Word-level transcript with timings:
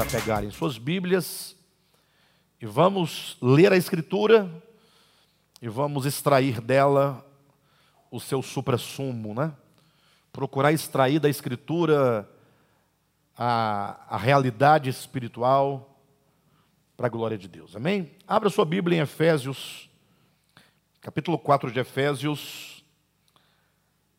a 0.00 0.06
pegarem 0.06 0.48
suas 0.50 0.78
Bíblias 0.78 1.56
e 2.60 2.66
vamos 2.66 3.36
ler 3.42 3.72
a 3.72 3.76
Escritura 3.76 4.48
e 5.60 5.68
vamos 5.68 6.06
extrair 6.06 6.60
dela 6.60 7.26
o 8.08 8.20
seu 8.20 8.40
suprassumo, 8.40 9.34
né? 9.34 9.52
Procurar 10.32 10.72
extrair 10.72 11.18
da 11.18 11.28
Escritura 11.28 12.30
a, 13.36 14.14
a 14.14 14.16
realidade 14.16 14.88
espiritual 14.88 16.00
para 16.96 17.08
a 17.08 17.10
glória 17.10 17.36
de 17.36 17.48
Deus, 17.48 17.74
amém? 17.74 18.12
Abra 18.26 18.50
sua 18.50 18.64
Bíblia 18.64 18.98
em 18.98 19.02
Efésios, 19.02 19.90
capítulo 21.00 21.36
4 21.38 21.72
de 21.72 21.80
Efésios, 21.80 22.84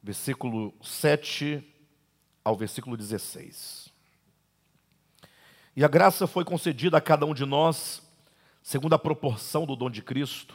versículo 0.04 0.74
7 0.82 1.66
ao 2.44 2.58
versículo 2.58 2.98
16. 2.98 3.79
E 5.80 5.84
a 5.86 5.88
graça 5.88 6.28
foi 6.28 6.44
concedida 6.44 6.98
a 6.98 7.02
cada 7.02 7.26
um 7.26 7.34
de 7.34 7.46
nós, 7.46 8.02
segundo 8.62 8.96
a 8.96 9.00
proporção 9.00 9.66
do 9.66 9.78
dom 9.78 9.90
de 9.90 10.02
Cristo. 10.02 10.54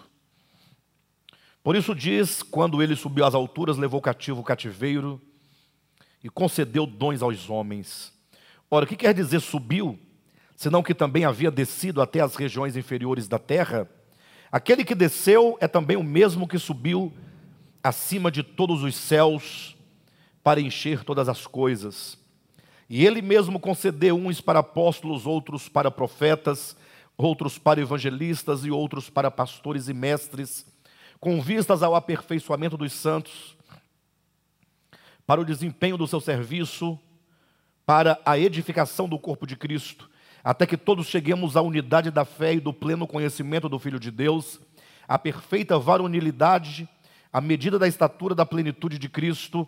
Por 1.62 1.74
isso 1.74 1.94
diz: 1.94 2.42
quando 2.42 2.82
ele 2.82 2.94
subiu 2.94 3.24
às 3.24 3.34
alturas, 3.34 3.78
levou 3.78 4.02
cativo 4.02 4.42
o 4.42 4.44
cativeiro 4.44 5.18
e 6.22 6.28
concedeu 6.28 6.84
dons 6.84 7.22
aos 7.22 7.48
homens. 7.48 8.12
Ora, 8.70 8.84
o 8.84 8.86
que 8.86 8.96
quer 8.96 9.14
dizer 9.14 9.40
subiu? 9.40 9.98
Senão 10.54 10.82
que 10.82 10.92
também 10.92 11.24
havia 11.24 11.50
descido 11.50 12.02
até 12.02 12.20
as 12.20 12.36
regiões 12.36 12.76
inferiores 12.76 13.26
da 13.26 13.38
terra. 13.38 13.88
Aquele 14.52 14.84
que 14.84 14.94
desceu 14.94 15.56
é 15.58 15.66
também 15.66 15.96
o 15.96 16.04
mesmo 16.04 16.46
que 16.46 16.58
subiu 16.58 17.10
acima 17.82 18.30
de 18.30 18.42
todos 18.42 18.82
os 18.82 18.94
céus 18.94 19.74
para 20.42 20.60
encher 20.60 21.02
todas 21.02 21.30
as 21.30 21.46
coisas. 21.46 22.22
E 22.88 23.04
ele 23.06 23.22
mesmo 23.22 23.58
concedeu 23.58 24.16
uns 24.16 24.40
para 24.40 24.58
apóstolos, 24.58 25.26
outros 25.26 25.68
para 25.68 25.90
profetas, 25.90 26.76
outros 27.16 27.58
para 27.58 27.80
evangelistas 27.80 28.64
e 28.64 28.70
outros 28.70 29.08
para 29.08 29.30
pastores 29.30 29.88
e 29.88 29.94
mestres, 29.94 30.66
com 31.20 31.40
vistas 31.40 31.82
ao 31.82 31.94
aperfeiçoamento 31.94 32.76
dos 32.76 32.92
santos, 32.92 33.56
para 35.26 35.40
o 35.40 35.44
desempenho 35.44 35.96
do 35.96 36.06
seu 36.06 36.20
serviço, 36.20 36.98
para 37.86 38.20
a 38.24 38.38
edificação 38.38 39.08
do 39.08 39.18
corpo 39.18 39.46
de 39.46 39.56
Cristo, 39.56 40.10
até 40.42 40.66
que 40.66 40.76
todos 40.76 41.06
cheguemos 41.06 41.56
à 41.56 41.62
unidade 41.62 42.10
da 42.10 42.24
fé 42.24 42.54
e 42.54 42.60
do 42.60 42.72
pleno 42.72 43.06
conhecimento 43.06 43.68
do 43.68 43.78
Filho 43.78 43.98
de 43.98 44.10
Deus, 44.10 44.60
à 45.08 45.18
perfeita 45.18 45.78
varonilidade, 45.78 46.88
à 47.32 47.40
medida 47.40 47.78
da 47.78 47.88
estatura 47.88 48.34
da 48.34 48.44
plenitude 48.44 48.98
de 48.98 49.08
Cristo, 49.08 49.66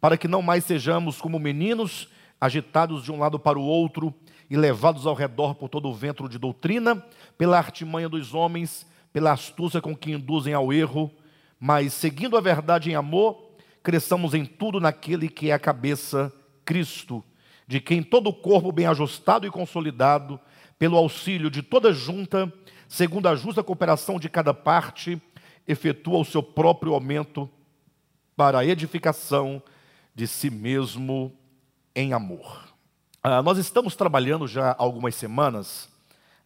para 0.00 0.16
que 0.16 0.28
não 0.28 0.42
mais 0.42 0.64
sejamos 0.64 1.20
como 1.20 1.38
meninos, 1.38 2.08
agitados 2.40 3.04
de 3.04 3.12
um 3.12 3.18
lado 3.18 3.38
para 3.38 3.58
o 3.58 3.62
outro 3.62 4.14
e 4.48 4.56
levados 4.56 5.06
ao 5.06 5.14
redor 5.14 5.54
por 5.54 5.68
todo 5.68 5.88
o 5.88 5.94
vento 5.94 6.28
de 6.28 6.38
doutrina, 6.38 7.04
pela 7.36 7.58
artimanha 7.58 8.08
dos 8.08 8.34
homens, 8.34 8.86
pela 9.12 9.32
astúcia 9.32 9.80
com 9.80 9.94
que 9.94 10.12
induzem 10.12 10.54
ao 10.54 10.72
erro, 10.72 11.10
mas 11.58 11.92
seguindo 11.92 12.36
a 12.36 12.40
verdade 12.40 12.90
em 12.90 12.94
amor, 12.94 13.50
cresçamos 13.82 14.34
em 14.34 14.44
tudo 14.44 14.80
naquele 14.80 15.28
que 15.28 15.50
é 15.50 15.52
a 15.52 15.58
cabeça, 15.58 16.32
Cristo, 16.64 17.22
de 17.66 17.80
quem 17.80 18.02
todo 18.02 18.28
o 18.28 18.34
corpo 18.34 18.72
bem 18.72 18.86
ajustado 18.86 19.46
e 19.46 19.50
consolidado, 19.50 20.40
pelo 20.78 20.96
auxílio 20.96 21.50
de 21.50 21.62
toda 21.62 21.92
junta, 21.92 22.50
segundo 22.88 23.28
a 23.28 23.36
justa 23.36 23.62
cooperação 23.62 24.18
de 24.18 24.30
cada 24.30 24.54
parte, 24.54 25.20
efetua 25.68 26.18
o 26.18 26.24
seu 26.24 26.42
próprio 26.42 26.94
aumento 26.94 27.48
para 28.34 28.60
a 28.60 28.64
edificação 28.64 29.62
de 30.14 30.26
si 30.26 30.50
mesmo 30.50 31.32
em 31.94 32.12
amor. 32.12 32.68
Ah, 33.22 33.42
nós 33.42 33.58
estamos 33.58 33.96
trabalhando 33.96 34.46
já 34.46 34.74
algumas 34.78 35.14
semanas 35.14 35.88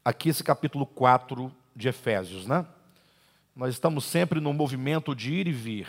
aqui 0.04 0.28
esse 0.28 0.42
capítulo 0.42 0.86
4 0.86 1.52
de 1.74 1.88
Efésios, 1.88 2.46
né? 2.46 2.66
Nós 3.54 3.72
estamos 3.72 4.04
sempre 4.04 4.40
no 4.40 4.52
movimento 4.52 5.14
de 5.14 5.32
ir 5.32 5.46
e 5.46 5.52
vir. 5.52 5.86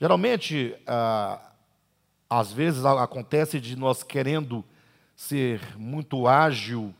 Geralmente, 0.00 0.74
ah, 0.86 1.40
às 2.28 2.52
vezes 2.52 2.84
acontece 2.84 3.60
de 3.60 3.76
nós 3.76 4.02
querendo 4.02 4.64
ser 5.14 5.76
muito 5.76 6.26
ágil 6.26 6.94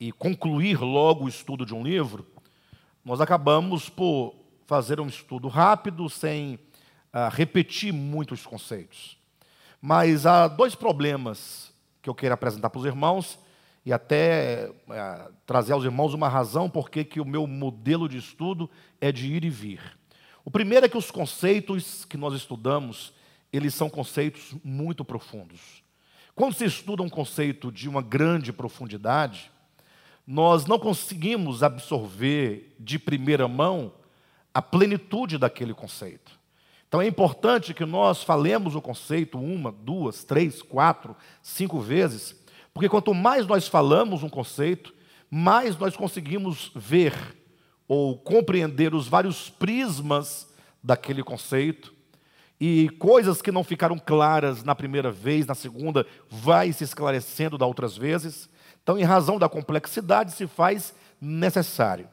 e 0.00 0.10
concluir 0.10 0.80
logo 0.80 1.26
o 1.26 1.28
estudo 1.28 1.66
de 1.66 1.74
um 1.74 1.82
livro, 1.82 2.26
nós 3.04 3.20
acabamos 3.20 3.88
por 3.88 4.34
fazer 4.66 4.98
um 5.00 5.06
estudo 5.06 5.48
rápido, 5.48 6.08
sem 6.08 6.58
ah, 7.12 7.28
repetir 7.28 7.92
muitos 7.92 8.46
conceitos. 8.46 9.21
Mas 9.84 10.26
há 10.26 10.46
dois 10.46 10.76
problemas 10.76 11.72
que 12.00 12.08
eu 12.08 12.14
quero 12.14 12.34
apresentar 12.34 12.70
para 12.70 12.78
os 12.78 12.86
irmãos 12.86 13.36
e 13.84 13.92
até 13.92 14.70
é, 14.88 15.28
trazer 15.44 15.72
aos 15.72 15.82
irmãos 15.82 16.14
uma 16.14 16.28
razão 16.28 16.70
por 16.70 16.88
que 16.88 17.20
o 17.20 17.24
meu 17.24 17.48
modelo 17.48 18.08
de 18.08 18.16
estudo 18.16 18.70
é 19.00 19.10
de 19.10 19.26
ir 19.26 19.44
e 19.44 19.50
vir. 19.50 19.98
O 20.44 20.52
primeiro 20.52 20.86
é 20.86 20.88
que 20.88 20.96
os 20.96 21.10
conceitos 21.10 22.04
que 22.04 22.16
nós 22.16 22.32
estudamos, 22.32 23.12
eles 23.52 23.74
são 23.74 23.90
conceitos 23.90 24.54
muito 24.62 25.04
profundos. 25.04 25.82
Quando 26.32 26.54
se 26.54 26.64
estuda 26.64 27.02
um 27.02 27.10
conceito 27.10 27.72
de 27.72 27.88
uma 27.88 28.02
grande 28.02 28.52
profundidade, 28.52 29.50
nós 30.24 30.64
não 30.64 30.78
conseguimos 30.78 31.64
absorver 31.64 32.76
de 32.78 33.00
primeira 33.00 33.48
mão 33.48 33.92
a 34.54 34.62
plenitude 34.62 35.38
daquele 35.38 35.74
conceito. 35.74 36.40
Então 36.92 37.00
é 37.00 37.06
importante 37.06 37.72
que 37.72 37.86
nós 37.86 38.22
falemos 38.22 38.74
o 38.74 38.82
conceito 38.82 39.38
uma, 39.38 39.72
duas, 39.72 40.24
três, 40.24 40.60
quatro, 40.60 41.16
cinco 41.40 41.80
vezes, 41.80 42.38
porque 42.74 42.86
quanto 42.86 43.14
mais 43.14 43.46
nós 43.46 43.66
falamos 43.66 44.22
um 44.22 44.28
conceito, 44.28 44.92
mais 45.30 45.74
nós 45.78 45.96
conseguimos 45.96 46.70
ver 46.74 47.14
ou 47.88 48.18
compreender 48.18 48.94
os 48.94 49.08
vários 49.08 49.48
prismas 49.48 50.52
daquele 50.82 51.22
conceito 51.22 51.94
e 52.60 52.90
coisas 52.98 53.40
que 53.40 53.50
não 53.50 53.64
ficaram 53.64 53.98
claras 53.98 54.62
na 54.62 54.74
primeira 54.74 55.10
vez, 55.10 55.46
na 55.46 55.54
segunda, 55.54 56.06
vai 56.28 56.74
se 56.74 56.84
esclarecendo 56.84 57.56
da 57.56 57.64
outras 57.64 57.96
vezes. 57.96 58.50
Então, 58.82 58.98
em 58.98 59.04
razão 59.04 59.38
da 59.38 59.48
complexidade, 59.48 60.32
se 60.32 60.46
faz 60.46 60.94
necessário. 61.18 62.06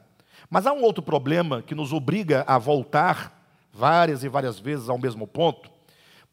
Mas 0.48 0.66
há 0.66 0.72
um 0.72 0.82
outro 0.82 1.02
problema 1.02 1.60
que 1.60 1.74
nos 1.74 1.92
obriga 1.92 2.44
a 2.46 2.56
voltar 2.56 3.39
várias 3.80 4.22
e 4.22 4.28
várias 4.28 4.58
vezes 4.58 4.90
ao 4.90 4.98
mesmo 4.98 5.26
ponto, 5.26 5.70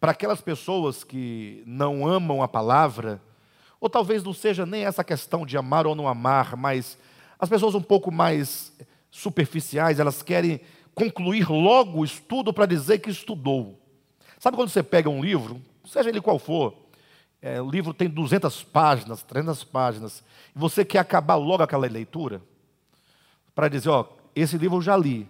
para 0.01 0.11
aquelas 0.11 0.41
pessoas 0.41 1.05
que 1.05 1.63
não 1.65 2.05
amam 2.05 2.43
a 2.43 2.47
palavra, 2.47 3.21
ou 3.79 3.89
talvez 3.89 4.21
não 4.21 4.33
seja 4.33 4.65
nem 4.65 4.83
essa 4.83 5.01
questão 5.01 5.45
de 5.45 5.57
amar 5.57 5.87
ou 5.87 5.95
não 5.95 6.09
amar, 6.09 6.57
mas 6.57 6.97
as 7.39 7.47
pessoas 7.47 7.73
um 7.73 7.81
pouco 7.81 8.11
mais 8.11 8.73
superficiais, 9.09 9.97
elas 9.97 10.21
querem 10.21 10.59
concluir 10.93 11.49
logo 11.49 11.99
o 11.99 12.05
estudo 12.05 12.51
para 12.51 12.65
dizer 12.65 12.99
que 12.99 13.09
estudou. 13.09 13.79
Sabe 14.37 14.57
quando 14.57 14.69
você 14.69 14.83
pega 14.83 15.09
um 15.09 15.23
livro, 15.23 15.61
seja 15.85 16.09
ele 16.09 16.19
qual 16.19 16.37
for, 16.37 16.75
é, 17.41 17.61
o 17.61 17.69
livro 17.69 17.93
tem 17.93 18.09
200 18.09 18.63
páginas, 18.65 19.23
300 19.23 19.63
páginas, 19.63 20.23
e 20.53 20.59
você 20.59 20.83
quer 20.83 20.99
acabar 20.99 21.35
logo 21.35 21.63
aquela 21.63 21.87
leitura, 21.87 22.41
para 23.55 23.69
dizer, 23.69 23.89
ó, 23.89 24.05
esse 24.35 24.57
livro 24.57 24.77
eu 24.77 24.81
já 24.81 24.97
li. 24.97 25.27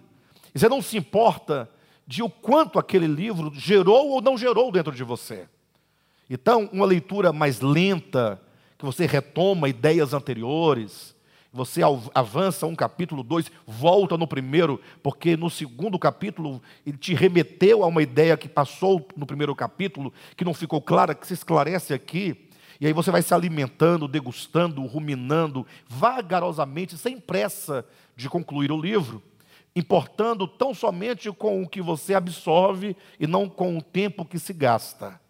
E 0.52 0.58
você 0.58 0.68
não 0.68 0.82
se 0.82 0.96
importa 0.96 1.70
de 2.08 2.22
o 2.22 2.30
quanto 2.30 2.78
aquele 2.78 3.06
livro 3.06 3.52
gerou 3.54 4.08
ou 4.08 4.22
não 4.22 4.38
gerou 4.38 4.72
dentro 4.72 4.94
de 4.94 5.04
você. 5.04 5.46
Então, 6.30 6.70
uma 6.72 6.86
leitura 6.86 7.34
mais 7.34 7.60
lenta, 7.60 8.40
que 8.78 8.84
você 8.84 9.04
retoma 9.04 9.68
ideias 9.68 10.14
anteriores, 10.14 11.14
você 11.52 11.82
avança 12.14 12.66
um 12.66 12.74
capítulo, 12.74 13.22
dois, 13.22 13.52
volta 13.66 14.16
no 14.16 14.26
primeiro, 14.26 14.80
porque 15.02 15.36
no 15.36 15.50
segundo 15.50 15.98
capítulo 15.98 16.62
ele 16.86 16.96
te 16.96 17.12
remeteu 17.12 17.84
a 17.84 17.86
uma 17.86 18.02
ideia 18.02 18.38
que 18.38 18.48
passou 18.48 19.06
no 19.14 19.26
primeiro 19.26 19.54
capítulo, 19.54 20.10
que 20.34 20.46
não 20.46 20.54
ficou 20.54 20.80
clara, 20.80 21.14
que 21.14 21.26
se 21.26 21.34
esclarece 21.34 21.92
aqui. 21.92 22.48
E 22.80 22.86
aí 22.86 22.92
você 22.94 23.10
vai 23.10 23.20
se 23.20 23.34
alimentando, 23.34 24.08
degustando, 24.08 24.82
ruminando, 24.86 25.66
vagarosamente, 25.86 26.96
sem 26.96 27.20
pressa 27.20 27.84
de 28.16 28.30
concluir 28.30 28.72
o 28.72 28.80
livro 28.80 29.22
importando 29.74 30.46
tão 30.46 30.74
somente 30.74 31.30
com 31.32 31.62
o 31.62 31.68
que 31.68 31.80
você 31.80 32.14
absorve 32.14 32.96
e 33.18 33.26
não 33.26 33.48
com 33.48 33.78
o 33.78 33.82
tempo 33.82 34.24
que 34.24 34.38
se 34.38 34.52
gasta. 34.52 35.20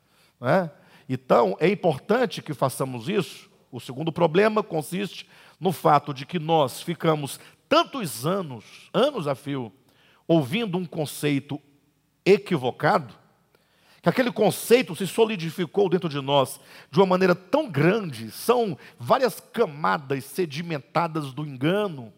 É? 0.41 0.71
Então, 1.09 1.57
é 1.59 1.69
importante 1.69 2.43
que 2.43 2.55
façamos 2.55 3.09
isso. 3.09 3.51
O 3.71 3.81
segundo 3.81 4.13
problema 4.13 4.63
consiste 4.63 5.29
no 5.59 5.73
fato 5.73 6.15
de 6.15 6.25
que 6.25 6.39
nós 6.39 6.81
ficamos 6.81 7.41
tantos 7.69 8.27
anos, 8.27 8.91
anos 8.95 9.27
a 9.27 9.35
fio, 9.35 9.73
ouvindo 10.27 10.79
um 10.79 10.85
conceito 10.85 11.61
equivocado, 12.25 13.15
que 14.03 14.09
aquele 14.09 14.31
conceito 14.31 14.95
se 14.95 15.07
solidificou 15.07 15.89
dentro 15.89 16.09
de 16.09 16.21
nós 16.21 16.61
de 16.91 16.99
uma 16.99 17.07
maneira 17.07 17.35
tão 17.35 17.69
grande, 17.69 18.31
são 18.31 18.79
várias 18.99 19.41
camadas 19.41 20.25
sedimentadas 20.25 21.33
do 21.33 21.45
engano, 21.45 22.13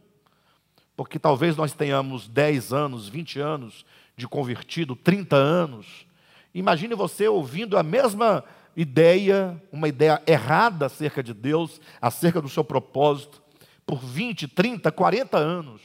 porque 1.01 1.19
talvez 1.19 1.57
nós 1.57 1.73
tenhamos 1.73 2.29
10 2.29 2.75
anos, 2.75 3.09
20 3.09 3.41
anos 3.41 3.87
de 4.15 4.29
convertido, 4.29 4.95
30 4.95 5.35
anos. 5.35 6.07
Imagine 6.55 6.95
você 6.95 7.27
ouvindo 7.27 7.79
a 7.79 7.83
mesma 7.83 8.45
ideia, 8.77 9.59
uma 9.73 9.89
ideia 9.89 10.23
errada 10.27 10.85
acerca 10.85 11.23
de 11.23 11.33
Deus, 11.33 11.81
acerca 12.03 12.39
do 12.39 12.51
seu 12.51 12.63
propósito, 12.63 13.43
por 13.87 13.99
20, 13.99 14.47
30, 14.49 14.93
40 14.93 15.39
anos. 15.39 15.81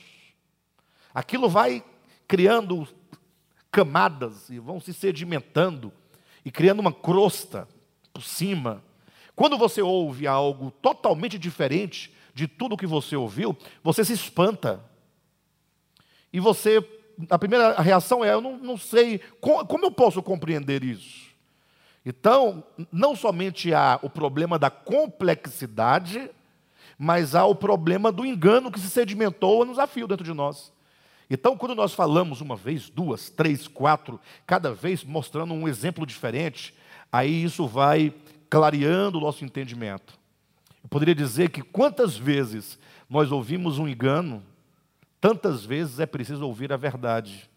Aquilo 1.13 1.47
vai 1.47 1.81
criando 2.27 2.85
camadas 3.71 4.49
e 4.49 4.59
vão 4.59 4.81
se 4.81 4.93
sedimentando 4.93 5.93
e 6.43 6.51
criando 6.51 6.81
uma 6.81 6.91
crosta 6.91 7.69
por 8.11 8.21
cima. 8.21 8.83
Quando 9.33 9.57
você 9.57 9.81
ouve 9.81 10.27
algo 10.27 10.71
totalmente 10.71 11.39
diferente 11.39 12.13
de 12.33 12.49
tudo 12.49 12.75
que 12.75 12.85
você 12.85 13.15
ouviu, 13.15 13.55
você 13.81 14.03
se 14.03 14.11
espanta. 14.11 14.93
E 16.35 16.39
você, 16.41 16.85
a 17.29 17.39
primeira 17.39 17.79
reação 17.79 18.21
é: 18.21 18.33
eu 18.33 18.41
não, 18.41 18.57
não 18.57 18.75
sei, 18.77 19.21
como, 19.39 19.65
como 19.65 19.85
eu 19.85 19.91
posso 19.91 20.21
compreender 20.21 20.83
isso? 20.83 21.29
Então, 22.05 22.61
não 22.91 23.15
somente 23.15 23.73
há 23.73 23.97
o 24.01 24.09
problema 24.09 24.59
da 24.59 24.69
complexidade, 24.69 26.29
mas 26.99 27.33
há 27.33 27.45
o 27.45 27.55
problema 27.55 28.11
do 28.11 28.25
engano 28.25 28.69
que 28.69 28.81
se 28.81 28.89
sedimentou 28.89 29.63
no 29.63 29.71
desafio 29.71 30.09
dentro 30.09 30.25
de 30.25 30.33
nós. 30.33 30.73
Então, 31.29 31.55
quando 31.55 31.73
nós 31.73 31.93
falamos 31.93 32.41
uma 32.41 32.57
vez, 32.57 32.89
duas, 32.89 33.29
três, 33.29 33.65
quatro, 33.65 34.19
cada 34.45 34.73
vez 34.73 35.01
mostrando 35.05 35.53
um 35.53 35.69
exemplo 35.69 36.05
diferente, 36.05 36.75
aí 37.09 37.45
isso 37.45 37.65
vai 37.65 38.13
clareando 38.49 39.19
o 39.19 39.21
nosso 39.21 39.45
entendimento. 39.45 40.19
Eu 40.83 40.89
poderia 40.89 41.15
dizer 41.15 41.49
que 41.49 41.61
quantas 41.61 42.17
vezes 42.17 42.77
nós 43.09 43.31
ouvimos 43.31 43.79
um 43.79 43.87
engano, 43.87 44.43
tantas 45.19 45.65
vezes 45.65 45.99
é 45.99 46.05
preciso 46.05 46.45
ouvir 46.45 46.71
a 46.71 46.77
verdade, 46.77 47.49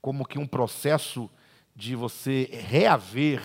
como 0.00 0.26
que 0.26 0.38
um 0.38 0.46
processo 0.46 1.30
de 1.74 1.94
você 1.94 2.48
reaver 2.52 3.42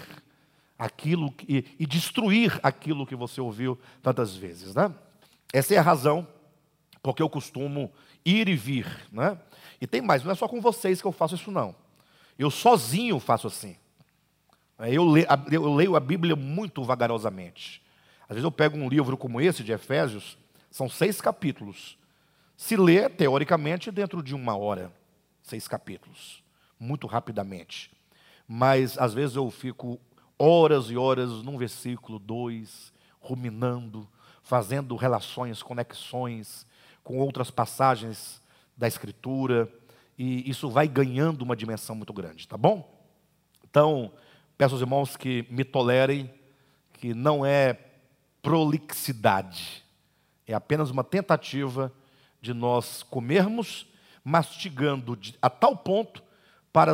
aquilo 0.77 1.31
que, 1.31 1.65
e 1.79 1.85
destruir 1.85 2.59
aquilo 2.61 3.05
que 3.05 3.15
você 3.15 3.41
ouviu 3.41 3.77
tantas 4.01 4.35
vezes, 4.35 4.75
né? 4.75 4.93
Essa 5.51 5.75
é 5.75 5.77
a 5.77 5.81
razão 5.81 6.27
porque 7.01 7.21
eu 7.21 7.29
costumo 7.29 7.91
ir 8.25 8.49
e 8.49 8.55
vir, 8.55 8.85
né? 9.11 9.39
E 9.79 9.87
tem 9.87 10.01
mais, 10.01 10.23
não 10.23 10.31
é 10.31 10.35
só 10.35 10.47
com 10.47 10.59
vocês 10.59 11.01
que 11.01 11.07
eu 11.07 11.11
faço 11.11 11.35
isso 11.35 11.51
não. 11.51 11.75
Eu 12.37 12.51
sozinho 12.51 13.19
faço 13.19 13.47
assim. 13.47 13.75
Eu 14.79 15.05
leio, 15.05 15.25
eu 15.51 15.73
leio 15.73 15.95
a 15.95 15.99
Bíblia 15.99 16.35
muito 16.35 16.83
vagarosamente. 16.83 17.81
Às 18.23 18.35
vezes 18.35 18.43
eu 18.43 18.51
pego 18.51 18.77
um 18.77 18.89
livro 18.89 19.17
como 19.17 19.41
esse 19.41 19.63
de 19.63 19.71
Efésios, 19.71 20.37
são 20.69 20.89
seis 20.89 21.19
capítulos. 21.21 21.97
Se 22.57 22.75
lê, 22.75 23.07
teoricamente, 23.07 23.91
dentro 23.91 24.23
de 24.23 24.33
uma 24.33 24.57
hora, 24.57 24.91
seis 25.43 25.67
capítulos, 25.67 26.43
muito 26.79 27.05
rapidamente. 27.05 27.91
Mas 28.47 28.97
às 28.97 29.13
vezes 29.13 29.35
eu 29.35 29.49
fico 29.51 29.99
horas 30.39 30.89
e 30.89 30.97
horas 30.97 31.43
num 31.43 31.55
versículo, 31.55 32.17
dois, 32.17 32.91
ruminando, 33.19 34.09
fazendo 34.41 34.95
relações, 34.95 35.61
conexões 35.61 36.65
com 37.03 37.19
outras 37.19 37.51
passagens 37.51 38.41
da 38.75 38.87
Escritura, 38.87 39.71
e 40.17 40.49
isso 40.49 40.67
vai 40.67 40.87
ganhando 40.87 41.43
uma 41.43 41.55
dimensão 41.55 41.95
muito 41.95 42.11
grande, 42.11 42.47
tá 42.47 42.57
bom? 42.57 42.91
Então, 43.69 44.11
peço 44.57 44.73
aos 44.73 44.81
irmãos 44.81 45.15
que 45.15 45.45
me 45.49 45.63
tolerem, 45.63 46.33
que 46.93 47.13
não 47.13 47.45
é 47.45 47.77
prolixidade, 48.41 49.83
é 50.47 50.55
apenas 50.55 50.89
uma 50.89 51.03
tentativa 51.03 51.93
de 52.41 52.53
nós 52.53 53.03
comermos, 53.03 53.87
mastigando 54.23 55.17
a 55.41 55.49
tal 55.49 55.75
ponto 55.75 56.23
para 56.71 56.93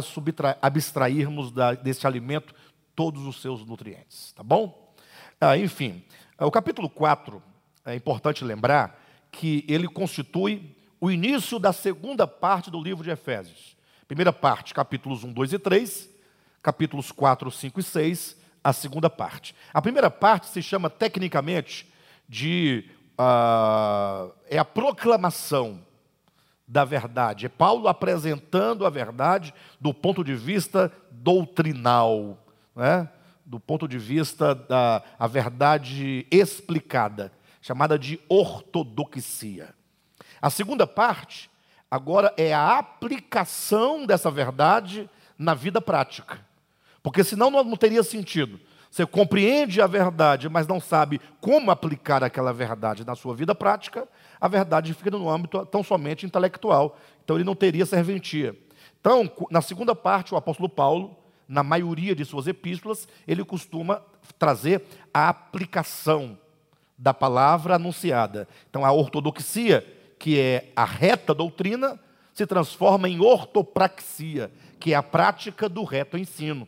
abstrairmos 0.61 1.51
da, 1.51 1.73
desse 1.73 2.07
alimento 2.07 2.53
todos 2.95 3.25
os 3.25 3.41
seus 3.41 3.65
nutrientes, 3.65 4.31
tá 4.33 4.43
bom? 4.43 4.93
Ah, 5.41 5.57
enfim, 5.57 6.03
o 6.39 6.51
capítulo 6.51 6.89
4, 6.89 7.41
é 7.85 7.95
importante 7.95 8.45
lembrar 8.45 8.99
que 9.31 9.65
ele 9.67 9.87
constitui 9.87 10.75
o 11.01 11.11
início 11.11 11.59
da 11.59 11.73
segunda 11.73 12.25
parte 12.25 12.71
do 12.71 12.81
livro 12.81 13.03
de 13.03 13.09
Efésios. 13.09 13.75
Primeira 14.07 14.31
parte, 14.31 14.73
capítulos 14.73 15.23
1, 15.23 15.33
2 15.33 15.53
e 15.53 15.59
3, 15.59 16.09
capítulos 16.61 17.11
4, 17.11 17.51
5 17.51 17.79
e 17.79 17.83
6, 17.83 18.37
a 18.63 18.71
segunda 18.71 19.09
parte. 19.09 19.53
A 19.73 19.81
primeira 19.81 20.09
parte 20.09 20.47
se 20.47 20.61
chama 20.61 20.89
tecnicamente 20.89 21.91
de 22.29 22.89
uh, 23.19 24.31
é 24.49 24.57
a 24.57 24.65
proclamação 24.65 25.79
da 26.67 26.85
verdade. 26.85 27.45
É 27.45 27.49
Paulo 27.49 27.87
apresentando 27.87 28.85
a 28.85 28.89
verdade 28.89 29.53
do 29.79 29.93
ponto 29.93 30.23
de 30.23 30.35
vista 30.35 30.91
doutrinal 31.11 32.37
né, 32.75 33.09
do 33.45 33.59
ponto 33.59 33.87
de 33.87 33.97
vista 33.97 34.55
da 34.55 35.03
a 35.19 35.27
verdade 35.27 36.25
explicada, 36.31 37.31
chamada 37.61 37.97
de 37.97 38.19
ortodoxia. 38.27 39.73
A 40.41 40.49
segunda 40.49 40.87
parte, 40.87 41.49
agora, 41.89 42.33
é 42.37 42.53
a 42.53 42.77
aplicação 42.77 44.05
dessa 44.05 44.31
verdade 44.31 45.09
na 45.37 45.53
vida 45.53 45.79
prática. 45.79 46.39
Porque 47.01 47.23
senão 47.23 47.51
não 47.51 47.75
teria 47.75 48.03
sentido. 48.03 48.59
Você 48.93 49.07
compreende 49.07 49.81
a 49.81 49.87
verdade, 49.87 50.47
mas 50.47 50.67
não 50.67 50.79
sabe 50.79 51.19
como 51.41 51.71
aplicar 51.71 52.23
aquela 52.23 52.53
verdade 52.53 53.03
na 53.03 53.15
sua 53.15 53.33
vida 53.33 53.55
prática, 53.55 54.07
a 54.39 54.47
verdade 54.47 54.93
fica 54.93 55.09
no 55.09 55.27
âmbito 55.27 55.65
tão 55.65 55.81
somente 55.81 56.27
intelectual. 56.27 56.95
Então 57.23 57.35
ele 57.35 57.43
não 57.43 57.55
teria 57.55 57.87
serventia. 57.87 58.55
Então, 59.01 59.31
na 59.49 59.63
segunda 59.63 59.95
parte, 59.95 60.31
o 60.31 60.37
apóstolo 60.37 60.69
Paulo 60.69 61.17
na 61.47 61.63
maioria 61.63 62.15
de 62.15 62.23
suas 62.23 62.45
epístolas, 62.45 63.07
ele 63.27 63.43
costuma 63.43 63.99
trazer 64.37 64.83
a 65.11 65.27
aplicação 65.27 66.37
da 66.95 67.15
palavra 67.15 67.77
anunciada. 67.77 68.47
Então, 68.69 68.85
a 68.85 68.91
ortodoxia, 68.91 69.83
que 70.19 70.39
é 70.39 70.71
a 70.75 70.85
reta 70.85 71.33
doutrina, 71.33 71.99
se 72.31 72.45
transforma 72.45 73.09
em 73.09 73.19
ortopraxia, 73.19 74.51
que 74.79 74.93
é 74.93 74.95
a 74.95 75.01
prática 75.01 75.67
do 75.67 75.83
reto 75.83 76.15
ensino. 76.15 76.67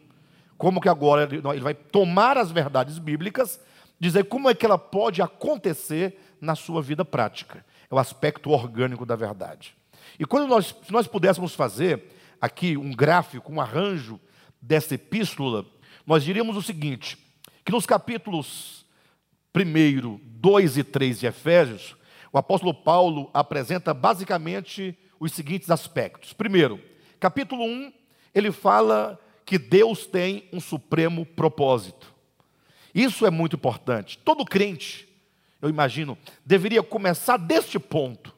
Como 0.58 0.82
que 0.82 0.90
agora 0.90 1.24
ele 1.24 1.62
vai 1.62 1.74
tomar 1.74 2.38
as 2.38 2.52
verdades 2.52 2.98
bíblicas, 2.98 3.60
dizer 4.00 4.26
como 4.26 4.50
é 4.50 4.56
que 4.56 4.66
ela 4.66 4.78
pode 4.78 5.22
acontecer 5.22 6.18
na 6.40 6.56
sua 6.56 6.82
vida 6.82 7.04
prática. 7.04 7.66
É 7.90 7.96
o 7.96 8.00
aspecto 8.00 8.50
orgânico 8.52 9.06
da 9.06 9.16
verdade. 9.16 9.76
E 10.20 10.26
quando 10.26 10.48
nós, 10.48 10.76
se 10.84 10.92
nós 10.92 11.08
pudéssemos 11.08 11.54
fazer 11.54 12.04
aqui 12.40 12.78
um 12.78 12.92
gráfico, 12.92 13.52
um 13.52 13.60
arranjo 13.60 14.20
dessa 14.62 14.96
epístola, 14.96 15.66
nós 16.06 16.24
diríamos 16.24 16.56
o 16.56 16.62
seguinte: 16.62 17.18
que 17.64 17.72
nos 17.72 17.86
capítulos 17.86 18.86
1, 19.56 20.20
2 20.24 20.78
e 20.78 20.84
3 20.84 21.20
de 21.20 21.28
Efésios, 21.28 21.96
o 22.32 22.38
apóstolo 22.38 22.74
Paulo 22.74 23.30
apresenta 23.34 23.94
basicamente 23.94 24.98
os 25.20 25.32
seguintes 25.32 25.70
aspectos. 25.70 26.34
Primeiro, 26.34 26.80
capítulo 27.20 27.64
1, 27.64 27.94
ele 28.34 28.52
fala 28.52 29.20
que 29.46 29.58
Deus 29.58 30.06
tem 30.08 30.50
um 30.52 30.60
supremo 30.60 31.26
propósito. 31.26 32.14
Isso 32.94 33.26
é 33.26 33.30
muito 33.30 33.56
importante. 33.56 34.18
Todo 34.18 34.46
crente, 34.46 35.08
eu 35.62 35.70
imagino, 35.70 36.18
deveria 36.46 36.82
começar 36.82 37.38
deste 37.38 37.78
ponto, 37.78 38.34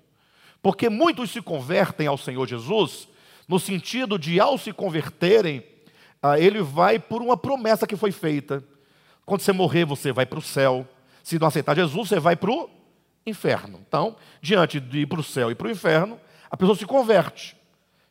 porque 0.61 0.89
muitos 0.89 1.31
se 1.31 1.41
convertem 1.41 2.07
ao 2.07 2.17
Senhor 2.17 2.47
Jesus 2.47 3.07
no 3.47 3.59
sentido 3.59 4.19
de, 4.19 4.39
ao 4.39 4.57
se 4.57 4.73
converterem, 4.73 5.63
ah, 6.21 6.37
ele 6.37 6.61
vai 6.61 6.99
por 6.99 7.21
uma 7.21 7.37
promessa 7.37 7.87
que 7.87 7.95
foi 7.95 8.11
feita. 8.11 8.63
Quando 9.25 9.41
você 9.41 9.53
morrer, 9.53 9.85
você 9.85 10.11
vai 10.11 10.25
para 10.25 10.39
o 10.39 10.41
céu. 10.41 10.85
Se 11.23 11.39
não 11.39 11.47
aceitar 11.47 11.75
Jesus, 11.75 12.09
você 12.09 12.19
vai 12.19 12.35
para 12.35 12.51
o 12.51 12.69
inferno. 13.25 13.79
Então, 13.87 14.15
diante 14.41 14.79
de 14.79 14.99
ir 14.99 15.05
para 15.05 15.19
o 15.19 15.23
céu 15.23 15.51
e 15.51 15.55
para 15.55 15.67
o 15.67 15.71
inferno, 15.71 16.19
a 16.49 16.57
pessoa 16.57 16.77
se 16.77 16.85
converte. 16.85 17.56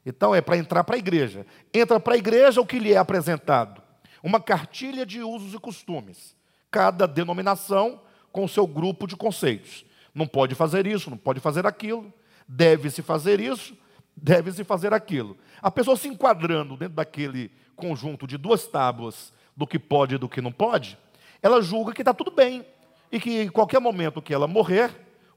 Então, 0.07 0.33
é 0.33 0.41
para 0.41 0.57
entrar 0.57 0.85
para 0.85 0.95
a 0.95 0.99
igreja. 0.99 1.45
Entra 1.75 1.99
para 1.99 2.15
a 2.15 2.17
igreja, 2.17 2.61
o 2.61 2.67
que 2.67 2.79
lhe 2.79 2.93
é 2.93 2.97
apresentado? 2.97 3.83
Uma 4.23 4.41
cartilha 4.41 5.05
de 5.05 5.21
usos 5.21 5.53
e 5.53 5.59
costumes. 5.59 6.37
Cada 6.71 7.09
denominação 7.09 8.01
com 8.31 8.47
seu 8.47 8.69
grupo 8.69 9.09
de 9.09 9.17
conceitos. 9.17 9.85
Não 10.15 10.27
pode 10.27 10.55
fazer 10.55 10.87
isso, 10.87 11.11
não 11.11 11.17
pode 11.17 11.41
fazer 11.41 11.67
aquilo. 11.67 12.13
Deve-se 12.47 13.03
fazer 13.03 13.41
isso, 13.41 13.77
deve-se 14.17 14.63
fazer 14.63 14.95
aquilo. 14.95 15.37
A 15.61 15.71
pessoa 15.71 15.97
se 15.97 16.07
enquadrando 16.07 16.77
dentro 16.77 16.95
daquele 16.95 17.51
conjunto 17.75 18.27
de 18.27 18.39
duas 18.39 18.67
tábuas 18.67 19.33
do 19.57 19.67
que 19.67 19.79
pode 19.79 20.15
e 20.15 20.19
do 20.19 20.29
que 20.29 20.41
não 20.41 20.53
pode, 20.53 20.97
ela 21.43 21.61
julga 21.61 21.93
que 21.93 22.03
está 22.03 22.15
tudo 22.15 22.31
bem 22.31 22.65
e 23.11 23.19
que 23.19 23.43
em 23.43 23.49
qualquer 23.49 23.81
momento 23.81 24.23
que 24.23 24.33
ela 24.33 24.47
morrer, 24.47 24.91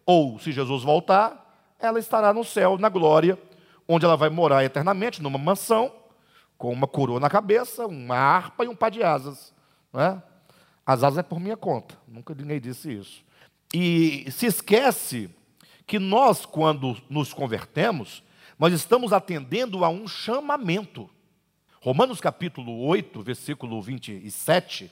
ou 0.05 0.38
se 0.39 0.51
Jesus 0.51 0.83
voltar, 0.83 1.73
ela 1.79 1.99
estará 1.99 2.33
no 2.33 2.43
céu, 2.43 2.77
na 2.77 2.89
glória, 2.89 3.38
onde 3.91 4.05
ela 4.05 4.15
vai 4.15 4.29
morar 4.29 4.63
eternamente, 4.63 5.19
numa 5.19 5.39
mansão, 5.39 5.91
com 6.60 6.72
uma 6.72 6.88
coroa 6.88 7.19
na 7.19 7.27
cabeça, 7.27 7.88
uma 7.88 8.15
harpa 8.15 8.63
e 8.63 8.67
um 8.67 8.75
par 8.75 8.91
de 8.91 9.01
asas. 9.01 9.51
Né? 9.91 10.22
As 10.86 11.03
asas 11.03 11.17
é 11.17 11.24
por 11.24 11.39
minha 11.39 11.58
conta, 11.58 11.98
nunca 12.08 12.36
ninguém 12.36 12.62
disse 12.62 12.93
isso. 12.93 13.24
E 13.74 14.29
se 14.29 14.46
esquece 14.46 15.27
que 15.88 15.98
nós, 15.98 16.46
quando 16.46 16.96
nos 17.10 17.34
convertemos, 17.34 18.22
nós 18.60 18.74
estamos 18.74 19.12
atendendo 19.12 19.84
a 19.84 19.89
um 19.89 20.08
chamamento. 20.08 21.10
Romanos 21.81 22.22
capítulo 22.22 22.86
8, 22.86 23.24
versículo 23.24 23.81
27, 23.81 24.91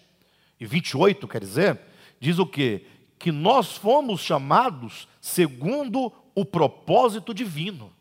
e 0.60 0.66
28, 0.66 1.28
quer 1.28 1.42
dizer, 1.42 1.80
diz 2.20 2.40
o 2.40 2.48
quê? 2.48 2.88
Que 3.20 3.32
nós 3.32 3.78
fomos 3.78 4.22
chamados 4.22 5.08
segundo 5.22 6.12
o 6.34 6.44
propósito 6.44 7.32
divino. 7.32 7.96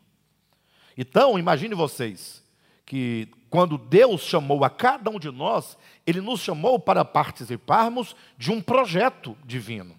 Então, 0.97 1.37
imagine 1.37 1.75
vocês 1.75 2.43
que 2.85 3.27
quando 3.49 3.77
Deus 3.77 4.21
chamou 4.21 4.63
a 4.63 4.69
cada 4.69 5.09
um 5.09 5.19
de 5.19 5.29
nós, 5.29 5.77
Ele 6.05 6.21
nos 6.21 6.39
chamou 6.39 6.79
para 6.79 7.05
participarmos 7.05 8.15
de 8.37 8.51
um 8.51 8.61
projeto 8.61 9.37
divino. 9.45 9.95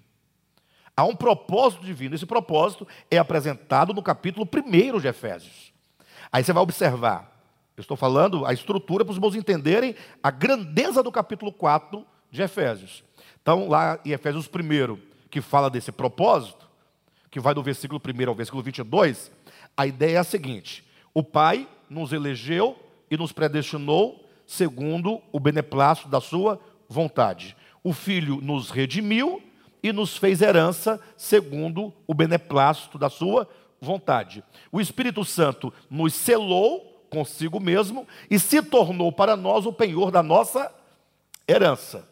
Há 0.96 1.04
um 1.04 1.14
propósito 1.14 1.84
divino. 1.84 2.14
Esse 2.14 2.26
propósito 2.26 2.86
é 3.10 3.18
apresentado 3.18 3.94
no 3.94 4.02
capítulo 4.02 4.46
1 4.52 4.98
de 4.98 5.06
Efésios. 5.06 5.72
Aí 6.32 6.42
você 6.42 6.52
vai 6.52 6.62
observar. 6.62 7.38
Eu 7.76 7.82
estou 7.82 7.96
falando 7.96 8.44
a 8.44 8.52
estrutura 8.52 9.04
para 9.04 9.12
os 9.12 9.18
meus 9.18 9.36
entenderem 9.36 9.94
a 10.20 10.30
grandeza 10.30 11.00
do 11.00 11.12
capítulo 11.12 11.52
4 11.52 12.04
de 12.30 12.42
Efésios. 12.42 13.04
Então, 13.40 13.68
lá 13.68 14.00
em 14.04 14.10
Efésios 14.10 14.48
1, 14.48 14.98
que 15.30 15.40
fala 15.40 15.70
desse 15.70 15.92
propósito, 15.92 16.68
que 17.30 17.38
vai 17.38 17.54
do 17.54 17.62
versículo 17.62 18.00
1 18.04 18.28
ao 18.28 18.34
versículo 18.34 18.62
22, 18.62 19.30
a 19.76 19.86
ideia 19.86 20.16
é 20.16 20.18
a 20.18 20.24
seguinte: 20.24 20.84
o 21.18 21.22
Pai 21.24 21.66
nos 21.90 22.12
elegeu 22.12 22.78
e 23.10 23.16
nos 23.16 23.32
predestinou 23.32 24.24
segundo 24.46 25.20
o 25.32 25.40
beneplácito 25.40 26.08
da 26.08 26.20
sua 26.20 26.60
vontade. 26.88 27.56
O 27.82 27.92
Filho 27.92 28.40
nos 28.40 28.70
redimiu 28.70 29.42
e 29.82 29.92
nos 29.92 30.16
fez 30.16 30.40
herança 30.40 31.00
segundo 31.16 31.92
o 32.06 32.14
beneplácito 32.14 32.96
da 32.96 33.10
sua 33.10 33.48
vontade. 33.80 34.44
O 34.70 34.80
Espírito 34.80 35.24
Santo 35.24 35.72
nos 35.90 36.14
selou 36.14 37.04
consigo 37.10 37.58
mesmo 37.58 38.06
e 38.30 38.38
se 38.38 38.62
tornou 38.62 39.10
para 39.10 39.36
nós 39.36 39.66
o 39.66 39.72
penhor 39.72 40.12
da 40.12 40.22
nossa 40.22 40.72
herança. 41.48 42.08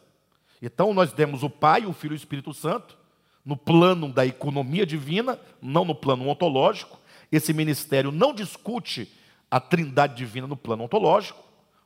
Então 0.60 0.92
nós 0.92 1.12
temos 1.12 1.44
o 1.44 1.50
Pai, 1.50 1.86
o 1.86 1.92
Filho 1.92 2.14
e 2.14 2.16
o 2.16 2.16
Espírito 2.16 2.52
Santo 2.52 2.98
no 3.44 3.56
plano 3.56 4.12
da 4.12 4.26
economia 4.26 4.84
divina, 4.84 5.38
não 5.62 5.84
no 5.84 5.94
plano 5.94 6.28
ontológico. 6.28 6.98
Esse 7.30 7.52
ministério 7.52 8.12
não 8.12 8.35
discute 8.35 9.12
a 9.50 9.61
trindade 9.61 10.14
divina 10.14 10.47
no 10.47 10.56
plano 10.56 10.85
ontológico, 10.85 11.42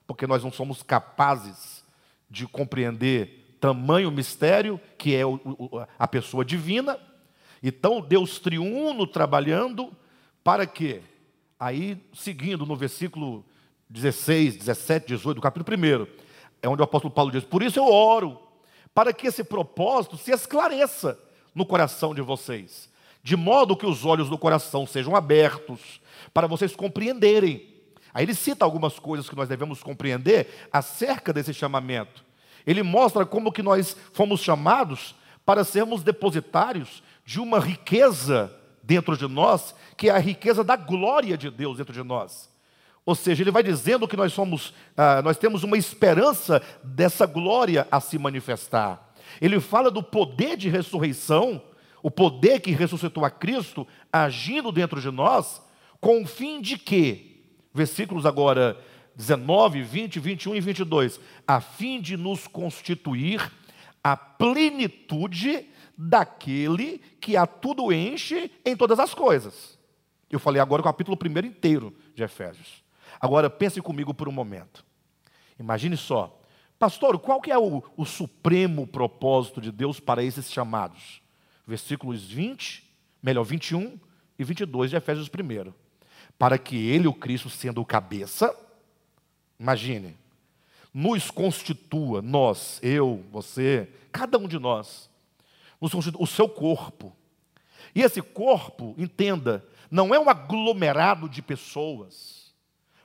porque 0.06 0.26
nós 0.26 0.42
não 0.42 0.52
somos 0.52 0.82
capazes 0.82 1.84
de 2.28 2.46
compreender 2.46 3.56
tamanho 3.60 4.10
mistério 4.10 4.80
que 4.96 5.14
é 5.14 5.22
a 5.98 6.08
pessoa 6.08 6.44
divina. 6.44 6.98
Então, 7.62 8.00
Deus 8.00 8.38
triuno 8.38 9.06
trabalhando 9.06 9.92
para 10.42 10.66
que, 10.66 11.02
aí, 11.58 11.98
seguindo 12.14 12.64
no 12.64 12.74
versículo 12.74 13.44
16, 13.88 14.56
17, 14.56 15.06
18 15.08 15.36
do 15.36 15.42
capítulo 15.42 15.76
1, 15.76 16.06
é 16.62 16.68
onde 16.68 16.80
o 16.80 16.84
apóstolo 16.84 17.12
Paulo 17.12 17.30
diz: 17.30 17.44
Por 17.44 17.62
isso 17.62 17.78
eu 17.78 17.86
oro, 17.86 18.40
para 18.94 19.12
que 19.12 19.26
esse 19.26 19.44
propósito 19.44 20.16
se 20.16 20.32
esclareça 20.32 21.18
no 21.54 21.66
coração 21.66 22.14
de 22.14 22.20
vocês, 22.20 22.89
de 23.22 23.36
modo 23.36 23.76
que 23.76 23.86
os 23.86 24.04
olhos 24.04 24.28
do 24.28 24.38
coração 24.38 24.86
sejam 24.86 25.14
abertos, 25.14 26.00
para 26.32 26.46
vocês 26.46 26.74
compreenderem. 26.74 27.68
Aí 28.12 28.24
ele 28.24 28.34
cita 28.34 28.64
algumas 28.64 28.98
coisas 28.98 29.28
que 29.28 29.36
nós 29.36 29.48
devemos 29.48 29.82
compreender 29.82 30.68
acerca 30.72 31.32
desse 31.32 31.54
chamamento. 31.54 32.24
Ele 32.66 32.82
mostra 32.82 33.24
como 33.24 33.52
que 33.52 33.62
nós 33.62 33.96
fomos 34.12 34.40
chamados 34.40 35.14
para 35.44 35.64
sermos 35.64 36.02
depositários 36.02 37.02
de 37.24 37.40
uma 37.40 37.58
riqueza 37.58 38.54
dentro 38.82 39.16
de 39.16 39.26
nós, 39.28 39.74
que 39.96 40.08
é 40.08 40.12
a 40.12 40.18
riqueza 40.18 40.64
da 40.64 40.76
glória 40.76 41.36
de 41.36 41.50
Deus 41.50 41.78
dentro 41.78 41.92
de 41.92 42.02
nós. 42.02 42.50
Ou 43.04 43.14
seja, 43.14 43.42
ele 43.42 43.50
vai 43.50 43.62
dizendo 43.62 44.06
que 44.06 44.16
nós 44.16 44.32
somos, 44.32 44.74
ah, 44.96 45.22
nós 45.22 45.38
temos 45.38 45.62
uma 45.62 45.78
esperança 45.78 46.62
dessa 46.82 47.26
glória 47.26 47.86
a 47.90 48.00
se 48.00 48.18
manifestar. 48.18 49.12
Ele 49.40 49.60
fala 49.60 49.90
do 49.90 50.02
poder 50.02 50.56
de 50.56 50.68
ressurreição, 50.68 51.62
o 52.02 52.10
poder 52.10 52.60
que 52.60 52.72
ressuscitou 52.72 53.24
a 53.24 53.30
Cristo 53.30 53.86
agindo 54.12 54.72
dentro 54.72 55.00
de 55.00 55.10
nós, 55.10 55.62
com 56.00 56.22
o 56.22 56.26
fim 56.26 56.60
de 56.60 56.78
quê? 56.78 57.42
Versículos 57.72 58.26
agora 58.26 58.78
19, 59.14 59.82
20, 59.82 60.18
21 60.18 60.54
e 60.56 60.60
22. 60.60 61.20
A 61.46 61.60
fim 61.60 62.00
de 62.00 62.16
nos 62.16 62.46
constituir 62.46 63.50
a 64.02 64.16
plenitude 64.16 65.68
daquele 65.96 66.98
que 67.20 67.36
a 67.36 67.46
tudo 67.46 67.92
enche 67.92 68.50
em 68.64 68.74
todas 68.74 68.98
as 68.98 69.12
coisas. 69.12 69.78
Eu 70.30 70.38
falei 70.38 70.60
agora 70.60 70.80
o 70.80 70.84
capítulo 70.84 71.16
primeiro 71.16 71.46
inteiro 71.46 71.94
de 72.14 72.22
Efésios. 72.22 72.82
Agora 73.20 73.50
pense 73.50 73.80
comigo 73.82 74.14
por 74.14 74.28
um 74.28 74.32
momento. 74.32 74.84
Imagine 75.58 75.96
só, 75.96 76.40
Pastor, 76.78 77.18
qual 77.18 77.42
que 77.42 77.50
é 77.50 77.58
o, 77.58 77.82
o 77.94 78.06
supremo 78.06 78.86
propósito 78.86 79.60
de 79.60 79.70
Deus 79.70 80.00
para 80.00 80.22
esses 80.22 80.50
chamados? 80.50 81.19
Versículos 81.70 82.24
20, 82.24 82.82
melhor, 83.22 83.44
21 83.44 83.96
e 84.36 84.42
22 84.42 84.90
de 84.90 84.96
Efésios 84.96 85.28
1. 85.28 85.72
Para 86.36 86.58
que 86.58 86.74
ele, 86.76 87.06
o 87.06 87.14
Cristo, 87.14 87.48
sendo 87.48 87.80
o 87.80 87.86
cabeça, 87.86 88.52
imagine, 89.56 90.16
nos 90.92 91.30
constitua, 91.30 92.20
nós, 92.20 92.80
eu, 92.82 93.24
você, 93.30 93.88
cada 94.10 94.36
um 94.36 94.48
de 94.48 94.58
nós, 94.58 95.08
nos 95.80 95.92
constitua, 95.92 96.20
o 96.20 96.26
seu 96.26 96.48
corpo. 96.48 97.16
E 97.94 98.02
esse 98.02 98.20
corpo, 98.20 98.96
entenda, 98.98 99.64
não 99.88 100.12
é 100.12 100.18
um 100.18 100.28
aglomerado 100.28 101.28
de 101.28 101.40
pessoas, 101.40 102.52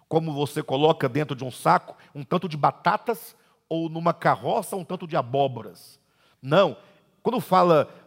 como 0.10 0.34
você 0.34 0.64
coloca 0.64 1.08
dentro 1.08 1.36
de 1.36 1.44
um 1.44 1.52
saco 1.52 1.96
um 2.16 2.24
tanto 2.24 2.50
de 2.50 2.58
batatas 2.58 3.36
ou 3.70 3.90
numa 3.90 4.12
carroça 4.12 4.76
um 4.76 4.84
tanto 4.84 5.06
de 5.06 5.16
abóboras. 5.16 6.00
Não. 6.42 6.76
Quando 7.22 7.40
fala 7.40 8.05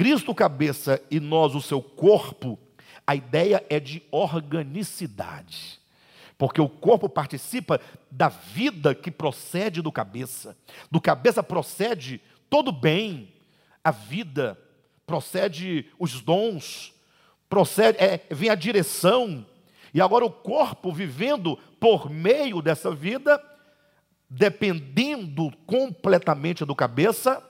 Cristo 0.00 0.34
cabeça 0.34 0.98
e 1.10 1.20
nós 1.20 1.54
o 1.54 1.60
seu 1.60 1.82
corpo, 1.82 2.58
a 3.06 3.14
ideia 3.14 3.62
é 3.68 3.78
de 3.78 4.02
organicidade. 4.10 5.78
Porque 6.38 6.58
o 6.58 6.70
corpo 6.70 7.06
participa 7.06 7.78
da 8.10 8.30
vida 8.30 8.94
que 8.94 9.10
procede 9.10 9.82
do 9.82 9.92
cabeça. 9.92 10.56
Do 10.90 11.02
cabeça 11.02 11.42
procede 11.42 12.18
todo 12.48 12.72
bem, 12.72 13.30
a 13.84 13.90
vida, 13.90 14.58
procede 15.06 15.90
os 15.98 16.22
dons, 16.22 16.94
procede, 17.46 17.98
é, 18.02 18.22
vem 18.30 18.48
a 18.48 18.54
direção. 18.54 19.44
E 19.92 20.00
agora 20.00 20.24
o 20.24 20.30
corpo 20.30 20.90
vivendo 20.90 21.58
por 21.78 22.08
meio 22.08 22.62
dessa 22.62 22.90
vida 22.90 23.38
dependendo 24.30 25.52
completamente 25.66 26.64
do 26.64 26.74
cabeça, 26.74 27.46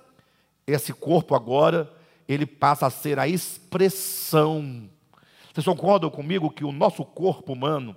esse 0.66 0.92
corpo 0.92 1.36
agora, 1.36 1.99
ele 2.32 2.46
passa 2.46 2.86
a 2.86 2.90
ser 2.90 3.18
a 3.18 3.26
expressão. 3.26 4.88
Vocês 5.52 5.66
concordam 5.66 6.08
comigo 6.08 6.50
que 6.50 6.64
o 6.64 6.70
nosso 6.70 7.04
corpo 7.04 7.52
humano 7.52 7.96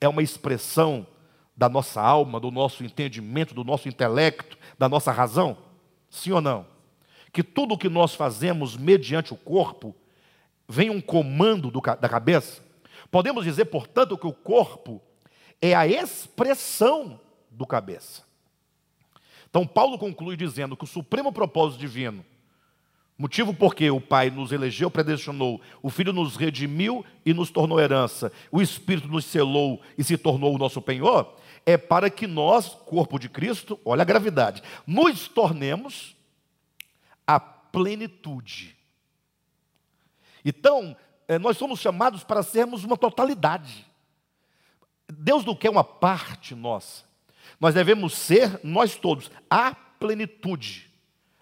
é 0.00 0.08
uma 0.08 0.22
expressão 0.22 1.06
da 1.54 1.68
nossa 1.68 2.00
alma, 2.00 2.40
do 2.40 2.50
nosso 2.50 2.82
entendimento, 2.82 3.54
do 3.54 3.62
nosso 3.62 3.86
intelecto, 3.86 4.56
da 4.78 4.88
nossa 4.88 5.12
razão? 5.12 5.58
Sim 6.08 6.32
ou 6.32 6.40
não? 6.40 6.66
Que 7.30 7.42
tudo 7.42 7.74
o 7.74 7.78
que 7.78 7.90
nós 7.90 8.14
fazemos 8.14 8.74
mediante 8.74 9.34
o 9.34 9.36
corpo 9.36 9.94
vem 10.66 10.88
um 10.88 11.00
comando 11.00 11.70
do, 11.70 11.80
da 11.80 12.08
cabeça? 12.08 12.62
Podemos 13.10 13.44
dizer, 13.44 13.66
portanto, 13.66 14.16
que 14.16 14.26
o 14.26 14.32
corpo 14.32 15.02
é 15.60 15.74
a 15.74 15.86
expressão 15.86 17.20
do 17.50 17.66
cabeça. 17.66 18.22
Então, 19.50 19.66
Paulo 19.66 19.98
conclui 19.98 20.36
dizendo 20.36 20.76
que 20.76 20.84
o 20.84 20.86
supremo 20.86 21.32
propósito 21.32 21.78
divino, 21.78 22.24
motivo 23.16 23.54
porque 23.54 23.90
o 23.90 24.00
Pai 24.00 24.30
nos 24.30 24.52
elegeu, 24.52 24.90
predestinou, 24.90 25.60
o 25.82 25.88
Filho 25.88 26.12
nos 26.12 26.36
redimiu 26.36 27.04
e 27.24 27.32
nos 27.32 27.50
tornou 27.50 27.80
herança, 27.80 28.32
o 28.50 28.60
Espírito 28.60 29.08
nos 29.08 29.24
selou 29.24 29.80
e 29.96 30.02
se 30.02 30.16
tornou 30.16 30.54
o 30.54 30.58
nosso 30.58 30.82
penhor, 30.82 31.36
é 31.64 31.76
para 31.76 32.10
que 32.10 32.26
nós, 32.26 32.68
corpo 32.86 33.18
de 33.18 33.28
Cristo, 33.28 33.78
olha 33.84 34.02
a 34.02 34.06
gravidade, 34.06 34.62
nos 34.86 35.28
tornemos 35.28 36.16
a 37.26 37.38
plenitude. 37.40 38.76
Então, 40.44 40.96
eh, 41.26 41.38
nós 41.38 41.56
somos 41.56 41.80
chamados 41.80 42.22
para 42.22 42.42
sermos 42.42 42.84
uma 42.84 42.96
totalidade. 42.96 43.86
Deus 45.08 45.44
não 45.44 45.54
quer 45.54 45.70
uma 45.70 45.84
parte 45.84 46.54
nossa. 46.54 47.04
Nós 47.58 47.74
devemos 47.74 48.14
ser, 48.14 48.60
nós 48.62 48.96
todos, 48.96 49.30
a 49.48 49.74
plenitude. 49.74 50.90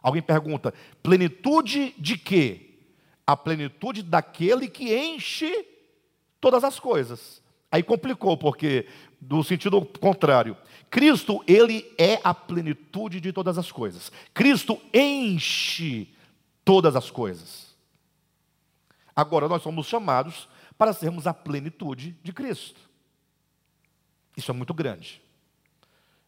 Alguém 0.03 0.23
pergunta: 0.23 0.75
plenitude 1.03 1.95
de 1.99 2.19
quê? 2.19 2.71
A 3.27 3.37
plenitude 3.37 4.03
daquele 4.03 4.69
que 4.69 4.95
enche 4.95 5.67
todas 6.41 6.65
as 6.65 6.81
coisas. 6.81 7.41
Aí 7.71 7.83
complicou, 7.83 8.37
porque, 8.37 8.87
do 9.19 9.43
sentido 9.43 9.81
contrário, 9.81 10.57
Cristo, 10.91 11.43
ele 11.47 11.91
é 11.97 12.21
a 12.23 12.35
plenitude 12.35 13.19
de 13.19 13.33
todas 13.33 13.57
as 13.57 13.73
coisas. 13.73 14.13
Cristo 14.35 14.79
enche 14.93 16.13
todas 16.65 16.95
as 16.97 17.11
coisas. 17.11 17.75
Agora, 19.17 19.49
nós 19.49 19.63
somos 19.63 19.87
chamados 19.87 20.49
para 20.77 20.93
sermos 20.93 21.27
a 21.27 21.33
plenitude 21.33 22.19
de 22.23 22.33
Cristo. 22.33 22.81
Isso 24.37 24.51
é 24.51 24.55
muito 24.55 24.75
grande. 24.75 25.23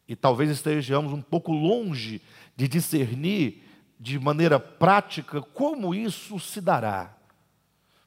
E 0.07 0.15
talvez 0.15 0.49
estejamos 0.49 1.11
um 1.11 1.21
pouco 1.21 1.51
longe 1.51 2.21
de 2.55 2.67
discernir 2.67 3.63
de 3.99 4.19
maneira 4.19 4.59
prática 4.59 5.41
como 5.41 5.95
isso 5.95 6.39
se 6.39 6.61
dará. 6.61 7.15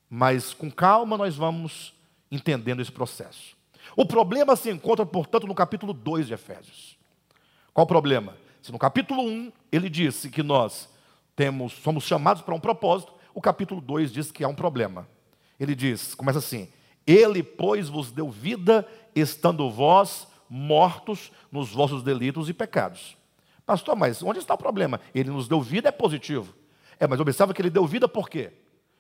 Mas 0.09 0.55
com 0.55 0.71
calma 0.71 1.17
nós 1.17 1.37
vamos 1.37 1.95
entendendo 2.31 2.81
esse 2.81 2.93
processo. 2.93 3.57
O 3.97 4.07
problema 4.07 4.55
se 4.55 4.71
encontra, 4.71 5.05
portanto, 5.05 5.47
no 5.47 5.55
capítulo 5.55 5.93
2 5.93 6.29
de 6.29 6.35
Efésios. 6.35 6.97
Qual 7.73 7.85
o 7.85 7.89
problema? 7.89 8.37
Se 8.63 8.71
no 8.71 8.79
capítulo 8.79 9.23
1 9.23 9.53
ele 9.73 9.89
disse 9.89 10.31
que 10.31 10.43
nós 10.43 10.89
temos, 11.35 11.73
somos 11.73 12.05
chamados 12.05 12.43
para 12.43 12.55
um 12.55 12.61
propósito, 12.61 13.13
o 13.35 13.41
capítulo 13.41 13.81
2 13.81 14.13
diz 14.13 14.31
que 14.31 14.45
há 14.45 14.49
um 14.49 14.55
problema. 14.55 15.09
Ele 15.59 15.75
diz, 15.75 16.15
começa 16.15 16.39
assim: 16.39 16.69
Ele, 17.07 17.43
pois, 17.43 17.89
vos 17.89 18.11
deu 18.13 18.31
vida, 18.31 18.87
estando 19.15 19.71
vós 19.71 20.27
mortos 20.49 21.31
nos 21.51 21.71
vossos 21.73 22.03
delitos 22.03 22.49
e 22.49 22.53
pecados. 22.53 23.17
Pastor, 23.65 23.95
mas 23.97 24.23
onde 24.23 24.39
está 24.39 24.55
o 24.55 24.59
problema? 24.59 25.01
Ele 25.15 25.31
nos 25.31 25.47
deu 25.47 25.61
vida, 25.61 25.89
é 25.89 25.93
positivo. 25.93 26.55
É, 26.99 27.07
mas 27.07 27.21
observa 27.21 27.53
que 27.53 27.61
ele 27.61 27.71
deu 27.71 27.87
vida 27.87 28.09
por 28.09 28.29
quê? 28.29 28.53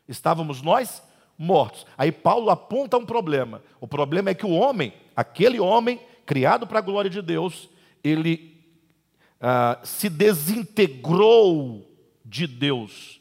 Estávamos 0.06 0.62
nós 0.62 1.02
mortos. 1.38 1.86
Aí 1.96 2.12
Paulo 2.12 2.50
aponta 2.50 2.98
um 2.98 3.06
problema. 3.06 3.62
O 3.80 3.86
problema 3.86 4.30
é 4.30 4.34
que 4.34 4.46
o 4.46 4.50
homem, 4.50 4.92
aquele 5.16 5.58
homem 5.58 6.00
criado 6.26 6.66
para 6.66 6.80
a 6.80 6.82
glória 6.82 7.10
de 7.10 7.22
Deus, 7.22 7.68
ele 8.04 8.56
ah, 9.40 9.78
se 9.82 10.08
desintegrou 10.08 11.88
de 12.24 12.46
Deus 12.46 13.20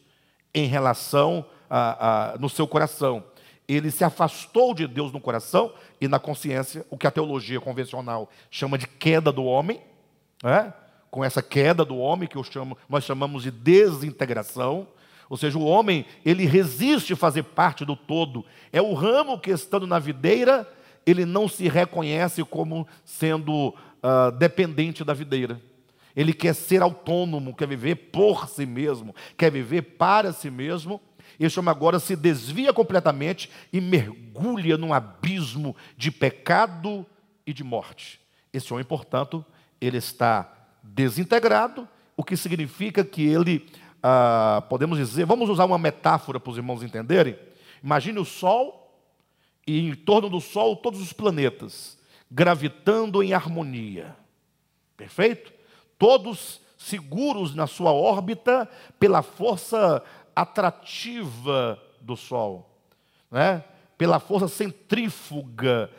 em 0.53 0.67
relação 0.67 1.45
a, 1.69 2.33
a, 2.33 2.37
no 2.37 2.49
seu 2.49 2.67
coração. 2.67 3.23
Ele 3.67 3.91
se 3.91 4.03
afastou 4.03 4.73
de 4.73 4.87
Deus 4.87 5.11
no 5.11 5.19
coração 5.19 5.73
e 5.99 6.07
na 6.07 6.19
consciência, 6.19 6.85
o 6.89 6.97
que 6.97 7.05
a 7.05 7.11
teologia 7.11 7.59
convencional 7.59 8.29
chama 8.49 8.77
de 8.77 8.87
queda 8.87 9.31
do 9.31 9.43
homem, 9.43 9.81
né? 10.41 10.73
com 11.09 11.23
essa 11.23 11.41
queda 11.41 11.83
do 11.83 11.97
homem 11.97 12.29
que 12.29 12.41
chamo, 12.43 12.77
nós 12.87 13.03
chamamos 13.03 13.43
de 13.43 13.51
desintegração. 13.51 14.87
Ou 15.29 15.35
seja, 15.35 15.57
o 15.57 15.65
homem, 15.65 16.05
ele 16.23 16.45
resiste 16.45 17.13
a 17.13 17.17
fazer 17.17 17.43
parte 17.43 17.83
do 17.83 17.95
todo. 17.95 18.45
É 18.71 18.81
o 18.81 18.93
ramo 18.93 19.39
que, 19.39 19.51
estando 19.51 19.85
na 19.85 19.99
videira, 19.99 20.71
ele 21.05 21.25
não 21.25 21.47
se 21.47 21.67
reconhece 21.67 22.43
como 22.43 22.87
sendo 23.03 23.69
uh, 23.69 24.31
dependente 24.37 25.03
da 25.03 25.13
videira. 25.13 25.59
Ele 26.15 26.33
quer 26.33 26.53
ser 26.53 26.81
autônomo, 26.81 27.55
quer 27.55 27.67
viver 27.67 27.95
por 27.95 28.47
si 28.49 28.65
mesmo, 28.65 29.15
quer 29.37 29.51
viver 29.51 29.81
para 29.81 30.33
si 30.33 30.49
mesmo. 30.49 30.99
Este 31.39 31.59
homem 31.59 31.71
agora 31.71 31.99
se 31.99 32.15
desvia 32.15 32.73
completamente 32.73 33.49
e 33.71 33.79
mergulha 33.79 34.77
num 34.77 34.93
abismo 34.93 35.75
de 35.95 36.11
pecado 36.11 37.05
e 37.45 37.53
de 37.53 37.63
morte. 37.63 38.19
Esse 38.51 38.73
homem, 38.73 38.85
portanto, 38.85 39.45
ele 39.79 39.97
está 39.97 40.51
desintegrado, 40.81 41.87
o 42.15 42.23
que 42.23 42.35
significa 42.35 43.03
que 43.03 43.21
ele, 43.21 43.65
ah, 44.01 44.63
podemos 44.69 44.97
dizer, 44.97 45.25
vamos 45.25 45.49
usar 45.49 45.65
uma 45.65 45.77
metáfora 45.77 46.39
para 46.39 46.49
os 46.49 46.57
irmãos 46.57 46.81
entenderem. 46.81 47.37
Imagine 47.83 48.19
o 48.19 48.25
Sol 48.25 48.99
e 49.67 49.89
em 49.89 49.93
torno 49.93 50.29
do 50.29 50.41
Sol 50.41 50.75
todos 50.75 50.99
os 51.01 51.13
planetas 51.13 51.97
gravitando 52.29 53.21
em 53.21 53.33
harmonia. 53.33 54.15
Perfeito? 54.97 55.57
todos 55.97 56.61
seguros 56.77 57.55
na 57.55 57.65
sua 57.65 57.91
órbita 57.91 58.69
pela 58.99 59.21
força 59.21 60.03
atrativa 60.41 61.81
do 61.99 62.15
Sol, 62.15 62.69
né? 63.31 63.63
pela 63.97 64.19
força 64.19 64.47
centrífuga 64.47 65.89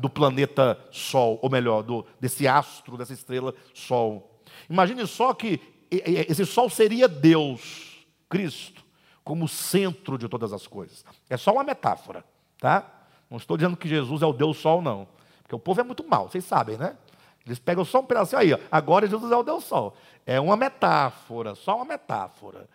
do 0.00 0.08
planeta 0.08 0.78
Sol, 0.90 1.38
ou 1.42 1.50
melhor, 1.50 1.82
do, 1.82 2.06
desse 2.20 2.46
astro, 2.46 2.96
dessa 2.96 3.12
estrela 3.12 3.54
Sol. 3.74 4.40
Imagine 4.68 5.06
só 5.06 5.34
que 5.34 5.60
esse 5.90 6.44
Sol 6.46 6.70
seria 6.70 7.08
Deus, 7.08 8.06
Cristo, 8.28 8.84
como 9.24 9.48
centro 9.48 10.16
de 10.16 10.28
todas 10.28 10.52
as 10.52 10.66
coisas. 10.66 11.04
É 11.28 11.36
só 11.36 11.52
uma 11.52 11.64
metáfora, 11.64 12.24
tá? 12.58 12.86
Não 13.28 13.36
estou 13.36 13.56
dizendo 13.56 13.76
que 13.76 13.88
Jesus 13.88 14.22
é 14.22 14.26
o 14.26 14.32
Deus 14.32 14.58
Sol, 14.58 14.80
não. 14.80 15.08
Porque 15.42 15.54
o 15.54 15.58
povo 15.58 15.80
é 15.80 15.84
muito 15.84 16.06
mal, 16.06 16.28
vocês 16.28 16.44
sabem, 16.44 16.76
né? 16.76 16.96
Eles 17.44 17.58
pegam 17.58 17.84
só 17.84 18.00
um 18.00 18.04
pedacinho 18.04 18.40
aí, 18.40 18.52
ó. 18.52 18.58
agora 18.70 19.06
Jesus 19.06 19.32
é 19.32 19.36
o 19.36 19.42
Deus 19.42 19.64
Sol. 19.64 19.96
É 20.26 20.38
uma 20.38 20.56
metáfora, 20.56 21.54
só 21.54 21.76
uma 21.76 21.84
metáfora. 21.86 22.68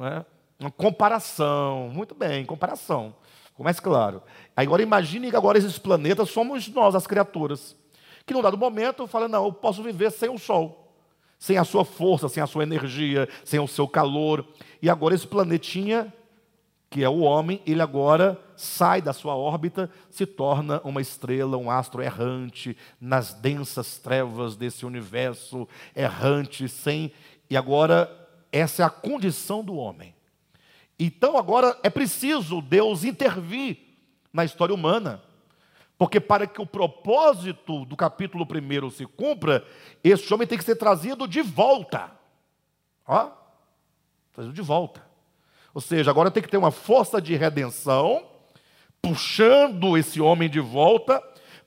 É? 0.00 0.24
Uma 0.58 0.70
comparação, 0.70 1.90
muito 1.92 2.14
bem, 2.14 2.44
comparação. 2.44 3.14
Ficou 3.46 3.64
mais 3.64 3.78
claro. 3.80 4.22
Agora 4.56 4.82
imagine 4.82 5.30
que 5.30 5.36
agora 5.36 5.58
esses 5.58 5.78
planetas 5.78 6.30
somos 6.30 6.68
nós, 6.68 6.94
as 6.94 7.06
criaturas. 7.06 7.76
Que 8.24 8.34
num 8.34 8.42
dado 8.42 8.56
momento 8.58 9.06
fala, 9.06 9.28
não, 9.28 9.44
eu 9.44 9.52
posso 9.52 9.82
viver 9.82 10.10
sem 10.10 10.28
o 10.28 10.38
Sol. 10.38 10.82
Sem 11.38 11.58
a 11.58 11.64
sua 11.64 11.84
força, 11.84 12.28
sem 12.28 12.42
a 12.42 12.46
sua 12.46 12.62
energia, 12.62 13.28
sem 13.44 13.60
o 13.60 13.68
seu 13.68 13.86
calor. 13.86 14.46
E 14.80 14.88
agora 14.88 15.14
esse 15.14 15.26
planetinha 15.26 16.12
que 16.88 17.04
é 17.04 17.08
o 17.08 17.20
homem, 17.20 17.60
ele 17.66 17.82
agora 17.82 18.40
sai 18.56 19.02
da 19.02 19.12
sua 19.12 19.36
órbita, 19.36 19.90
se 20.08 20.24
torna 20.24 20.80
uma 20.82 21.00
estrela, 21.00 21.58
um 21.58 21.70
astro 21.70 22.02
errante 22.02 22.74
nas 22.98 23.34
densas 23.34 23.98
trevas 23.98 24.56
desse 24.56 24.86
universo, 24.86 25.68
errante, 25.94 26.66
sem. 26.68 27.12
E 27.50 27.56
agora, 27.56 28.10
essa 28.50 28.82
é 28.82 28.86
a 28.86 28.88
condição 28.88 29.62
do 29.62 29.76
homem. 29.76 30.15
Então, 30.98 31.36
agora 31.36 31.78
é 31.82 31.90
preciso 31.90 32.62
Deus 32.62 33.04
intervir 33.04 33.78
na 34.32 34.44
história 34.44 34.74
humana, 34.74 35.22
porque 35.98 36.20
para 36.20 36.46
que 36.46 36.60
o 36.60 36.66
propósito 36.66 37.84
do 37.84 37.96
capítulo 37.96 38.46
1 38.46 38.90
se 38.90 39.06
cumpra, 39.06 39.64
esse 40.02 40.32
homem 40.32 40.46
tem 40.46 40.58
que 40.58 40.64
ser 40.64 40.76
trazido 40.76 41.26
de 41.26 41.42
volta. 41.42 42.10
Ó, 43.06 43.30
trazido 44.32 44.54
de 44.54 44.62
volta. 44.62 45.04
Ou 45.72 45.80
seja, 45.80 46.10
agora 46.10 46.30
tem 46.30 46.42
que 46.42 46.48
ter 46.48 46.56
uma 46.56 46.70
força 46.70 47.20
de 47.20 47.34
redenção, 47.36 48.24
puxando 49.00 49.96
esse 49.96 50.20
homem 50.20 50.48
de 50.48 50.60
volta, 50.60 51.22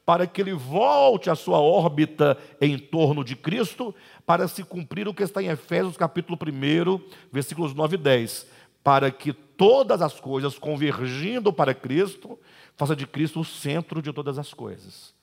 para 0.05 0.25
que 0.25 0.41
ele 0.41 0.53
volte 0.53 1.29
à 1.29 1.35
sua 1.35 1.59
órbita 1.59 2.35
em 2.59 2.79
torno 2.79 3.23
de 3.23 3.35
Cristo, 3.35 3.93
para 4.25 4.47
se 4.47 4.63
cumprir 4.63 5.07
o 5.07 5.13
que 5.13 5.21
está 5.21 5.41
em 5.41 5.49
Efésios 5.49 5.95
capítulo 5.95 6.35
1, 6.35 6.99
versículos 7.31 7.75
9 7.75 7.95
e 7.95 7.99
10. 7.99 8.47
Para 8.83 9.11
que 9.11 9.33
todas 9.33 10.01
as 10.01 10.19
coisas, 10.19 10.57
convergindo 10.57 11.51
para 11.51 11.73
Cristo, 11.73 12.39
faça 12.75 12.95
de 12.95 13.05
Cristo 13.05 13.41
o 13.41 13.45
centro 13.45 14.01
de 14.01 14.13
todas 14.13 14.37
as 14.37 14.53
coisas. 14.53 15.13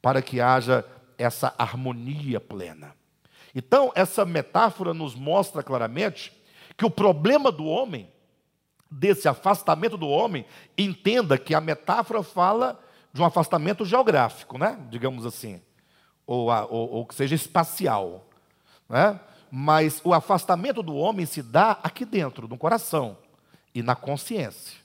Para 0.00 0.22
que 0.22 0.40
haja 0.40 0.84
essa 1.18 1.54
harmonia 1.58 2.40
plena. 2.40 2.94
Então, 3.54 3.92
essa 3.94 4.24
metáfora 4.24 4.94
nos 4.94 5.14
mostra 5.14 5.62
claramente 5.62 6.32
que 6.76 6.86
o 6.86 6.90
problema 6.90 7.52
do 7.52 7.66
homem 7.66 8.08
desse 8.92 9.26
afastamento 9.26 9.96
do 9.96 10.08
homem, 10.08 10.44
entenda 10.76 11.38
que 11.38 11.54
a 11.54 11.60
metáfora 11.60 12.22
fala 12.22 12.78
de 13.12 13.22
um 13.22 13.24
afastamento 13.24 13.84
geográfico, 13.84 14.58
né? 14.58 14.78
digamos 14.90 15.24
assim, 15.24 15.60
ou, 16.26 16.48
ou, 16.48 16.90
ou 16.90 17.06
que 17.06 17.14
seja 17.14 17.34
espacial. 17.34 18.26
Né? 18.88 19.18
Mas 19.54 20.00
o 20.02 20.14
afastamento 20.14 20.82
do 20.82 20.94
homem 20.94 21.26
se 21.26 21.42
dá 21.42 21.72
aqui 21.82 22.06
dentro, 22.06 22.48
no 22.48 22.56
coração 22.56 23.18
e 23.74 23.82
na 23.82 23.94
consciência. 23.94 24.78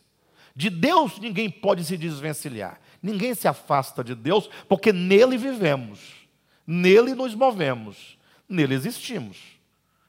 De 0.54 0.70
Deus 0.70 1.20
ninguém 1.20 1.50
pode 1.50 1.86
se 1.86 1.96
desvencilhar. 1.96 2.78
Ninguém 3.02 3.34
se 3.34 3.48
afasta 3.48 4.04
de 4.04 4.14
Deus, 4.14 4.50
porque 4.68 4.92
nele 4.92 5.38
vivemos, 5.38 6.28
nele 6.66 7.16
nos 7.16 7.34
movemos, 7.34 8.18
nele 8.50 8.74
existimos. 8.74 9.38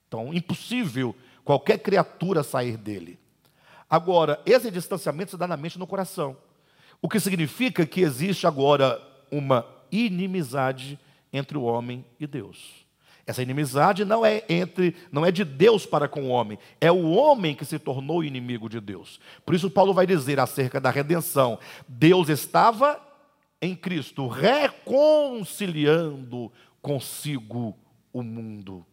Então, 0.09 0.35
impossível 0.35 1.15
qualquer 1.45 1.79
criatura 1.79 2.43
sair 2.43 2.77
dele. 2.77 3.17
Agora, 3.89 4.43
esse 4.45 4.73
distanciamento 4.73 5.31
se 5.31 5.37
dá 5.37 5.47
na 5.47 5.57
mente 5.57 5.77
e 5.77 5.79
no 5.79 5.87
coração. 5.87 6.37
O 7.01 7.09
que 7.09 7.21
significa 7.21 7.87
que 7.87 8.01
existe 8.01 8.45
agora 8.45 9.01
uma 9.31 9.65
inimizade 9.93 10.99
entre 11.33 11.57
o 11.57 11.63
homem 11.63 12.05
e 12.19 12.27
Deus. 12.27 12.88
Essa 13.29 13.43
inimizade 13.43 14.05
não 14.07 14.25
é 14.25 14.43
entre, 14.49 14.97
não 15.13 15.27
é 15.27 15.31
de 15.31 15.45
Deus 15.45 15.85
para 15.85 16.09
com 16.09 16.23
o 16.23 16.29
homem, 16.29 16.59
é 16.81 16.91
o 16.91 17.11
homem 17.11 17.55
que 17.55 17.67
se 17.67 17.79
tornou 17.79 18.25
inimigo 18.25 18.71
de 18.71 18.81
Deus. 18.81 19.21
Por 19.45 19.55
isso 19.55 19.69
Paulo 19.69 19.93
vai 19.93 20.07
dizer 20.07 20.41
acerca 20.41 20.81
da 20.81 20.89
redenção: 20.89 21.59
Deus 21.87 22.31
estava 22.31 22.99
em 23.61 23.77
Cristo 23.77 24.29
reconciliando 24.29 26.51
consigo 26.81 27.77
o 28.15 28.23
mundo 28.23 28.87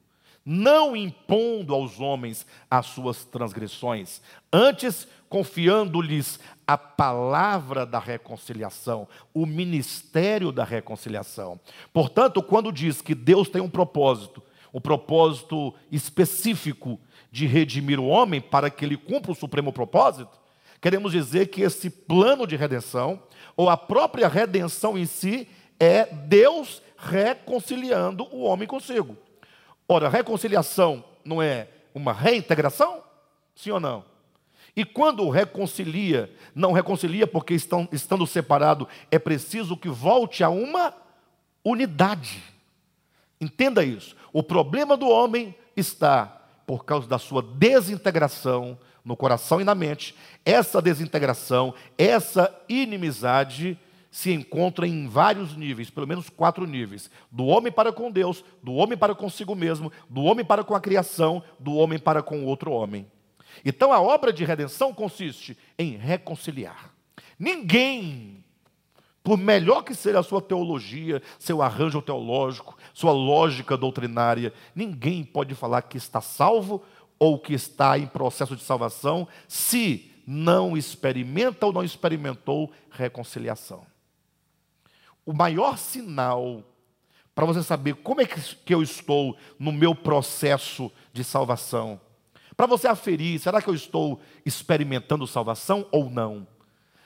não 0.45 0.95
impondo 0.95 1.73
aos 1.73 1.99
homens 1.99 2.45
as 2.69 2.85
suas 2.85 3.25
transgressões, 3.25 4.21
antes 4.53 5.07
confiando-lhes 5.27 6.39
a 6.67 6.77
palavra 6.77 7.85
da 7.85 7.97
reconciliação, 7.97 9.07
o 9.33 9.45
ministério 9.45 10.51
da 10.51 10.63
reconciliação. 10.63 11.59
Portanto, 11.91 12.43
quando 12.43 12.71
diz 12.71 13.01
que 13.01 13.15
Deus 13.15 13.49
tem 13.49 13.61
um 13.61 13.69
propósito, 13.69 14.41
um 14.71 14.79
propósito 14.79 15.73
específico 15.91 16.99
de 17.31 17.47
redimir 17.47 17.99
o 17.99 18.07
homem 18.07 18.39
para 18.39 18.69
que 18.69 18.85
ele 18.85 18.97
cumpra 18.97 19.31
o 19.31 19.35
supremo 19.35 19.73
propósito, 19.73 20.37
queremos 20.79 21.11
dizer 21.11 21.47
que 21.47 21.61
esse 21.61 21.89
plano 21.89 22.45
de 22.45 22.55
redenção, 22.55 23.21
ou 23.57 23.69
a 23.69 23.75
própria 23.75 24.27
redenção 24.27 24.97
em 24.97 25.05
si, 25.05 25.47
é 25.79 26.05
Deus 26.05 26.81
reconciliando 26.97 28.27
o 28.31 28.43
homem 28.43 28.67
consigo. 28.67 29.17
Ora, 29.87 30.09
reconciliação 30.09 31.03
não 31.23 31.41
é 31.41 31.67
uma 31.93 32.13
reintegração? 32.13 33.03
Sim 33.55 33.71
ou 33.71 33.79
não? 33.79 34.03
E 34.75 34.83
quando 34.83 35.29
reconcilia, 35.29 36.29
não 36.53 36.73
reconcilia 36.73 37.25
porque 37.25 37.53
estão, 37.53 37.87
estando 37.91 38.27
separado, 38.27 38.87
é 39.09 39.17
preciso 39.17 39.77
que 39.77 39.87
volte 39.87 40.43
a 40.43 40.49
uma 40.49 40.93
unidade. 41.63 42.43
Entenda 43.39 43.83
isso. 43.83 44.15
O 44.33 44.43
problema 44.43 44.97
do 44.97 45.07
homem 45.07 45.55
está 45.77 46.41
por 46.65 46.83
causa 46.83 47.07
da 47.07 47.17
sua 47.17 47.41
desintegração 47.41 48.77
no 49.03 49.15
coração 49.15 49.61
e 49.61 49.63
na 49.63 49.75
mente. 49.75 50.15
Essa 50.43 50.81
desintegração, 50.81 51.73
essa 51.97 52.53
inimizade 52.67 53.79
se 54.15 54.31
encontra 54.31 54.87
em 54.87 55.09
vários 55.09 55.57
níveis, 55.57 55.89
pelo 55.89 56.07
menos 56.07 56.29
quatro 56.29 56.65
níveis: 56.65 57.11
do 57.29 57.47
homem 57.47 57.69
para 57.69 57.91
com 57.91 58.09
Deus, 58.09 58.45
do 58.63 58.73
homem 58.73 58.97
para 58.97 59.13
consigo 59.13 59.53
mesmo, 59.53 59.91
do 60.09 60.23
homem 60.23 60.45
para 60.45 60.63
com 60.63 60.73
a 60.73 60.79
criação, 60.79 61.43
do 61.59 61.75
homem 61.75 61.99
para 61.99 62.23
com 62.23 62.45
outro 62.45 62.71
homem. 62.71 63.05
Então 63.65 63.91
a 63.91 63.99
obra 63.99 64.31
de 64.31 64.45
redenção 64.45 64.93
consiste 64.93 65.57
em 65.77 65.97
reconciliar. 65.97 66.93
Ninguém, 67.37 68.41
por 69.21 69.37
melhor 69.37 69.83
que 69.83 69.93
seja 69.93 70.19
a 70.19 70.23
sua 70.23 70.41
teologia, 70.41 71.21
seu 71.37 71.61
arranjo 71.61 72.01
teológico, 72.01 72.77
sua 72.93 73.11
lógica 73.11 73.75
doutrinária, 73.75 74.53
ninguém 74.73 75.25
pode 75.25 75.53
falar 75.55 75.81
que 75.81 75.97
está 75.97 76.21
salvo 76.21 76.81
ou 77.19 77.37
que 77.37 77.53
está 77.53 77.99
em 77.99 78.07
processo 78.07 78.55
de 78.55 78.63
salvação 78.63 79.27
se 79.45 80.09
não 80.25 80.77
experimenta 80.77 81.65
ou 81.65 81.73
não 81.73 81.83
experimentou 81.83 82.71
reconciliação. 82.89 83.85
O 85.25 85.33
maior 85.33 85.77
sinal 85.77 86.63
para 87.33 87.45
você 87.45 87.63
saber 87.63 87.95
como 87.95 88.21
é 88.21 88.25
que 88.25 88.73
eu 88.73 88.81
estou 88.81 89.35
no 89.59 89.71
meu 89.71 89.93
processo 89.93 90.91
de 91.11 91.23
salvação 91.23 91.99
para 92.55 92.65
você 92.65 92.87
aferir, 92.87 93.39
será 93.39 93.61
que 93.61 93.69
eu 93.69 93.75
estou 93.75 94.19
experimentando 94.45 95.27
salvação 95.27 95.85
ou 95.91 96.09
não? 96.09 96.47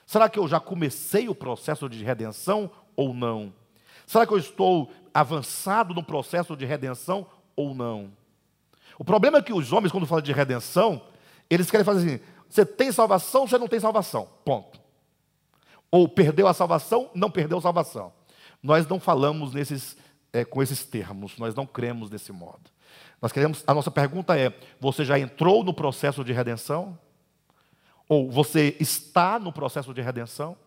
Será 0.06 0.30
que 0.30 0.38
eu 0.38 0.48
já 0.48 0.60
comecei 0.60 1.28
o 1.28 1.36
processo 1.36 1.90
de 1.90 2.04
redenção 2.04 2.70
ou 2.96 3.14
não? 3.14 3.54
Será 4.06 4.26
que 4.28 4.34
eu 4.34 4.38
estou 4.38 4.92
avançado 5.14 5.94
no 5.94 6.04
processo 6.04 6.56
de 6.56 6.66
redenção 6.66 7.26
ou 7.56 7.74
não? 7.74 8.12
O 8.98 9.04
problema 9.04 9.40
é 9.40 9.42
que 9.42 9.54
os 9.54 9.72
homens, 9.72 9.92
quando 9.92 10.06
falam 10.06 10.24
de 10.24 10.34
redenção, 10.34 11.02
eles 11.50 11.72
querem 11.72 11.86
fazer 11.86 12.06
assim: 12.06 12.24
você 12.48 12.66
tem 12.66 12.92
salvação, 12.92 13.48
você 13.48 13.58
não 13.58 13.68
tem 13.68 13.80
salvação. 13.80 14.28
Ponto. 14.46 14.80
Ou 15.92 16.08
perdeu 16.08 16.48
a 16.48 16.54
salvação, 16.54 17.10
não 17.14 17.32
perdeu 17.32 17.58
a 17.58 17.62
salvação. 17.62 18.14
Nós 18.62 18.88
não 18.88 19.00
falamos 19.00 19.54
nesses, 19.54 19.98
é, 20.32 20.46
com 20.46 20.62
esses 20.62 20.84
termos, 20.84 21.38
nós 21.38 21.56
não 21.56 21.66
cremos 21.66 22.10
desse 22.10 22.32
modo. 22.32 22.70
Nós 23.22 23.32
queremos, 23.32 23.64
a 23.66 23.74
nossa 23.74 23.92
pergunta 23.92 24.38
é: 24.38 24.54
você 24.80 25.04
já 25.04 25.20
entrou 25.20 25.64
no 25.64 25.74
processo 25.74 26.24
de 26.24 26.34
redenção? 26.34 26.98
Ou 28.08 28.30
você 28.30 28.76
está 28.80 29.38
no 29.38 29.52
processo 29.52 29.94
de 29.94 30.02
redenção? 30.02 30.58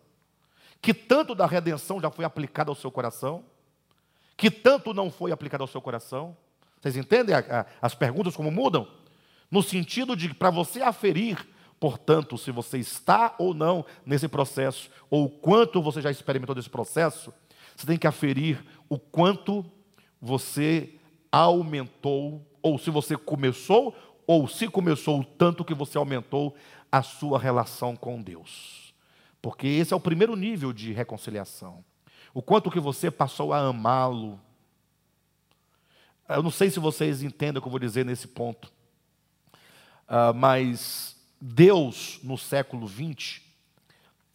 Que 0.81 0.93
tanto 0.93 1.35
da 1.35 1.45
redenção 1.45 1.99
já 1.99 2.09
foi 2.09 2.25
aplicada 2.25 2.71
ao 2.71 2.75
seu 2.75 2.91
coração? 2.91 3.43
Que 4.35 4.49
tanto 4.49 4.93
não 4.93 5.11
foi 5.11 5.31
aplicado 5.31 5.63
ao 5.63 5.67
seu 5.67 5.81
coração? 5.81 6.35
Vocês 6.81 6.97
entendem 6.97 7.35
a, 7.35 7.39
a, 7.39 7.65
as 7.81 7.95
perguntas 7.95 8.35
como 8.35 8.51
mudam? 8.51 8.87
No 9.49 9.61
sentido 9.61 10.15
de 10.15 10.33
para 10.33 10.49
você 10.49 10.81
aferir, 10.81 11.37
portanto, 11.83 12.37
se 12.37 12.49
você 12.49 12.77
está 12.77 13.35
ou 13.37 13.53
não 13.53 13.85
nesse 14.05 14.29
processo, 14.29 14.89
ou 15.09 15.25
o 15.25 15.29
quanto 15.29 15.81
você 15.81 16.01
já 16.01 16.09
experimentou 16.09 16.55
desse 16.55 16.69
processo, 16.69 17.33
você 17.75 17.85
tem 17.85 17.97
que 17.97 18.07
aferir 18.07 18.63
o 18.87 18.97
quanto 18.97 19.65
você 20.21 20.97
aumentou, 21.29 22.41
ou 22.61 22.77
se 22.79 22.89
você 22.89 23.17
começou, 23.17 23.93
ou 24.25 24.47
se 24.47 24.69
começou 24.69 25.19
o 25.19 25.25
tanto 25.25 25.65
que 25.65 25.73
você 25.73 25.97
aumentou 25.97 26.55
a 26.89 27.03
sua 27.03 27.37
relação 27.37 27.97
com 27.97 28.21
Deus. 28.21 28.93
Porque 29.41 29.67
esse 29.67 29.91
é 29.91 29.97
o 29.97 29.99
primeiro 29.99 30.37
nível 30.37 30.71
de 30.71 30.93
reconciliação. 30.93 31.83
O 32.33 32.41
quanto 32.41 32.71
que 32.71 32.79
você 32.79 33.11
passou 33.11 33.51
a 33.51 33.59
amá-lo. 33.59 34.39
Eu 36.29 36.41
não 36.43 36.49
sei 36.49 36.69
se 36.69 36.79
vocês 36.79 37.21
entendem 37.21 37.59
o 37.59 37.61
que 37.61 37.67
eu 37.67 37.71
vou 37.71 37.79
dizer 37.79 38.05
nesse 38.05 38.29
ponto. 38.29 38.71
Uh, 40.07 40.33
mas 40.33 41.12
Deus, 41.45 42.21
no 42.23 42.37
século 42.37 42.87
20 42.87 43.43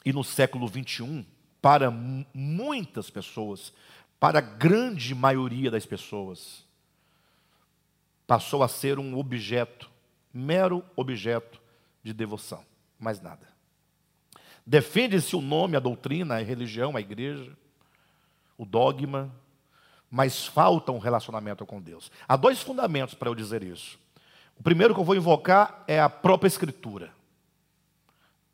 e 0.05 0.13
no 0.13 0.23
século 0.23 0.69
21, 0.69 1.25
para 1.59 1.91
muitas 1.91 3.09
pessoas, 3.09 3.73
para 4.21 4.41
a 4.41 4.43
grande 4.43 5.15
maioria 5.15 5.71
das 5.71 5.87
pessoas, 5.87 6.67
passou 8.27 8.63
a 8.63 8.69
ser 8.69 8.99
um 8.99 9.17
objeto, 9.17 9.91
mero 10.35 10.85
objeto 10.95 11.59
de 12.03 12.13
devoção, 12.13 12.63
mais 12.99 13.23
nada. 13.23 13.49
Defende-se 14.67 15.35
o 15.35 15.41
nome, 15.41 15.79
a 15.79 15.81
doutrina, 15.81 16.35
a 16.35 16.43
religião, 16.43 16.95
a 16.95 17.01
igreja, 17.01 17.57
o 18.59 18.67
dogma, 18.67 19.35
mas 20.11 20.47
falta 20.47 20.93
um 20.93 20.99
relacionamento 20.99 21.65
com 21.65 21.81
Deus. 21.81 22.13
Há 22.29 22.37
dois 22.37 22.61
fundamentos 22.61 23.15
para 23.15 23.31
eu 23.31 23.35
dizer 23.35 23.63
isso. 23.63 23.99
O 24.59 24.63
primeiro 24.63 24.93
que 24.93 25.01
eu 25.01 25.05
vou 25.05 25.15
invocar 25.15 25.85
é 25.87 26.01
a 26.01 26.09
própria 26.09 26.49
Escritura. 26.49 27.11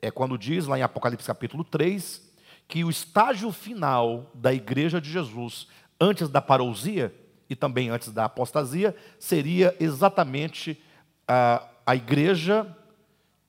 É 0.02 0.10
quando 0.10 0.36
diz 0.36 0.66
lá 0.66 0.78
em 0.78 0.82
Apocalipse 0.82 1.26
capítulo 1.26 1.64
3 1.64 2.22
que 2.68 2.84
o 2.84 2.90
estágio 2.90 3.50
final 3.50 4.30
da 4.34 4.52
igreja 4.52 5.00
de 5.00 5.10
Jesus, 5.10 5.66
antes 6.00 6.28
da 6.28 6.42
parousia, 6.42 7.14
e 7.48 7.56
também 7.56 7.88
antes 7.88 8.10
da 8.10 8.24
apostasia, 8.24 8.94
seria 9.18 9.74
exatamente 9.80 10.82
a, 11.26 11.66
a 11.86 11.96
igreja 11.96 12.66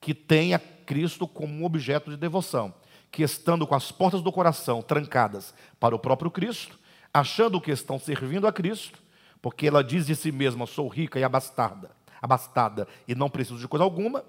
que 0.00 0.14
tem 0.14 0.54
a 0.54 0.58
Cristo 0.58 1.26
como 1.26 1.64
objeto 1.64 2.10
de 2.10 2.16
devoção, 2.16 2.74
que 3.10 3.22
estando 3.22 3.66
com 3.66 3.74
as 3.74 3.90
portas 3.90 4.22
do 4.22 4.32
coração 4.32 4.80
trancadas 4.80 5.54
para 5.80 5.94
o 5.94 5.98
próprio 5.98 6.30
Cristo, 6.30 6.78
achando 7.12 7.60
que 7.60 7.70
estão 7.70 7.98
servindo 7.98 8.46
a 8.46 8.52
Cristo, 8.52 8.98
porque 9.42 9.66
ela 9.66 9.82
diz 9.82 10.06
de 10.06 10.14
si 10.14 10.30
mesma: 10.30 10.66
sou 10.66 10.88
rica 10.88 11.18
e 11.18 11.24
abastada, 11.24 11.90
abastada 12.26 12.86
e 13.08 13.14
não 13.14 13.30
preciso 13.30 13.58
de 13.58 13.68
coisa 13.68 13.84
alguma, 13.84 14.24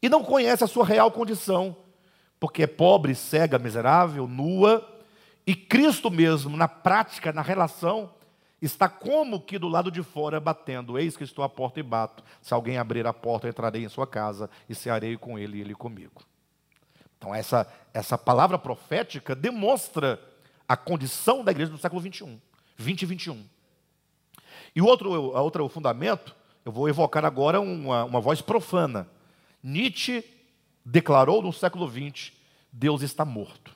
e 0.00 0.08
não 0.08 0.22
conhece 0.22 0.62
a 0.62 0.68
sua 0.68 0.84
real 0.84 1.10
condição, 1.10 1.76
porque 2.38 2.62
é 2.62 2.66
pobre, 2.66 3.14
cega, 3.14 3.58
miserável, 3.58 4.28
nua, 4.28 4.86
e 5.46 5.56
Cristo 5.56 6.10
mesmo, 6.10 6.56
na 6.56 6.68
prática, 6.68 7.32
na 7.32 7.42
relação, 7.42 8.12
está 8.60 8.88
como 8.88 9.40
que 9.40 9.58
do 9.58 9.68
lado 9.68 9.90
de 9.90 10.02
fora 10.02 10.38
batendo. 10.38 10.98
Eis 10.98 11.16
que 11.16 11.24
estou 11.24 11.44
à 11.44 11.48
porta 11.48 11.80
e 11.80 11.82
bato. 11.82 12.22
Se 12.42 12.52
alguém 12.52 12.76
abrir 12.76 13.06
a 13.06 13.12
porta, 13.12 13.48
entrarei 13.48 13.84
em 13.84 13.88
sua 13.88 14.06
casa 14.06 14.50
e 14.68 14.74
cearei 14.74 15.16
com 15.16 15.38
ele 15.38 15.58
e 15.58 15.60
ele 15.62 15.74
comigo. 15.74 16.22
Então, 17.16 17.34
essa, 17.34 17.66
essa 17.94 18.18
palavra 18.18 18.58
profética 18.58 19.34
demonstra 19.34 20.20
a 20.68 20.76
condição 20.76 21.42
da 21.42 21.50
igreja 21.50 21.72
do 21.72 21.78
século 21.78 22.00
21, 22.00 22.38
20 22.76 23.02
e 23.02 23.06
21. 23.06 23.44
E 24.76 24.82
o 24.82 24.86
outro, 24.86 25.10
outro 25.10 25.68
fundamento, 25.68 26.36
eu 26.68 26.72
vou 26.72 26.86
evocar 26.86 27.24
agora 27.24 27.60
uma, 27.60 28.04
uma 28.04 28.20
voz 28.20 28.42
profana. 28.42 29.08
Nietzsche 29.62 30.22
declarou 30.84 31.42
no 31.42 31.50
século 31.50 31.88
20: 31.88 32.34
Deus 32.70 33.00
está 33.00 33.24
morto. 33.24 33.74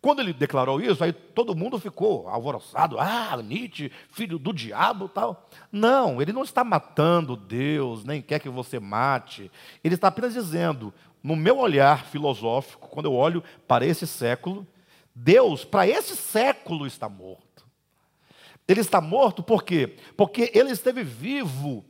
Quando 0.00 0.20
ele 0.20 0.32
declarou 0.32 0.80
isso, 0.80 1.02
aí 1.02 1.12
todo 1.12 1.54
mundo 1.54 1.80
ficou 1.80 2.28
alvoroçado. 2.28 2.96
Ah, 2.98 3.36
Nietzsche, 3.42 3.90
filho 4.12 4.38
do 4.38 4.52
diabo 4.52 5.08
tal. 5.08 5.50
Não, 5.70 6.22
ele 6.22 6.32
não 6.32 6.44
está 6.44 6.62
matando 6.62 7.36
Deus, 7.36 8.04
nem 8.04 8.22
quer 8.22 8.38
que 8.38 8.48
você 8.48 8.78
mate. 8.78 9.50
Ele 9.82 9.96
está 9.96 10.08
apenas 10.08 10.32
dizendo, 10.32 10.94
no 11.22 11.34
meu 11.34 11.58
olhar 11.58 12.06
filosófico, 12.06 12.88
quando 12.88 13.06
eu 13.06 13.14
olho 13.14 13.42
para 13.66 13.84
esse 13.84 14.06
século, 14.06 14.64
Deus, 15.12 15.64
para 15.64 15.88
esse 15.88 16.16
século, 16.16 16.86
está 16.86 17.08
morto. 17.08 17.49
Ele 18.70 18.80
está 18.80 19.00
morto 19.00 19.42
por 19.42 19.64
quê? 19.64 19.96
Porque 20.16 20.52
ele 20.54 20.70
esteve 20.70 21.02
vivo 21.02 21.84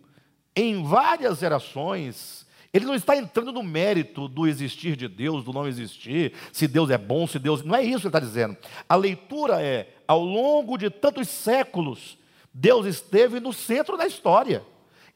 em 0.57 0.83
várias 0.83 1.39
gerações 1.39 2.47
ele 2.73 2.85
não 2.85 2.95
está 2.95 3.17
entrando 3.17 3.53
no 3.53 3.63
mérito 3.63 4.29
do 4.29 4.47
existir 4.47 4.95
de 4.95 5.09
Deus, 5.09 5.43
do 5.43 5.53
não 5.53 5.67
existir, 5.67 6.33
se 6.53 6.69
Deus 6.69 6.89
é 6.91 6.97
bom, 6.97 7.27
se 7.27 7.39
Deus. 7.39 7.65
Não 7.65 7.75
é 7.75 7.83
isso 7.83 8.01
que 8.01 8.07
ele 8.07 8.09
está 8.09 8.21
dizendo. 8.21 8.57
A 8.89 8.95
leitura 8.95 9.61
é, 9.61 9.89
ao 10.07 10.23
longo 10.23 10.79
de 10.79 10.89
tantos 10.89 11.29
séculos, 11.29 12.17
Deus 12.55 12.87
esteve 12.87 13.41
no 13.41 13.53
centro 13.53 13.97
da 13.97 14.07
história. 14.07 14.63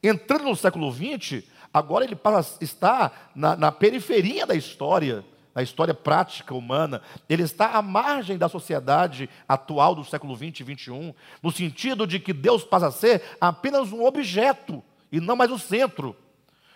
Entrando 0.03 0.43
no 0.43 0.55
século 0.55 0.91
XX, 0.91 1.43
agora 1.73 2.03
ele 2.03 2.17
está 2.59 3.11
na, 3.33 3.55
na 3.55 3.71
periferia 3.71 4.45
da 4.45 4.53
história, 4.53 5.23
da 5.55 5.63
história 5.63 5.93
prática 5.93 6.53
humana. 6.53 7.01
Ele 7.29 7.43
está 7.43 7.71
à 7.71 7.81
margem 7.81 8.37
da 8.37 8.49
sociedade 8.49 9.29
atual 9.47 9.95
do 9.95 10.03
século 10.03 10.35
XX 10.35 10.59
e 10.59 10.75
XXI, 10.75 11.15
no 11.41 11.49
sentido 11.49 12.05
de 12.05 12.19
que 12.19 12.33
Deus 12.33 12.65
passa 12.65 12.87
a 12.87 12.91
ser 12.91 13.23
apenas 13.39 13.93
um 13.93 14.05
objeto 14.05 14.83
e 15.09 15.21
não 15.21 15.37
mais 15.37 15.49
o 15.49 15.57
centro. 15.57 16.13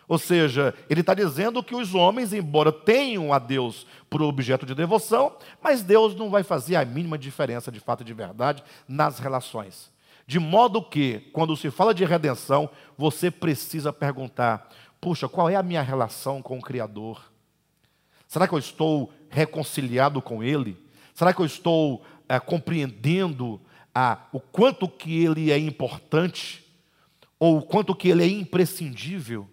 Ou 0.08 0.18
seja, 0.18 0.74
ele 0.90 1.02
está 1.02 1.14
dizendo 1.14 1.62
que 1.62 1.76
os 1.76 1.94
homens, 1.94 2.34
embora 2.34 2.72
tenham 2.72 3.32
a 3.32 3.38
Deus 3.38 3.86
por 4.10 4.24
objeto 4.24 4.66
de 4.66 4.74
devoção, 4.74 5.36
mas 5.62 5.84
Deus 5.84 6.16
não 6.16 6.32
vai 6.32 6.42
fazer 6.42 6.78
a 6.78 6.86
mínima 6.86 7.18
diferença 7.18 7.72
de 7.72 7.80
fato 7.80 8.02
e 8.02 8.06
de 8.06 8.14
verdade 8.14 8.64
nas 8.88 9.20
relações. 9.20 9.92
De 10.26 10.40
modo 10.40 10.82
que, 10.82 11.30
quando 11.34 11.56
se 11.56 11.70
fala 11.70 11.94
de 11.94 12.06
redenção, 12.06 12.70
você 12.98 13.30
precisa 13.30 13.92
perguntar: 13.92 14.70
puxa, 15.02 15.28
qual 15.28 15.50
é 15.50 15.56
a 15.56 15.64
minha 15.64 15.82
relação 15.82 16.42
com 16.42 16.58
o 16.58 16.62
Criador? 16.62 17.29
Será 18.30 18.48
que 18.48 18.54
eu 18.54 18.60
estou 18.60 19.12
reconciliado 19.30 20.22
com 20.22 20.42
Ele? 20.42 20.78
Será 21.14 21.34
que 21.34 21.42
eu 21.42 21.46
estou 21.46 22.02
é, 22.30 22.40
compreendendo 22.40 23.60
a, 23.94 24.20
o 24.32 24.40
quanto 24.40 24.88
que 24.88 25.22
Ele 25.22 25.52
é 25.52 25.58
importante? 25.58 26.66
Ou 27.38 27.58
o 27.58 27.62
quanto 27.62 27.94
que 27.94 28.08
Ele 28.08 28.24
é 28.24 28.28
imprescindível? 28.28 29.46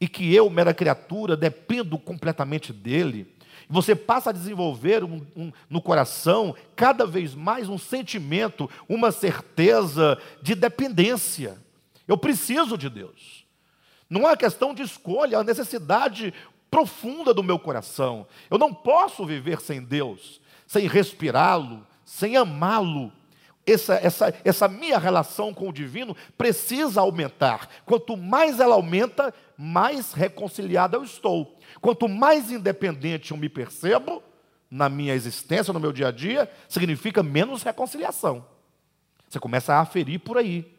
e 0.00 0.06
que 0.06 0.34
eu, 0.34 0.48
mera 0.50 0.74
criatura, 0.74 1.36
dependo 1.36 1.98
completamente 1.98 2.72
dele, 2.72 3.34
você 3.68 3.96
passa 3.96 4.30
a 4.30 4.32
desenvolver 4.32 5.02
um, 5.02 5.26
um, 5.34 5.52
no 5.68 5.80
coração 5.80 6.54
cada 6.76 7.06
vez 7.06 7.34
mais 7.34 7.68
um 7.68 7.78
sentimento, 7.78 8.70
uma 8.88 9.10
certeza 9.10 10.18
de 10.40 10.54
dependência. 10.54 11.58
Eu 12.06 12.16
preciso 12.16 12.76
de 12.76 12.88
Deus. 12.88 13.44
Não 14.08 14.28
é 14.28 14.36
questão 14.36 14.72
de 14.72 14.82
escolha, 14.82 15.36
é 15.36 15.38
a 15.40 15.44
necessidade 15.44 16.32
profunda 16.70 17.32
do 17.32 17.42
meu 17.42 17.58
coração. 17.58 18.26
Eu 18.50 18.58
não 18.58 18.72
posso 18.72 19.24
viver 19.24 19.60
sem 19.60 19.82
Deus, 19.82 20.40
sem 20.66 20.86
respirá-lo, 20.86 21.86
sem 22.04 22.36
amá-lo 22.36 23.12
essa, 23.66 23.94
essa, 23.94 24.34
essa 24.44 24.68
minha 24.68 24.96
relação 24.96 25.52
com 25.52 25.68
o 25.68 25.72
divino 25.72 26.16
precisa 26.38 27.00
aumentar. 27.00 27.68
Quanto 27.84 28.16
mais 28.16 28.60
ela 28.60 28.76
aumenta, 28.76 29.34
mais 29.58 30.12
reconciliado 30.12 30.96
eu 30.96 31.02
estou. 31.02 31.58
Quanto 31.80 32.08
mais 32.08 32.50
independente 32.52 33.32
eu 33.32 33.36
me 33.36 33.48
percebo 33.48 34.22
na 34.70 34.88
minha 34.88 35.14
existência, 35.14 35.72
no 35.72 35.80
meu 35.80 35.92
dia 35.92 36.08
a 36.08 36.12
dia, 36.12 36.50
significa 36.68 37.22
menos 37.22 37.62
reconciliação. 37.62 38.46
Você 39.28 39.40
começa 39.40 39.74
a 39.74 39.80
aferir 39.80 40.20
por 40.20 40.38
aí. 40.38 40.75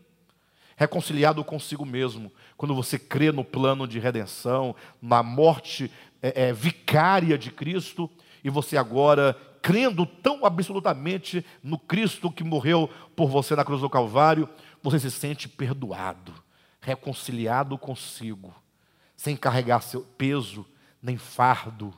Reconciliado 0.80 1.44
consigo 1.44 1.84
mesmo, 1.84 2.32
quando 2.56 2.76
você 2.76 3.00
crê 3.00 3.32
no 3.32 3.44
plano 3.44 3.88
de 3.88 3.98
redenção, 3.98 4.76
na 5.02 5.24
morte 5.24 5.92
é, 6.22 6.50
é, 6.50 6.54
vicária 6.54 7.36
de 7.36 7.50
Cristo, 7.50 8.08
e 8.44 8.50
você 8.52 8.78
agora 8.78 9.36
crendo 9.60 10.06
tão 10.06 10.46
absolutamente 10.46 11.44
no 11.63 11.80
Cristo 11.80 12.32
que 12.32 12.44
morreu 12.44 12.88
por 13.16 13.28
você 13.28 13.56
na 13.56 13.66
cruz 13.66 13.82
do 13.82 13.90
Calvário, 13.90 14.48
você 14.84 15.00
se 15.00 15.10
sente 15.10 15.50
perdoado, 15.50 16.32
reconciliado 16.80 17.76
consigo, 17.76 18.54
sem 19.16 19.36
carregar 19.36 19.82
seu 19.82 20.02
peso 20.02 20.63
nem 21.02 21.18
fardo, 21.18 21.94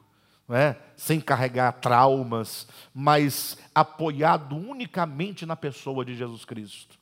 é? 0.49 0.75
sem 0.95 1.19
carregar 1.19 1.73
traumas, 1.73 2.67
mas 2.93 3.57
apoiado 3.75 4.55
unicamente 4.55 5.45
na 5.45 5.55
pessoa 5.55 6.05
de 6.05 6.15
Jesus 6.15 6.45
Cristo. 6.45 6.98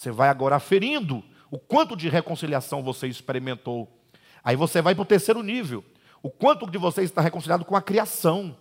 Você 0.00 0.10
vai 0.10 0.30
agora 0.30 0.56
aferindo 0.56 1.22
o 1.50 1.58
quanto 1.58 1.94
de 1.94 2.08
reconciliação 2.08 2.82
você 2.82 3.06
experimentou. 3.06 3.86
Aí 4.42 4.56
você 4.56 4.80
vai 4.80 4.94
para 4.94 5.02
o 5.02 5.04
terceiro 5.04 5.42
nível. 5.42 5.84
O 6.22 6.30
quanto 6.30 6.66
de 6.70 6.78
você 6.78 7.02
está 7.02 7.20
reconciliado 7.20 7.66
com 7.66 7.76
a 7.76 7.82
criação. 7.82 8.56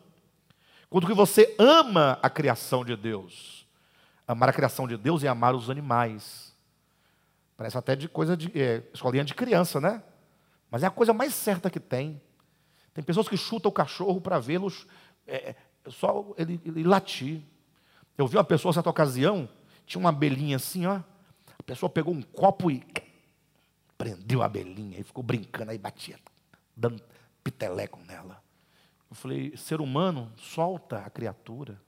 Quando 0.90 1.08
que 1.08 1.14
você 1.14 1.56
ama 1.58 2.20
a 2.22 2.30
criação 2.30 2.84
de 2.84 2.94
Deus. 2.94 3.66
Amar 4.28 4.50
a 4.50 4.52
criação 4.52 4.86
de 4.86 4.98
Deus 4.98 5.24
e 5.24 5.30
amar 5.30 5.56
os 5.56 5.70
animais. 5.70 6.54
Parece 7.56 7.78
até 7.78 7.96
de 7.96 8.10
coisa 8.10 8.36
de 8.36 8.52
é, 8.62 8.84
escolinha 8.94 9.24
de 9.24 9.34
criança, 9.34 9.80
né? 9.80 10.04
Mas 10.70 10.84
é 10.84 10.88
a 10.88 10.92
coisa 10.92 11.14
mais 11.14 11.34
certa 11.34 11.70
que 11.70 11.80
tem. 11.80 12.22
Tem 12.94 13.02
pessoas 13.02 13.30
que 13.30 13.38
chutam 13.38 13.70
o 13.70 13.74
cachorro 13.74 14.20
para 14.20 14.40
vê-los 14.40 14.86
é, 15.26 15.52
é, 15.52 15.56
só 15.88 16.34
ele, 16.38 16.60
ele 16.66 16.84
latir. 16.84 17.42
Eu 18.18 18.28
vi 18.28 18.36
uma 18.36 18.44
pessoa, 18.44 18.74
certa 18.74 18.90
ocasião, 18.90 19.48
tinha 19.86 20.02
uma 20.02 20.10
abelhinha 20.10 20.58
assim, 20.58 20.86
ó. 20.86 21.00
Pessoa 21.70 21.88
pegou 21.88 22.12
um 22.12 22.24
copo 22.24 22.72
e 22.72 22.84
prendeu 23.96 24.42
a 24.42 24.46
abelhinha 24.46 25.00
e 25.00 25.04
ficou 25.04 25.24
brincando 25.24 25.70
aí, 25.70 25.78
batia, 25.78 26.18
dando 26.76 27.00
piteleco 27.44 28.00
nela. 28.08 28.42
Eu 29.08 29.16
falei, 29.16 29.56
ser 29.56 29.80
humano, 29.80 30.34
solta 30.36 30.98
a 30.98 31.12
criatura, 31.12 31.80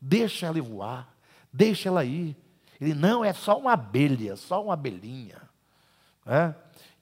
deixa 0.00 0.46
ela 0.46 0.60
voar, 0.60 1.14
deixa 1.52 1.88
ela 1.88 2.04
ir. 2.04 2.36
Ele, 2.80 2.92
não, 2.92 3.24
é 3.24 3.32
só 3.32 3.56
uma 3.56 3.74
abelha, 3.74 4.34
só 4.34 4.64
uma 4.64 4.74
abelhinha. 4.74 5.40
É? 6.26 6.52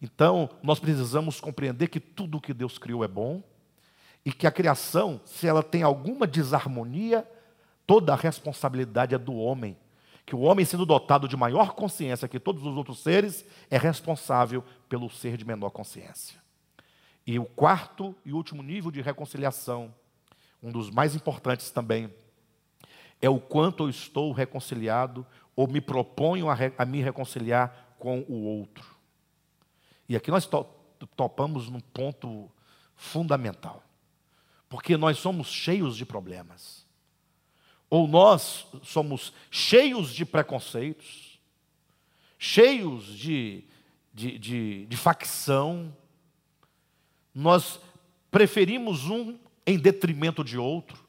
Então, 0.03 0.51
nós 0.63 0.79
precisamos 0.79 1.41
compreender 1.41 1.89
que 1.89 1.99
tudo 1.99 2.43
que 2.43 2.53
Deus 2.53 2.77
criou 2.77 3.03
é 3.03 3.09
bom 3.09 3.43
e 4.23 4.31
que 4.35 4.47
a 4.47 4.53
criação, 4.53 5.19
se 5.25 5.47
ela 5.47 5.63
tem 5.63 5.83
alguma 5.83 6.27
desarmonia, 6.27 7.27
toda 7.87 8.13
a 8.13 8.17
responsabilidade 8.17 9.15
é 9.15 9.19
do 9.19 9.35
homem. 9.35 9.79
Que 10.25 10.35
o 10.35 10.41
homem, 10.41 10.65
sendo 10.65 10.87
dotado 10.87 11.27
de 11.27 11.37
maior 11.37 11.75
consciência 11.75 12.29
que 12.29 12.39
todos 12.39 12.65
os 12.65 12.77
outros 12.77 13.01
seres, 13.01 13.45
é 13.71 13.77
responsável 13.77 14.65
pelo 14.89 15.11
ser 15.11 15.37
de 15.37 15.45
menor 15.45 15.71
consciência. 15.71 16.41
E 17.27 17.39
o 17.39 17.45
quarto 17.45 18.15
e 18.25 18.33
último 18.33 18.63
nível 18.63 18.91
de 18.91 19.01
reconciliação, 19.01 19.95
um 20.63 20.71
dos 20.71 20.91
mais 20.91 21.15
importantes 21.15 21.71
também, 21.71 22.13
é 23.21 23.29
o 23.29 23.39
quanto 23.39 23.85
eu 23.85 23.89
estou 23.89 24.33
reconciliado 24.33 25.25
ou 25.55 25.69
me 25.69 25.81
proponho 25.81 26.49
a, 26.49 26.55
re, 26.55 26.73
a 26.77 26.85
me 26.85 27.01
reconciliar 27.01 27.95
com 27.99 28.25
o 28.29 28.43
outro. 28.43 28.97
E 30.09 30.17
aqui 30.17 30.31
nós 30.31 30.47
to, 30.47 30.67
topamos 31.17 31.69
num 31.69 31.81
ponto 31.81 32.51
fundamental, 32.97 33.83
porque 34.69 34.97
nós 34.97 35.19
somos 35.19 35.47
cheios 35.49 35.97
de 35.97 36.05
problemas, 36.05 36.85
ou 37.93 38.09
nós 38.09 38.67
somos 38.83 39.35
cheios 39.51 40.15
de 40.15 40.25
preconceitos, 40.25 41.39
cheios 42.39 43.05
de, 43.05 43.65
de, 44.15 44.39
de, 44.39 44.87
de 44.87 44.97
facção, 44.97 45.95
nós 47.35 47.79
preferimos 48.31 49.11
um 49.11 49.39
em 49.67 49.79
detrimento 49.79 50.43
de 50.43 50.57
outro, 50.57 51.07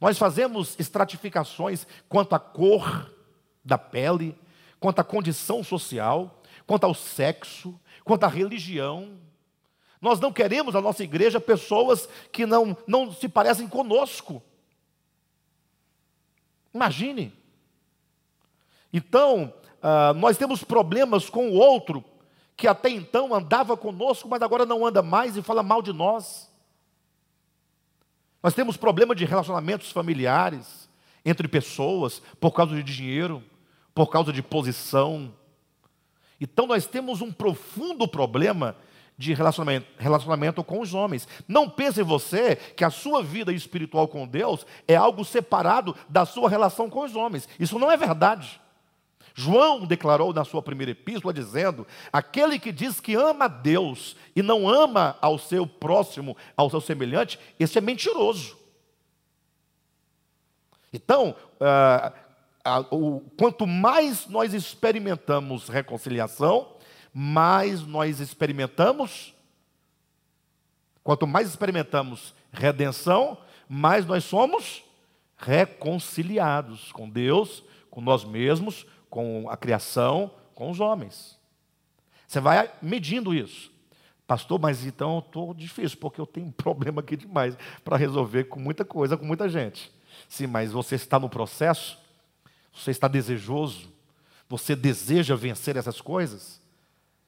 nós 0.00 0.16
fazemos 0.16 0.74
estratificações 0.80 1.86
quanto 2.08 2.34
à 2.34 2.38
cor 2.38 3.14
da 3.62 3.76
pele, 3.76 4.34
quanto 4.80 5.00
à 5.00 5.04
condição 5.04 5.62
social, 5.62 6.42
quanto 6.66 6.84
ao 6.84 6.94
sexo, 6.94 7.78
quanto 8.04 8.24
à 8.24 8.28
religião. 8.28 9.18
Nós 10.00 10.18
não 10.18 10.32
queremos 10.32 10.72
na 10.72 10.80
nossa 10.80 11.04
igreja 11.04 11.38
pessoas 11.38 12.08
que 12.32 12.46
não, 12.46 12.74
não 12.86 13.12
se 13.12 13.28
parecem 13.28 13.68
conosco. 13.68 14.42
Imagine. 16.74 17.32
Então, 18.92 19.52
uh, 19.82 20.14
nós 20.14 20.36
temos 20.36 20.62
problemas 20.62 21.28
com 21.28 21.50
o 21.50 21.54
outro 21.54 22.04
que 22.56 22.68
até 22.68 22.90
então 22.90 23.34
andava 23.34 23.76
conosco, 23.76 24.28
mas 24.28 24.42
agora 24.42 24.66
não 24.66 24.86
anda 24.86 25.02
mais 25.02 25.36
e 25.36 25.42
fala 25.42 25.62
mal 25.62 25.82
de 25.82 25.92
nós. 25.92 26.50
Nós 28.42 28.54
temos 28.54 28.76
problema 28.76 29.14
de 29.14 29.24
relacionamentos 29.24 29.90
familiares 29.90 30.88
entre 31.24 31.48
pessoas 31.48 32.20
por 32.40 32.52
causa 32.52 32.74
de 32.74 32.82
dinheiro, 32.82 33.42
por 33.94 34.08
causa 34.10 34.32
de 34.32 34.42
posição. 34.42 35.32
Então 36.40 36.66
nós 36.66 36.86
temos 36.86 37.20
um 37.20 37.32
profundo 37.32 38.06
problema 38.08 38.76
de 39.16 39.34
relacionamento, 39.34 39.86
relacionamento 39.98 40.64
com 40.64 40.80
os 40.80 40.94
homens. 40.94 41.28
Não 41.46 41.68
pense 41.68 42.02
você 42.02 42.56
que 42.56 42.84
a 42.84 42.90
sua 42.90 43.22
vida 43.22 43.52
espiritual 43.52 44.08
com 44.08 44.26
Deus 44.26 44.66
é 44.88 44.96
algo 44.96 45.24
separado 45.24 45.94
da 46.08 46.24
sua 46.24 46.48
relação 46.48 46.90
com 46.90 47.04
os 47.04 47.14
homens. 47.14 47.48
Isso 47.58 47.78
não 47.78 47.90
é 47.90 47.96
verdade. 47.96 48.60
João 49.34 49.86
declarou 49.86 50.32
na 50.32 50.44
sua 50.44 50.62
primeira 50.62 50.92
epístola 50.92 51.32
dizendo: 51.32 51.86
aquele 52.12 52.58
que 52.58 52.72
diz 52.72 53.00
que 53.00 53.14
ama 53.14 53.46
a 53.46 53.48
Deus 53.48 54.16
e 54.36 54.42
não 54.42 54.68
ama 54.68 55.16
ao 55.20 55.38
seu 55.38 55.66
próximo, 55.66 56.36
ao 56.56 56.68
seu 56.68 56.80
semelhante, 56.80 57.38
esse 57.58 57.78
é 57.78 57.80
mentiroso. 57.80 58.58
Então, 60.92 61.34
uh, 61.58 62.94
uh, 62.94 63.20
quanto 63.38 63.66
mais 63.66 64.26
nós 64.26 64.52
experimentamos 64.52 65.68
reconciliação, 65.68 66.76
mais 67.12 67.82
nós 67.82 68.20
experimentamos, 68.20 69.34
quanto 71.02 71.26
mais 71.26 71.48
experimentamos 71.48 72.34
redenção, 72.52 73.38
mais 73.68 74.06
nós 74.06 74.24
somos 74.24 74.82
reconciliados 75.36 76.92
com 76.92 77.08
Deus, 77.08 77.62
com 77.90 78.00
nós 78.00 78.24
mesmos, 78.24 78.86
com 79.10 79.50
a 79.50 79.56
criação, 79.56 80.30
com 80.54 80.70
os 80.70 80.80
homens. 80.80 81.38
Você 82.26 82.40
vai 82.40 82.72
medindo 82.80 83.34
isso. 83.34 83.70
Pastor, 84.26 84.58
mas 84.58 84.86
então 84.86 85.16
eu 85.16 85.18
estou 85.18 85.52
difícil, 85.52 85.98
porque 85.98 86.18
eu 86.18 86.26
tenho 86.26 86.46
um 86.46 86.50
problema 86.52 87.02
aqui 87.02 87.16
demais 87.16 87.54
para 87.84 87.98
resolver 87.98 88.44
com 88.44 88.58
muita 88.58 88.84
coisa, 88.84 89.16
com 89.16 89.26
muita 89.26 89.48
gente. 89.48 89.92
Sim, 90.28 90.46
mas 90.46 90.72
você 90.72 90.94
está 90.94 91.18
no 91.18 91.28
processo, 91.28 91.98
você 92.72 92.90
está 92.90 93.08
desejoso, 93.08 93.92
você 94.48 94.74
deseja 94.74 95.34
vencer 95.34 95.76
essas 95.76 96.00
coisas. 96.00 96.61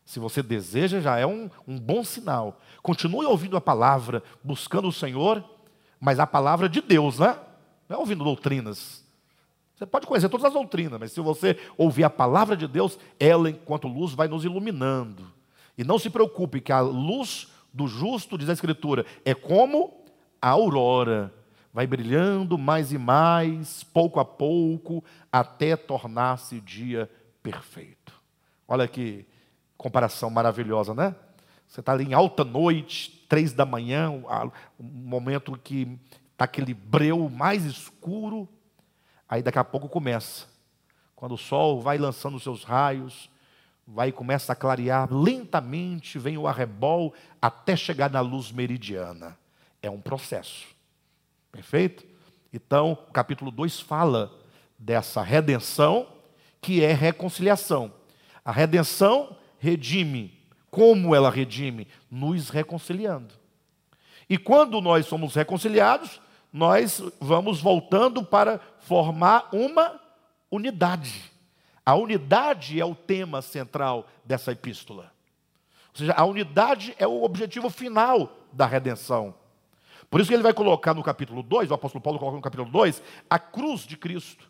Se 0.04 0.18
você 0.18 0.42
deseja, 0.42 1.00
já 1.00 1.18
é 1.18 1.26
um, 1.26 1.48
um 1.66 1.78
bom 1.78 2.04
sinal. 2.04 2.60
Continue 2.82 3.24
ouvindo 3.24 3.56
a 3.56 3.60
palavra, 3.60 4.22
buscando 4.42 4.88
o 4.88 4.92
Senhor, 4.92 5.42
mas 5.98 6.20
a 6.20 6.26
palavra 6.26 6.68
de 6.68 6.80
Deus, 6.82 7.18
né? 7.18 7.38
Não 7.88 7.96
é 7.96 8.00
ouvindo 8.00 8.22
doutrinas. 8.22 9.02
Você 9.74 9.86
pode 9.86 10.06
conhecer 10.06 10.28
todas 10.28 10.46
as 10.46 10.52
doutrinas, 10.52 11.00
mas 11.00 11.12
se 11.12 11.20
você 11.20 11.58
ouvir 11.76 12.04
a 12.04 12.10
palavra 12.10 12.56
de 12.56 12.68
Deus, 12.68 12.98
ela, 13.18 13.50
enquanto 13.50 13.88
luz, 13.88 14.12
vai 14.12 14.28
nos 14.28 14.44
iluminando. 14.44 15.24
E 15.76 15.82
não 15.82 15.98
se 15.98 16.10
preocupe, 16.10 16.60
que 16.60 16.70
a 16.70 16.80
luz 16.80 17.48
do 17.72 17.88
justo, 17.88 18.38
diz 18.38 18.48
a 18.48 18.52
Escritura, 18.52 19.04
é 19.24 19.34
como 19.34 20.04
a 20.40 20.50
aurora. 20.50 21.34
Vai 21.72 21.88
brilhando 21.88 22.56
mais 22.56 22.92
e 22.92 22.98
mais, 22.98 23.82
pouco 23.82 24.20
a 24.20 24.24
pouco, 24.24 25.02
até 25.32 25.74
tornar-se 25.74 26.60
dia 26.60 27.10
perfeito. 27.42 28.12
Olha 28.68 28.86
que 28.86 29.26
comparação 29.84 30.30
maravilhosa, 30.30 30.94
né? 30.94 31.14
Você 31.68 31.80
está 31.80 31.92
ali 31.92 32.04
em 32.04 32.14
alta 32.14 32.42
noite, 32.42 33.22
três 33.28 33.52
da 33.52 33.66
manhã, 33.66 34.10
um 34.10 34.50
momento 34.80 35.58
que 35.62 35.98
está 36.32 36.46
aquele 36.46 36.72
breu 36.72 37.28
mais 37.28 37.66
escuro, 37.66 38.48
aí 39.28 39.42
daqui 39.42 39.58
a 39.58 39.64
pouco 39.64 39.86
começa. 39.86 40.46
Quando 41.14 41.32
o 41.32 41.38
sol 41.38 41.82
vai 41.82 41.98
lançando 41.98 42.40
seus 42.40 42.64
raios, 42.64 43.28
vai 43.86 44.10
começa 44.10 44.54
a 44.54 44.56
clarear 44.56 45.12
lentamente, 45.12 46.18
vem 46.18 46.38
o 46.38 46.46
arrebol 46.46 47.12
até 47.42 47.76
chegar 47.76 48.08
na 48.08 48.22
luz 48.22 48.50
meridiana. 48.50 49.36
É 49.82 49.90
um 49.90 50.00
processo. 50.00 50.66
Perfeito? 51.52 52.06
Então, 52.50 52.92
o 52.92 53.12
capítulo 53.12 53.50
2 53.50 53.80
fala 53.80 54.32
dessa 54.78 55.20
redenção, 55.20 56.06
que 56.62 56.82
é 56.82 56.94
reconciliação. 56.94 57.92
A 58.42 58.50
redenção 58.50 59.36
redime. 59.64 60.38
Como 60.70 61.14
ela 61.14 61.30
redime? 61.30 61.88
Nos 62.10 62.50
reconciliando. 62.50 63.34
E 64.28 64.36
quando 64.36 64.80
nós 64.80 65.06
somos 65.06 65.34
reconciliados, 65.34 66.20
nós 66.52 67.02
vamos 67.20 67.60
voltando 67.60 68.22
para 68.22 68.60
formar 68.80 69.48
uma 69.52 70.00
unidade. 70.50 71.32
A 71.84 71.94
unidade 71.94 72.80
é 72.80 72.84
o 72.84 72.94
tema 72.94 73.40
central 73.42 74.06
dessa 74.24 74.52
epístola. 74.52 75.12
Ou 75.92 75.98
seja, 75.98 76.12
a 76.12 76.24
unidade 76.24 76.94
é 76.98 77.06
o 77.06 77.22
objetivo 77.22 77.70
final 77.70 78.36
da 78.52 78.66
redenção. 78.66 79.34
Por 80.10 80.20
isso 80.20 80.28
que 80.28 80.34
ele 80.34 80.42
vai 80.42 80.54
colocar 80.54 80.94
no 80.94 81.02
capítulo 81.02 81.42
2, 81.42 81.70
o 81.70 81.74
apóstolo 81.74 82.02
Paulo 82.02 82.18
coloca 82.18 82.36
no 82.36 82.42
capítulo 82.42 82.70
2, 82.70 83.02
a 83.28 83.38
cruz 83.38 83.86
de 83.86 83.96
Cristo 83.96 84.48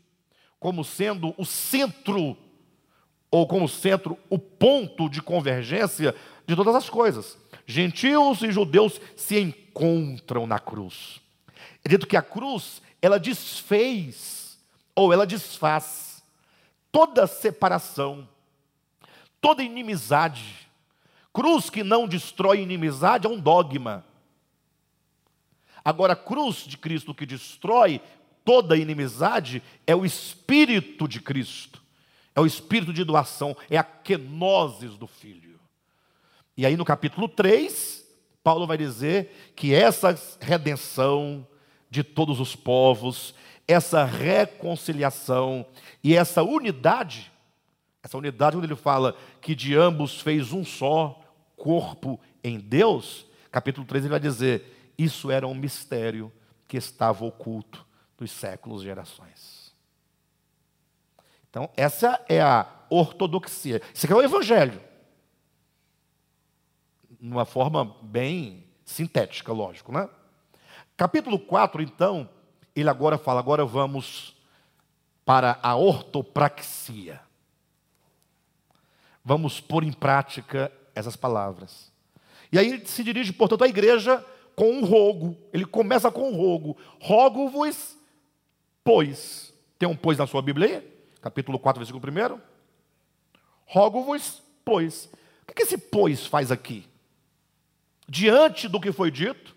como 0.65 0.83
sendo 0.83 1.35
o 1.37 1.45
centro, 1.45 2.39
ou 3.35 3.49
como 3.49 3.69
centro, 3.69 4.17
o 4.31 4.39
ponto 4.39 5.09
de 5.09 5.21
convergência 5.21 6.15
de 6.47 6.55
todas 6.55 6.73
as 6.77 6.89
coisas. 6.89 7.37
Gentios 7.67 8.41
e 8.43 8.53
judeus 8.53 9.01
se 9.17 9.41
encontram 9.41 10.47
na 10.47 10.61
cruz. 10.61 11.21
É 11.85 11.89
dito 11.89 12.07
que 12.07 12.17
a 12.17 12.23
cruz, 12.23 12.81
ela 13.03 13.19
desfez, 13.19 14.57
ou 14.95 15.13
ela 15.13 15.27
desfaz 15.27 16.23
toda 16.93 17.27
separação, 17.27 18.29
toda 19.41 19.65
inimizade. 19.65 20.71
Cruz 21.33 21.69
que 21.69 21.83
não 21.83 22.07
destrói 22.07 22.61
inimizade 22.61 23.27
é 23.27 23.29
um 23.29 23.41
dogma. 23.41 24.05
Agora, 25.85 26.13
a 26.13 26.17
cruz 26.17 26.59
de 26.59 26.79
Cristo 26.79 27.13
que 27.13 27.27
destrói 27.27 28.01
toda 28.45 28.77
inimizade 28.77 29.61
é 29.89 29.97
o 29.97 30.07
Espírito 30.07 31.09
de 31.09 31.21
Cristo, 31.21 31.83
é 32.35 32.41
o 32.41 32.47
Espírito 32.47 32.93
de 32.93 33.05
doação, 33.05 33.57
é 33.71 33.77
a 33.77 33.85
kenosis 33.85 34.97
do 34.97 35.07
Filho. 35.07 35.61
E 36.57 36.67
aí 36.67 36.77
no 36.77 36.85
capítulo 36.85 37.29
3, 37.29 38.05
Paulo 38.43 38.67
vai 38.67 38.77
dizer 38.77 39.53
que 39.57 39.75
essa 39.75 40.19
redenção 40.41 41.47
de 41.91 42.03
todos 42.03 42.41
os 42.41 42.55
povos, 42.55 43.35
essa 43.67 44.05
reconciliação 44.05 45.65
e 46.03 46.15
essa 46.15 46.43
unidade, 46.43 47.33
essa 48.03 48.19
unidade, 48.19 48.57
quando 48.57 48.65
ele 48.65 48.77
fala 48.77 49.17
que 49.41 49.55
de 49.55 49.75
ambos 49.75 50.21
fez 50.21 50.53
um 50.53 50.65
só 50.65 51.21
corpo 51.57 52.21
em 52.43 52.59
Deus, 52.59 53.27
capítulo 53.51 53.87
3 53.87 54.05
ele 54.05 54.11
vai 54.11 54.21
dizer: 54.21 54.93
Isso 54.99 55.31
era 55.31 55.47
um 55.47 55.55
mistério 55.55 56.31
que 56.69 56.77
estava 56.77 57.25
oculto 57.25 57.87
dos 58.19 58.31
séculos 58.31 58.83
e 58.83 58.85
gerações. 58.85 59.64
Então, 61.55 61.71
essa 61.77 62.21
é 62.29 62.43
a 62.43 62.67
ortodoxia. 62.91 63.81
Isso 63.95 64.07
aqui 64.07 64.13
é 64.13 64.17
o 64.17 64.23
evangelho. 64.23 64.83
Numa 67.21 67.45
forma 67.45 67.95
bem 68.03 68.65
sintética, 68.85 69.53
lógico, 69.53 69.93
né? 69.93 70.09
Capítulo 70.97 71.39
4, 71.39 71.81
então, 71.81 72.29
ele 72.75 72.91
agora 72.91 73.17
fala: 73.17 73.39
agora 73.39 73.65
vamos 73.65 74.35
para 75.25 75.61
a 75.63 75.77
ortopraxia. 75.77 77.21
Vamos 79.25 79.61
pôr 79.61 79.85
em 79.85 79.93
prática 79.93 80.73
essas 80.93 81.15
palavras. 81.15 81.93
E 82.51 82.59
aí 82.59 82.69
ele 82.69 82.85
se 82.85 83.05
dirige, 83.05 83.33
portanto, 83.33 83.63
à 83.63 83.69
igreja 83.69 84.27
com 84.57 84.73
um 84.73 84.85
rogo. 84.85 85.39
Ele 85.53 85.65
começa 85.65 86.11
com 86.11 86.33
um 86.33 86.37
rogo. 86.37 86.77
Rogo-vos, 87.01 87.97
pois. 88.83 89.55
Tem 89.79 89.89
um 89.89 89.95
pois 89.95 90.19
na 90.19 90.27
sua 90.27 90.43
Bíblia 90.43 90.79
aí? 90.79 90.94
Capítulo 91.25 91.59
4, 91.59 91.81
versículo 91.83 92.05
1. 92.07 92.39
Rogo-vos, 93.65 94.43
pois. 94.63 95.09
O 95.49 95.55
que 95.55 95.63
esse 95.63 95.79
pois 95.79 96.27
faz 96.27 96.53
aqui? 96.53 96.87
Diante 98.07 98.69
do 98.69 98.79
que 98.79 98.93
foi 98.93 99.11
dito, 99.11 99.57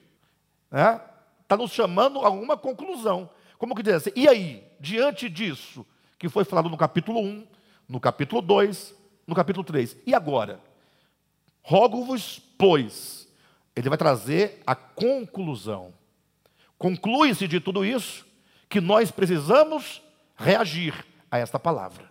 né? 0.71 1.01
está 1.41 1.57
nos 1.57 1.71
chamando 1.71 2.19
a 2.19 2.29
uma 2.29 2.55
conclusão. 2.55 3.29
Como 3.57 3.75
que 3.75 3.83
diz 3.83 3.95
assim? 3.95 4.11
E 4.15 4.29
aí, 4.29 4.65
diante 4.79 5.27
disso, 5.27 5.85
que 6.17 6.29
foi 6.29 6.45
falado 6.45 6.69
no 6.69 6.77
capítulo 6.77 7.19
1, 7.19 7.45
no 7.89 7.99
capítulo 7.99 8.41
2, 8.41 8.95
no 9.27 9.35
capítulo 9.35 9.65
3, 9.65 9.97
e 10.05 10.15
agora? 10.15 10.61
Rogo-vos, 11.61 12.39
pois, 12.57 13.27
ele 13.75 13.89
vai 13.89 13.97
trazer 13.97 14.63
a 14.65 14.73
conclusão. 14.73 15.93
Conclui-se 16.77 17.45
de 17.45 17.59
tudo 17.59 17.83
isso 17.83 18.25
que 18.69 18.79
nós 18.79 19.11
precisamos 19.11 20.01
reagir 20.37 21.05
a 21.29 21.37
esta 21.37 21.59
palavra. 21.59 22.05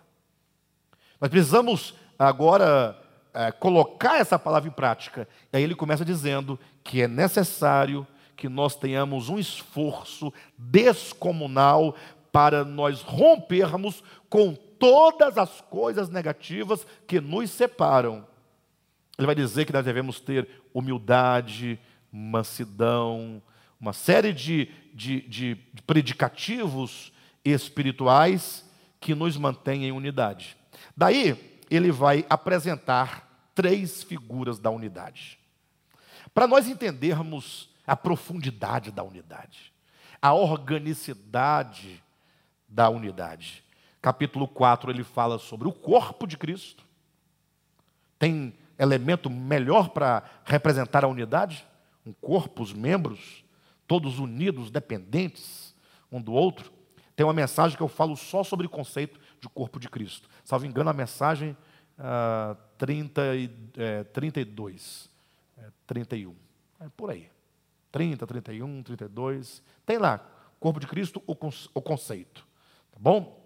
Nós 1.19 1.29
precisamos 1.29 1.95
agora 2.17 2.99
é, 3.33 3.51
colocar 3.51 4.19
essa 4.19 4.37
palavra 4.37 4.69
em 4.69 4.71
prática. 4.71 5.27
E 5.51 5.57
aí 5.57 5.63
ele 5.63 5.75
começa 5.75 6.05
dizendo 6.05 6.59
que 6.83 7.01
é 7.01 7.07
necessário 7.07 8.05
que 8.35 8.47
nós 8.47 8.75
tenhamos 8.75 9.29
um 9.29 9.39
esforço 9.39 10.31
descomunal 10.57 11.95
para 12.31 12.63
nós 12.63 13.01
rompermos 13.01 14.03
com 14.29 14.53
todas 14.53 15.37
as 15.37 15.61
coisas 15.61 16.09
negativas 16.09 16.85
que 17.07 17.19
nos 17.19 17.49
separam. 17.49 18.27
Ele 19.17 19.25
vai 19.25 19.33
dizer 19.33 19.65
que 19.65 19.73
nós 19.73 19.83
devemos 19.83 20.19
ter 20.19 20.47
humildade, 20.71 21.79
mansidão, 22.11 23.41
uma 23.81 23.93
série 23.93 24.31
de, 24.31 24.69
de, 24.93 25.21
de 25.21 25.57
predicativos 25.87 27.11
espirituais 27.43 28.66
que 28.99 29.15
nos 29.15 29.37
mantêm 29.37 29.85
em 29.85 29.91
unidade. 29.91 30.57
Daí, 30.95 31.61
ele 31.69 31.91
vai 31.91 32.25
apresentar 32.29 33.51
três 33.53 34.03
figuras 34.03 34.59
da 34.59 34.69
unidade. 34.69 35.39
Para 36.33 36.47
nós 36.47 36.67
entendermos 36.67 37.69
a 37.85 37.95
profundidade 37.95 38.91
da 38.91 39.03
unidade, 39.03 39.73
a 40.21 40.33
organicidade 40.33 42.03
da 42.67 42.89
unidade. 42.89 43.63
Capítulo 44.01 44.47
4 44.47 44.91
ele 44.91 45.03
fala 45.03 45.39
sobre 45.39 45.67
o 45.67 45.73
corpo 45.73 46.27
de 46.27 46.37
Cristo. 46.37 46.83
Tem 48.19 48.53
elemento 48.77 49.29
melhor 49.29 49.89
para 49.89 50.23
representar 50.45 51.03
a 51.03 51.07
unidade? 51.07 51.65
Um 52.05 52.13
corpo, 52.13 52.61
os 52.61 52.73
membros, 52.73 53.43
todos 53.87 54.19
unidos, 54.19 54.69
dependentes 54.69 55.67
um 56.11 56.21
do 56.21 56.33
outro. 56.33 56.71
Tem 57.17 57.25
uma 57.25 57.33
mensagem 57.33 57.75
que 57.75 57.81
eu 57.81 57.87
falo 57.87 58.15
só 58.15 58.43
sobre 58.43 58.67
o 58.67 58.69
conceito 58.69 59.19
de 59.41 59.49
corpo 59.49 59.79
de 59.79 59.89
Cristo. 59.89 60.29
Salvo 60.43 60.67
engano, 60.67 60.91
a 60.91 60.93
mensagem 60.93 61.57
ah, 61.97 62.55
30 62.77 63.35
e, 63.35 63.49
é, 63.75 64.03
32, 64.03 65.09
é, 65.57 65.63
31. 65.87 66.35
É 66.79 66.87
por 66.95 67.09
aí. 67.09 67.27
30, 67.91 68.27
31, 68.27 68.83
32. 68.83 69.63
Tem 69.83 69.97
lá, 69.97 70.19
corpo 70.59 70.79
de 70.79 70.85
Cristo, 70.85 71.19
o, 71.25 71.35
o 71.73 71.81
conceito. 71.81 72.45
Tá 72.91 72.99
bom? 72.99 73.43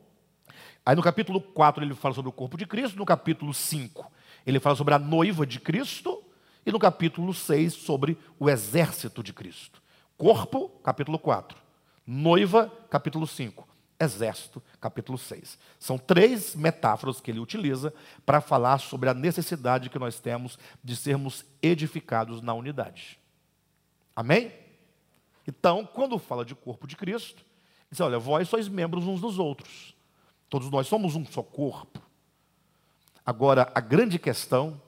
Aí 0.85 0.93
no 0.93 1.01
capítulo 1.01 1.39
4 1.39 1.81
ele 1.81 1.95
fala 1.95 2.13
sobre 2.13 2.27
o 2.27 2.33
corpo 2.33 2.57
de 2.57 2.65
Cristo, 2.65 2.97
no 2.97 3.05
capítulo 3.05 3.53
5 3.53 4.11
ele 4.45 4.59
fala 4.59 4.75
sobre 4.75 4.93
a 4.93 4.99
noiva 4.99 5.45
de 5.45 5.61
Cristo, 5.61 6.21
e 6.65 6.71
no 6.73 6.77
capítulo 6.77 7.33
6 7.33 7.73
sobre 7.73 8.17
o 8.37 8.49
exército 8.49 9.23
de 9.23 9.31
Cristo. 9.31 9.81
Corpo, 10.17 10.67
capítulo 10.83 11.17
4. 11.17 11.60
Noiva, 12.05 12.71
capítulo 12.89 13.27
5. 13.27 13.67
exército, 13.99 14.61
capítulo 14.79 15.17
6. 15.17 15.59
São 15.79 15.97
três 15.97 16.55
metáforas 16.55 17.21
que 17.21 17.29
ele 17.29 17.39
utiliza 17.39 17.93
para 18.25 18.41
falar 18.41 18.79
sobre 18.79 19.09
a 19.09 19.13
necessidade 19.13 19.89
que 19.89 19.99
nós 19.99 20.19
temos 20.19 20.57
de 20.83 20.95
sermos 20.95 21.45
edificados 21.61 22.41
na 22.41 22.53
unidade. 22.53 23.19
Amém? 24.15 24.51
Então, 25.47 25.85
quando 25.85 26.17
fala 26.17 26.43
de 26.43 26.55
corpo 26.55 26.87
de 26.87 26.95
Cristo, 26.95 27.43
diz: 27.89 27.99
olha, 27.99 28.17
vós 28.17 28.49
sois 28.49 28.67
membros 28.67 29.05
uns 29.05 29.21
dos 29.21 29.37
outros. 29.37 29.95
Todos 30.49 30.69
nós 30.69 30.87
somos 30.87 31.15
um 31.15 31.25
só 31.25 31.43
corpo. 31.43 32.01
Agora, 33.25 33.71
a 33.73 33.79
grande 33.79 34.17
questão 34.17 34.81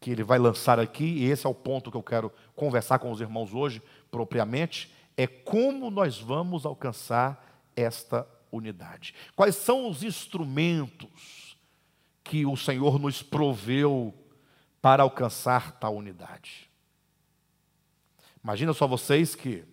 que 0.00 0.10
ele 0.10 0.24
vai 0.24 0.38
lançar 0.38 0.80
aqui, 0.80 1.04
e 1.04 1.24
esse 1.26 1.46
é 1.46 1.50
o 1.50 1.54
ponto 1.54 1.90
que 1.90 1.96
eu 1.96 2.02
quero 2.02 2.32
conversar 2.56 2.98
com 2.98 3.10
os 3.10 3.20
irmãos 3.20 3.52
hoje, 3.52 3.82
propriamente, 4.10 4.90
é 5.16 5.26
como 5.26 5.90
nós 5.90 6.18
vamos 6.18 6.64
alcançar 6.64 7.64
esta 7.76 8.26
unidade. 8.50 9.14
Quais 9.34 9.56
são 9.56 9.88
os 9.88 10.02
instrumentos 10.02 11.56
que 12.24 12.44
o 12.46 12.56
Senhor 12.56 12.98
nos 12.98 13.22
proveu 13.22 14.14
para 14.80 15.02
alcançar 15.02 15.72
tal 15.72 15.96
unidade? 15.96 16.70
Imagina 18.42 18.72
só 18.72 18.86
vocês 18.86 19.34
que, 19.34 19.64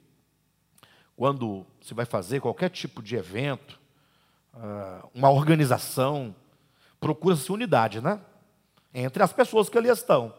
quando 1.15 1.65
se 1.81 1.93
vai 1.93 2.05
fazer 2.05 2.41
qualquer 2.41 2.69
tipo 2.69 3.01
de 3.01 3.15
evento, 3.15 3.79
ah, 4.53 5.07
uma 5.13 5.29
organização, 5.29 6.35
procura-se 6.99 7.51
unidade, 7.51 8.01
né? 8.01 8.19
Entre 8.93 9.21
as 9.23 9.31
pessoas 9.31 9.69
que 9.69 9.77
ali 9.77 9.89
estão. 9.89 10.33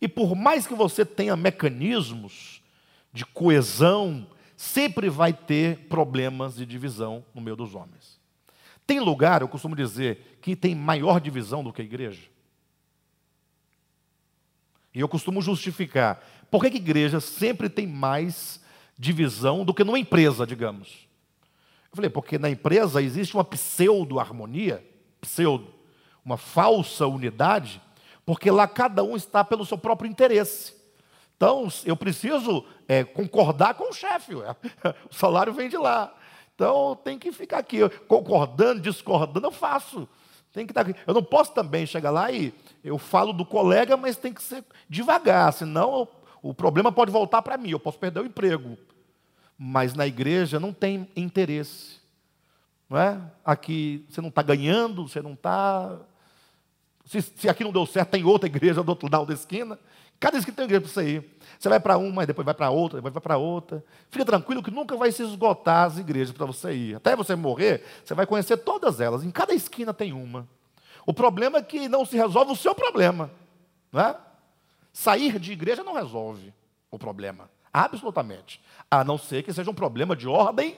E 0.00 0.06
por 0.06 0.36
mais 0.36 0.66
que 0.66 0.74
você 0.74 1.04
tenha 1.04 1.34
mecanismos 1.34 2.57
de 3.12 3.24
coesão, 3.24 4.26
sempre 4.56 5.08
vai 5.08 5.32
ter 5.32 5.86
problemas 5.88 6.56
de 6.56 6.66
divisão 6.66 7.24
no 7.34 7.40
meio 7.40 7.56
dos 7.56 7.74
homens. 7.74 8.18
Tem 8.86 9.00
lugar, 9.00 9.42
eu 9.42 9.48
costumo 9.48 9.76
dizer, 9.76 10.38
que 10.40 10.56
tem 10.56 10.74
maior 10.74 11.20
divisão 11.20 11.62
do 11.62 11.72
que 11.72 11.82
a 11.82 11.84
igreja. 11.84 12.22
E 14.94 15.00
eu 15.00 15.08
costumo 15.08 15.42
justificar. 15.42 16.24
Por 16.50 16.62
que 16.62 16.68
a 16.68 16.76
igreja 16.76 17.20
sempre 17.20 17.68
tem 17.68 17.86
mais 17.86 18.60
divisão 18.98 19.64
do 19.64 19.74
que 19.74 19.84
numa 19.84 19.98
empresa, 19.98 20.46
digamos? 20.46 21.06
Eu 21.90 21.96
falei, 21.96 22.10
porque 22.10 22.38
na 22.38 22.50
empresa 22.50 23.02
existe 23.02 23.34
uma 23.34 23.44
pseudo-harmonia, 23.44 24.84
pseudo, 25.20 25.72
uma 26.24 26.36
falsa 26.36 27.06
unidade, 27.06 27.80
porque 28.24 28.50
lá 28.50 28.66
cada 28.66 29.04
um 29.04 29.16
está 29.16 29.44
pelo 29.44 29.64
seu 29.64 29.78
próprio 29.78 30.10
interesse. 30.10 30.77
Então, 31.38 31.68
eu 31.84 31.96
preciso 31.96 32.64
é, 32.88 33.04
concordar 33.04 33.74
com 33.74 33.90
o 33.90 33.92
chefe, 33.92 34.34
o 35.08 35.14
salário 35.14 35.52
vem 35.52 35.68
de 35.68 35.76
lá. 35.76 36.12
Então, 36.52 36.98
tem 37.04 37.16
que 37.16 37.30
ficar 37.30 37.58
aqui, 37.58 37.88
concordando, 38.08 38.80
discordando, 38.80 39.46
eu 39.46 39.52
faço. 39.52 40.08
Tem 40.52 40.66
que 40.66 40.72
estar 40.72 40.80
aqui. 40.80 40.96
Eu 41.06 41.14
não 41.14 41.22
posso 41.22 41.52
também 41.52 41.86
chegar 41.86 42.10
lá 42.10 42.32
e 42.32 42.52
eu 42.82 42.98
falo 42.98 43.32
do 43.32 43.44
colega, 43.44 43.96
mas 43.96 44.16
tem 44.16 44.34
que 44.34 44.42
ser 44.42 44.64
devagar, 44.88 45.52
senão 45.52 46.08
o 46.42 46.52
problema 46.52 46.90
pode 46.90 47.12
voltar 47.12 47.40
para 47.40 47.56
mim, 47.56 47.70
eu 47.70 47.78
posso 47.78 48.00
perder 48.00 48.20
o 48.20 48.26
emprego. 48.26 48.76
Mas 49.56 49.94
na 49.94 50.08
igreja 50.08 50.58
não 50.58 50.72
tem 50.72 51.08
interesse. 51.14 51.98
Não 52.90 52.98
é? 52.98 53.20
Aqui 53.44 54.04
você 54.08 54.20
não 54.20 54.28
está 54.28 54.42
ganhando, 54.42 55.06
você 55.06 55.22
não 55.22 55.34
está. 55.34 56.00
Se, 57.04 57.22
se, 57.22 57.48
aqui 57.48 57.62
não 57.62 57.70
deu 57.70 57.86
certo, 57.86 58.10
tem 58.10 58.24
outra 58.24 58.48
igreja 58.48 58.82
do 58.82 58.88
outro 58.88 59.08
lado 59.08 59.26
da 59.26 59.34
esquina. 59.34 59.78
Cada 60.20 60.36
esquina 60.36 60.56
tem 60.56 60.64
igreja 60.64 60.80
para 60.80 60.90
você 60.90 61.08
ir. 61.08 61.38
Você 61.58 61.68
vai 61.68 61.80
para 61.80 61.96
uma, 61.96 62.26
depois 62.26 62.44
vai 62.44 62.54
para 62.54 62.70
outra, 62.70 62.98
depois 62.98 63.14
vai 63.14 63.22
para 63.22 63.36
outra. 63.36 63.84
Fica 64.10 64.24
tranquilo 64.24 64.62
que 64.62 64.70
nunca 64.70 64.96
vai 64.96 65.12
se 65.12 65.22
esgotar 65.22 65.86
as 65.86 65.98
igrejas 65.98 66.34
para 66.34 66.46
você 66.46 66.72
ir. 66.72 66.96
Até 66.96 67.14
você 67.16 67.34
morrer, 67.34 67.84
você 68.04 68.14
vai 68.14 68.26
conhecer 68.26 68.56
todas 68.58 69.00
elas. 69.00 69.24
Em 69.24 69.30
cada 69.30 69.54
esquina 69.54 69.94
tem 69.94 70.12
uma. 70.12 70.48
O 71.06 71.14
problema 71.14 71.58
é 71.58 71.62
que 71.62 71.88
não 71.88 72.04
se 72.04 72.16
resolve 72.16 72.52
o 72.52 72.56
seu 72.56 72.74
problema. 72.74 73.30
Não 73.92 74.00
é? 74.00 74.16
Sair 74.92 75.38
de 75.38 75.52
igreja 75.52 75.82
não 75.82 75.94
resolve 75.94 76.52
o 76.90 76.98
problema. 76.98 77.48
Absolutamente. 77.72 78.60
A 78.90 79.04
não 79.04 79.16
ser 79.16 79.42
que 79.42 79.52
seja 79.52 79.70
um 79.70 79.74
problema 79.74 80.16
de 80.16 80.26
ordem 80.26 80.76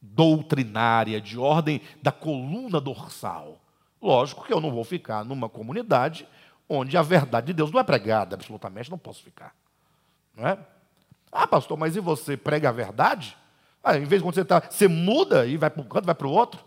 doutrinária, 0.00 1.20
de 1.20 1.38
ordem 1.38 1.80
da 2.02 2.12
coluna 2.12 2.80
dorsal. 2.80 3.58
Lógico 4.00 4.44
que 4.44 4.52
eu 4.52 4.60
não 4.60 4.70
vou 4.70 4.84
ficar 4.84 5.24
numa 5.24 5.48
comunidade 5.48 6.28
onde 6.68 6.96
a 6.96 7.02
verdade 7.02 7.48
de 7.48 7.52
Deus 7.52 7.70
não 7.70 7.80
é 7.80 7.84
pregada, 7.84 8.34
absolutamente 8.34 8.90
não 8.90 8.98
posso 8.98 9.22
ficar. 9.22 9.54
Não 10.34 10.46
é? 10.46 10.58
Ah, 11.30 11.46
pastor, 11.46 11.76
mas 11.76 11.96
e 11.96 12.00
você 12.00 12.36
prega 12.36 12.68
a 12.68 12.72
verdade? 12.72 13.36
Ah, 13.82 13.96
em 13.96 14.04
vez 14.04 14.20
de 14.20 14.26
quando 14.26 14.34
você 14.34 14.40
está, 14.40 14.60
você 14.60 14.88
muda 14.88 15.46
e 15.46 15.56
vai 15.56 15.70
para 15.70 15.82
um 15.82 15.86
canto, 15.86 16.06
vai 16.06 16.14
para 16.14 16.26
o 16.26 16.30
outro. 16.30 16.60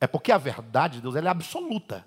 É 0.00 0.06
porque 0.06 0.30
a 0.30 0.38
verdade 0.38 0.96
de 0.96 1.02
Deus 1.02 1.16
é 1.16 1.26
absoluta. 1.26 2.04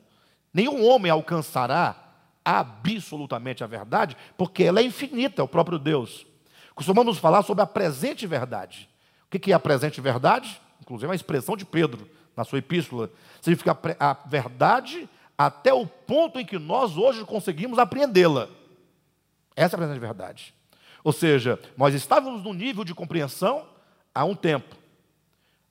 Nenhum 0.54 0.86
homem 0.88 1.12
alcançará 1.12 1.96
absolutamente 2.44 3.64
a 3.64 3.68
verdade, 3.68 4.18
porque 4.38 4.64
ela 4.64 4.80
é 4.80 4.84
infinita, 4.84 5.42
é 5.42 5.44
o 5.44 5.48
próprio 5.48 5.80
Deus. 5.80 6.26
Costumamos 6.76 7.18
falar 7.18 7.44
sobre 7.44 7.64
a 7.64 7.68
presente 7.68 8.26
verdade. 8.26 8.90
O 9.26 9.40
que 9.40 9.52
é 9.52 9.56
a 9.56 9.60
presente 9.60 10.02
verdade? 10.02 10.60
Inclusive, 10.82 11.06
é 11.06 11.10
uma 11.10 11.16
expressão 11.16 11.56
de 11.56 11.66
Pedro 11.66 12.10
na 12.36 12.44
sua 12.44 12.60
epístola. 12.60 13.10
Significa 13.42 13.78
a 14.00 14.14
verdade 14.26 15.10
até 15.46 15.74
o 15.74 15.88
ponto 15.88 16.40
em 16.40 16.46
que 16.46 16.60
nós 16.60 16.98
hoje 16.98 17.26
conseguimos 17.26 17.80
apreendê-la. 17.80 18.48
Essa 19.56 19.76
é 19.76 19.84
a 19.84 20.00
verdade. 20.00 20.54
Ou 21.04 21.12
seja, 21.12 21.60
nós 21.76 21.96
estávamos 21.96 22.44
num 22.44 22.54
nível 22.54 22.84
de 22.84 22.94
compreensão 22.94 23.66
há 24.14 24.24
um 24.24 24.36
tempo. 24.36 24.76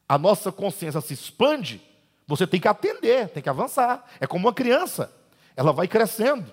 A 0.09 0.19
nossa 0.19 0.51
consciência 0.51 1.01
se 1.01 1.15
expande, 1.15 1.81
você 2.27 2.47
tem 2.47 2.61
que 2.61 2.67
atender, 2.67 3.29
tem 3.29 3.43
que 3.43 3.49
avançar. 3.49 4.05
É 4.19 4.27
como 4.27 4.47
uma 4.47 4.55
criança, 4.55 5.13
ela 5.55 5.73
vai 5.73 5.87
crescendo. 5.87 6.51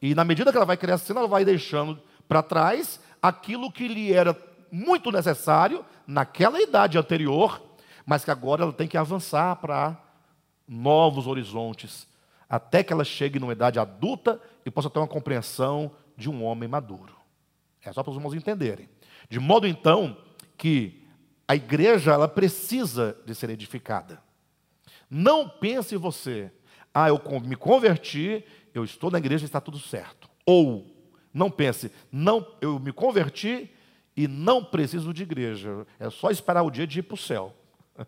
E 0.00 0.14
na 0.14 0.24
medida 0.24 0.50
que 0.50 0.56
ela 0.56 0.66
vai 0.66 0.76
crescendo, 0.76 1.18
ela 1.18 1.28
vai 1.28 1.44
deixando 1.44 2.00
para 2.26 2.42
trás 2.42 2.98
aquilo 3.20 3.70
que 3.70 3.86
lhe 3.86 4.12
era 4.12 4.34
muito 4.70 5.12
necessário 5.12 5.84
naquela 6.06 6.60
idade 6.60 6.96
anterior, 6.96 7.62
mas 8.06 8.24
que 8.24 8.30
agora 8.30 8.62
ela 8.62 8.72
tem 8.72 8.88
que 8.88 8.96
avançar 8.96 9.56
para 9.56 10.00
novos 10.66 11.26
horizontes, 11.26 12.10
até 12.52 12.82
que 12.84 12.92
ela 12.92 13.02
chegue 13.02 13.38
numa 13.38 13.54
idade 13.54 13.78
adulta 13.78 14.38
e 14.62 14.70
possa 14.70 14.90
ter 14.90 14.98
uma 14.98 15.08
compreensão 15.08 15.90
de 16.14 16.28
um 16.28 16.44
homem 16.44 16.68
maduro. 16.68 17.16
É 17.82 17.90
só 17.90 18.02
para 18.02 18.10
os 18.10 18.16
irmãos 18.18 18.34
entenderem. 18.34 18.90
De 19.26 19.40
modo 19.40 19.66
então 19.66 20.18
que 20.58 21.02
a 21.48 21.56
igreja 21.56 22.12
ela 22.12 22.28
precisa 22.28 23.16
de 23.24 23.34
ser 23.34 23.48
edificada. 23.48 24.22
Não 25.08 25.48
pense 25.48 25.96
você, 25.96 26.52
ah, 26.92 27.08
eu 27.08 27.18
me 27.42 27.56
converti, 27.56 28.44
eu 28.74 28.84
estou 28.84 29.10
na 29.10 29.16
igreja, 29.16 29.46
está 29.46 29.58
tudo 29.58 29.78
certo. 29.78 30.28
Ou 30.44 30.94
não 31.32 31.50
pense, 31.50 31.90
não, 32.12 32.46
eu 32.60 32.78
me 32.78 32.92
converti 32.92 33.70
e 34.14 34.28
não 34.28 34.62
preciso 34.62 35.14
de 35.14 35.22
igreja. 35.22 35.86
É 35.98 36.10
só 36.10 36.30
esperar 36.30 36.64
o 36.64 36.70
dia 36.70 36.86
de 36.86 36.98
ir 36.98 37.02
para 37.02 37.14
o 37.14 37.18
céu. 37.18 37.54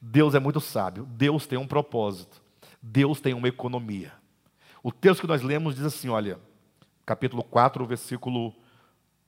Deus 0.00 0.36
é 0.36 0.38
muito 0.38 0.60
sábio. 0.60 1.04
Deus 1.04 1.48
tem 1.48 1.58
um 1.58 1.66
propósito. 1.66 2.39
Deus 2.82 3.20
tem 3.20 3.34
uma 3.34 3.48
economia. 3.48 4.12
O 4.82 4.90
texto 4.90 5.20
que 5.20 5.26
nós 5.26 5.42
lemos 5.42 5.74
diz 5.74 5.84
assim: 5.84 6.08
olha, 6.08 6.38
capítulo 7.04 7.42
4, 7.42 7.84
versículo, 7.86 8.54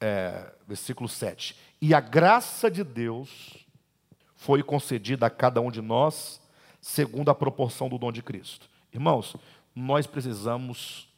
é, 0.00 0.53
versículo 0.66 1.09
7. 1.09 1.57
E 1.80 1.94
a 1.94 2.00
graça 2.00 2.70
de 2.70 2.82
Deus 2.82 3.66
foi 4.36 4.62
concedida 4.62 5.26
a 5.26 5.30
cada 5.30 5.61
um 5.61 5.70
de 5.70 5.80
nós, 5.80 6.40
segundo 6.80 7.30
a 7.30 7.34
proporção 7.34 7.88
do 7.88 7.98
dom 7.98 8.11
de 8.11 8.22
Cristo. 8.22 8.68
Irmãos, 8.92 9.36
nós 9.74 10.07
precisamos 10.07 11.09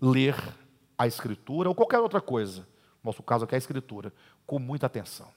ler 0.00 0.36
a 0.96 1.06
Escritura 1.06 1.68
ou 1.68 1.74
qualquer 1.74 1.98
outra 1.98 2.20
coisa, 2.20 2.60
no 3.02 3.10
nosso 3.10 3.22
caso 3.22 3.44
aqui 3.44 3.54
é 3.54 3.56
a 3.56 3.58
Escritura, 3.58 4.12
com 4.46 4.58
muita 4.58 4.86
atenção. 4.86 5.28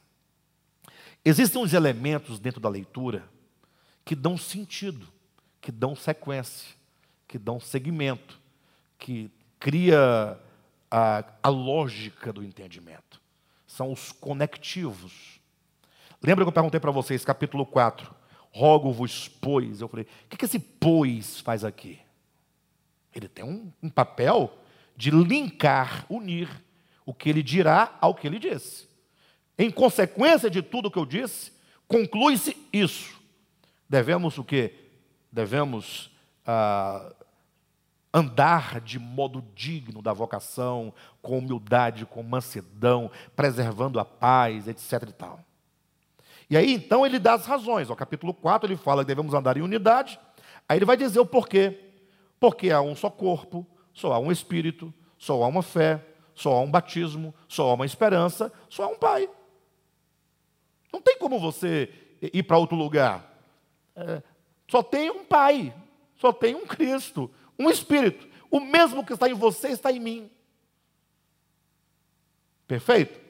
Existem 1.23 1.61
uns 1.61 1.73
elementos 1.73 2.39
dentro 2.39 2.59
da 2.59 2.69
leitura 2.69 3.23
que 4.03 4.15
dão 4.15 4.37
sentido 4.37 5.07
que 5.63 5.71
dão 5.71 5.95
sequência, 5.95 6.75
que 7.25 7.39
dão 7.39 7.57
segmento, 7.57 8.37
que 8.99 9.31
cria 9.57 10.37
a, 10.91 11.23
a 11.41 11.47
lógica 11.47 12.33
do 12.33 12.43
entendimento. 12.43 13.21
São 13.65 13.93
os 13.93 14.11
conectivos. 14.11 15.39
Lembra 16.21 16.43
que 16.43 16.49
eu 16.49 16.53
perguntei 16.53 16.81
para 16.81 16.91
vocês, 16.91 17.23
capítulo 17.23 17.65
4, 17.65 18.13
rogo-vos, 18.51 19.29
pois. 19.29 19.79
Eu 19.79 19.87
falei, 19.87 20.05
o 20.25 20.29
que, 20.29 20.35
que 20.35 20.43
esse 20.43 20.59
pois 20.59 21.39
faz 21.39 21.63
aqui? 21.63 21.97
Ele 23.15 23.29
tem 23.29 23.45
um, 23.45 23.71
um 23.81 23.89
papel 23.89 24.53
de 24.97 25.11
linkar, 25.11 26.05
unir 26.09 26.49
o 27.05 27.13
que 27.13 27.29
ele 27.29 27.41
dirá 27.41 27.97
ao 28.01 28.13
que 28.13 28.27
ele 28.27 28.37
disse. 28.37 28.85
Em 29.57 29.71
consequência 29.71 30.49
de 30.49 30.61
tudo 30.61 30.91
que 30.91 30.99
eu 30.99 31.05
disse, 31.05 31.53
conclui-se 31.87 32.57
isso. 32.73 33.17
Devemos 33.87 34.37
o 34.37 34.43
quê? 34.43 34.82
Devemos 35.33 36.11
ah, 36.45 37.11
andar 38.13 38.79
de 38.79 38.99
modo 38.99 39.43
digno 39.55 40.01
da 40.01 40.13
vocação, 40.13 40.93
com 41.21 41.39
humildade, 41.39 42.05
com 42.05 42.21
mansidão, 42.21 43.09
preservando 43.35 43.99
a 43.99 44.05
paz, 44.05 44.67
etc. 44.67 45.09
E 45.09 45.13
tal. 45.13 45.39
E 46.49 46.55
aí 46.55 46.71
então 46.71 47.03
ele 47.03 47.17
dá 47.17 47.33
as 47.33 47.47
razões. 47.47 47.89
O 47.89 47.95
capítulo 47.95 48.33
4 48.33 48.69
ele 48.69 48.77
fala 48.77 49.01
que 49.03 49.07
devemos 49.07 49.33
andar 49.33 49.57
em 49.57 49.61
unidade. 49.61 50.19
Aí 50.69 50.77
ele 50.77 50.85
vai 50.85 50.95
dizer 50.95 51.19
o 51.19 51.25
porquê. 51.25 51.79
Porque 52.39 52.69
há 52.69 52.81
um 52.81 52.95
só 52.95 53.09
corpo, 53.09 53.65
só 53.93 54.13
há 54.13 54.19
um 54.19 54.31
espírito, 54.31 54.93
só 55.17 55.41
há 55.41 55.47
uma 55.47 55.63
fé, 55.63 56.05
só 56.35 56.53
há 56.53 56.61
um 56.61 56.69
batismo, 56.69 57.33
só 57.47 57.71
há 57.71 57.73
uma 57.73 57.85
esperança, 57.85 58.51
só 58.69 58.83
há 58.83 58.87
um 58.87 58.97
Pai. 58.97 59.27
Não 60.91 61.01
tem 61.01 61.17
como 61.17 61.39
você 61.39 61.91
ir 62.21 62.43
para 62.43 62.57
outro 62.57 62.75
lugar. 62.75 63.33
É, 63.95 64.21
só 64.73 64.81
tem 64.81 65.11
um 65.11 65.23
Pai, 65.23 65.71
só 66.15 66.33
tem 66.33 66.55
um 66.55 66.65
Cristo, 66.65 67.29
um 67.59 67.69
Espírito. 67.69 68.27
O 68.49 68.59
mesmo 68.59 69.05
que 69.05 69.13
está 69.13 69.29
em 69.29 69.35
você 69.35 69.67
está 69.67 69.91
em 69.91 69.99
mim. 69.99 70.31
Perfeito? 72.67 73.21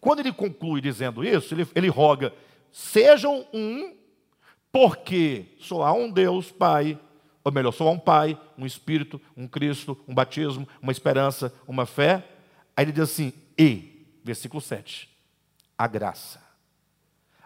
Quando 0.00 0.20
ele 0.20 0.32
conclui 0.32 0.80
dizendo 0.80 1.24
isso, 1.24 1.52
ele, 1.52 1.66
ele 1.74 1.88
roga: 1.88 2.32
sejam 2.70 3.44
um, 3.52 3.96
porque 4.70 5.46
só 5.58 5.82
há 5.82 5.92
um 5.92 6.08
Deus 6.08 6.52
Pai, 6.52 6.96
ou 7.42 7.50
melhor, 7.50 7.72
só 7.72 7.88
há 7.88 7.90
um 7.90 7.98
Pai, 7.98 8.40
um 8.56 8.64
Espírito, 8.64 9.20
um 9.36 9.48
Cristo, 9.48 9.98
um 10.06 10.14
batismo, 10.14 10.68
uma 10.80 10.92
esperança, 10.92 11.52
uma 11.66 11.84
fé. 11.84 12.24
Aí 12.76 12.84
ele 12.84 12.92
diz 12.92 13.10
assim: 13.10 13.32
e, 13.58 14.06
versículo 14.22 14.60
7, 14.60 15.10
a 15.76 15.88
graça. 15.88 16.41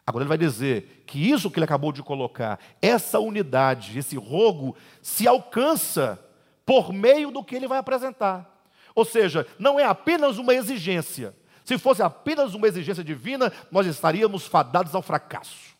Agora 0.06 0.22
ele 0.22 0.28
vai 0.28 0.38
dizer 0.38 1.02
que 1.04 1.18
isso 1.18 1.50
que 1.50 1.58
ele 1.58 1.64
acabou 1.64 1.90
de 1.90 2.02
colocar, 2.02 2.60
essa 2.80 3.18
unidade, 3.18 3.98
esse 3.98 4.16
rogo, 4.16 4.76
se 5.02 5.26
alcança 5.26 6.22
por 6.64 6.92
meio 6.92 7.32
do 7.32 7.42
que 7.42 7.56
ele 7.56 7.66
vai 7.66 7.78
apresentar. 7.78 8.48
Ou 8.94 9.04
seja, 9.04 9.46
não 9.58 9.80
é 9.80 9.84
apenas 9.84 10.38
uma 10.38 10.54
exigência. 10.54 11.34
Se 11.64 11.76
fosse 11.76 12.02
apenas 12.02 12.54
uma 12.54 12.68
exigência 12.68 13.02
divina, 13.02 13.52
nós 13.70 13.86
estaríamos 13.86 14.46
fadados 14.46 14.94
ao 14.94 15.02
fracasso. 15.02 15.76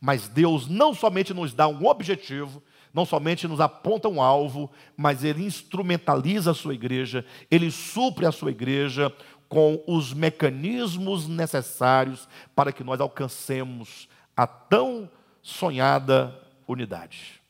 Mas 0.00 0.26
Deus 0.28 0.66
não 0.68 0.92
somente 0.92 1.32
nos 1.32 1.54
dá 1.54 1.68
um 1.68 1.86
objetivo, 1.86 2.60
não 2.92 3.04
somente 3.04 3.48
nos 3.48 3.60
aponta 3.60 4.08
um 4.08 4.20
alvo, 4.20 4.70
mas 4.96 5.24
Ele 5.24 5.44
instrumentaliza 5.44 6.50
a 6.50 6.54
sua 6.54 6.74
igreja, 6.74 7.24
Ele 7.50 7.70
supre 7.70 8.26
a 8.26 8.30
sua 8.32 8.50
igreja 8.50 9.12
com 9.48 9.82
os 9.86 10.12
mecanismos 10.12 11.28
necessários 11.28 12.28
para 12.54 12.72
que 12.72 12.84
nós 12.84 13.00
alcancemos 13.00 14.08
a 14.36 14.46
tão 14.46 15.08
sonhada 15.42 16.34
unidade. 16.66 17.40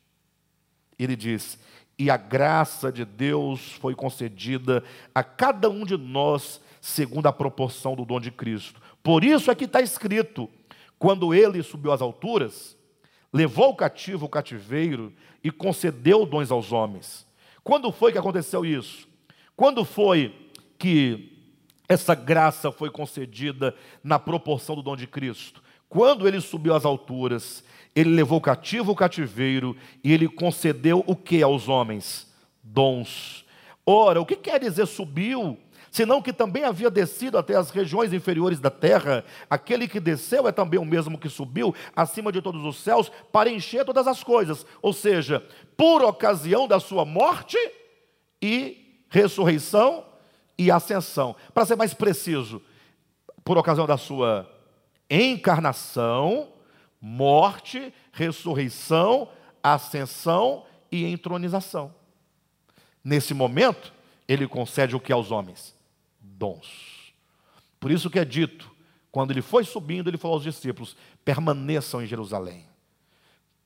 Ele 0.99 1.17
diz: 1.17 1.59
e 1.99 2.11
a 2.11 2.17
graça 2.17 2.91
de 2.91 3.05
Deus 3.05 3.73
foi 3.75 3.95
concedida 3.95 4.83
a 5.15 5.23
cada 5.23 5.71
um 5.71 5.85
de 5.85 5.97
nós 5.97 6.61
segundo 6.81 7.27
a 7.27 7.33
proporção 7.33 7.95
do 7.95 8.05
dom 8.05 8.21
de 8.21 8.31
Cristo. 8.31 8.81
Por 9.03 9.25
isso 9.25 9.51
é 9.51 9.55
que 9.55 9.65
está 9.65 9.81
escrito: 9.81 10.51
quando 10.99 11.33
ele 11.33 11.63
subiu 11.63 11.93
às 11.93 12.03
alturas, 12.03 12.77
levou 13.33 13.71
o 13.71 13.77
cativo 13.77 14.27
o 14.27 14.29
cativeiro 14.29 15.13
e 15.43 15.51
concedeu 15.51 16.27
dons 16.27 16.51
aos 16.51 16.73
homens. 16.73 17.27
Quando 17.63 17.93
foi 17.93 18.13
que 18.13 18.19
aconteceu 18.19 18.65
isso? 18.65 19.09
Quando 19.57 19.85
foi 19.85 20.51
que 20.79 21.34
essa 21.89 22.15
graça 22.15 22.73
foi 22.73 22.91
concedida 22.91 23.75
na 24.03 24.19
proporção 24.19 24.75
do 24.75 24.83
dom 24.83 24.97
de 24.97 25.07
Cristo. 25.07 25.63
Quando 25.89 26.27
ele 26.27 26.41
subiu 26.41 26.75
às 26.75 26.85
alturas, 26.85 27.63
ele 27.95 28.11
levou 28.11 28.41
cativo 28.41 28.93
o 28.93 28.97
cativeiro 28.97 29.77
e 30.03 30.13
ele 30.13 30.29
concedeu 30.29 31.05
o 31.07 31.15
que 31.15 31.43
aos 31.43 31.69
homens? 31.69 32.33
Dons. 32.63 33.45
Ora, 33.87 34.21
o 34.21 34.27
que 34.27 34.37
quer 34.37 34.59
dizer 34.59 34.87
subiu? 34.87 35.59
Senão 35.91 36.21
que 36.21 36.33
também 36.33 36.65
havia 36.65 36.91
descido 36.91 37.39
até 37.39 37.55
as 37.55 37.71
regiões 37.71 38.13
inferiores 38.13 38.59
da 38.59 38.71
terra. 38.71 39.25
Aquele 39.49 39.87
que 39.87 40.01
desceu 40.01 40.49
é 40.49 40.51
também 40.51 40.81
o 40.81 40.85
mesmo 40.85 41.17
que 41.17 41.29
subiu 41.29 41.73
acima 41.95 42.33
de 42.33 42.43
todos 42.43 42.65
os 42.65 42.79
céus 42.79 43.13
para 43.31 43.49
encher 43.49 43.85
todas 43.85 44.09
as 44.09 44.25
coisas. 44.25 44.67
Ou 44.83 44.93
seja, 44.93 45.47
por 45.77 46.03
ocasião 46.03 46.67
da 46.67 46.81
sua 46.81 47.05
morte 47.05 47.57
e 48.43 49.05
ressurreição, 49.09 50.05
e 50.57 50.71
ascensão. 50.71 51.35
Para 51.53 51.67
ser 51.67 51.77
mais 51.77 51.95
preciso, 51.95 52.63
por 53.45 53.59
ocasião 53.59 53.87
da 53.87 53.97
sua 53.97 54.51
encarnação, 55.11 56.49
morte, 57.01 57.93
ressurreição, 58.13 59.29
ascensão 59.63 60.65
e 60.91 61.05
entronização. 61.05 61.95
Nesse 63.03 63.35
momento, 63.35 63.93
ele 64.27 64.49
concede 64.49 64.97
o 64.97 65.01
que 65.01 65.13
aos 65.13 65.31
homens? 65.31 65.75
Dons. 66.21 67.13
Por 67.79 67.91
isso 67.91 68.09
que 68.09 68.19
é 68.19 68.25
dito, 68.25 68.71
quando 69.13 69.31
ele 69.31 69.43
foi 69.43 69.65
subindo, 69.65 70.09
ele 70.09 70.17
falou 70.17 70.37
aos 70.37 70.45
discípulos: 70.45 70.97
permaneçam 71.25 72.03
em 72.03 72.07
Jerusalém, 72.07 72.67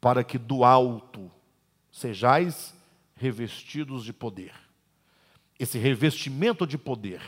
para 0.00 0.24
que 0.24 0.36
do 0.36 0.64
alto 0.64 1.30
sejais 1.92 2.74
revestidos 3.14 4.04
de 4.04 4.12
poder 4.12 4.67
esse 5.58 5.78
revestimento 5.78 6.66
de 6.66 6.78
poder, 6.78 7.20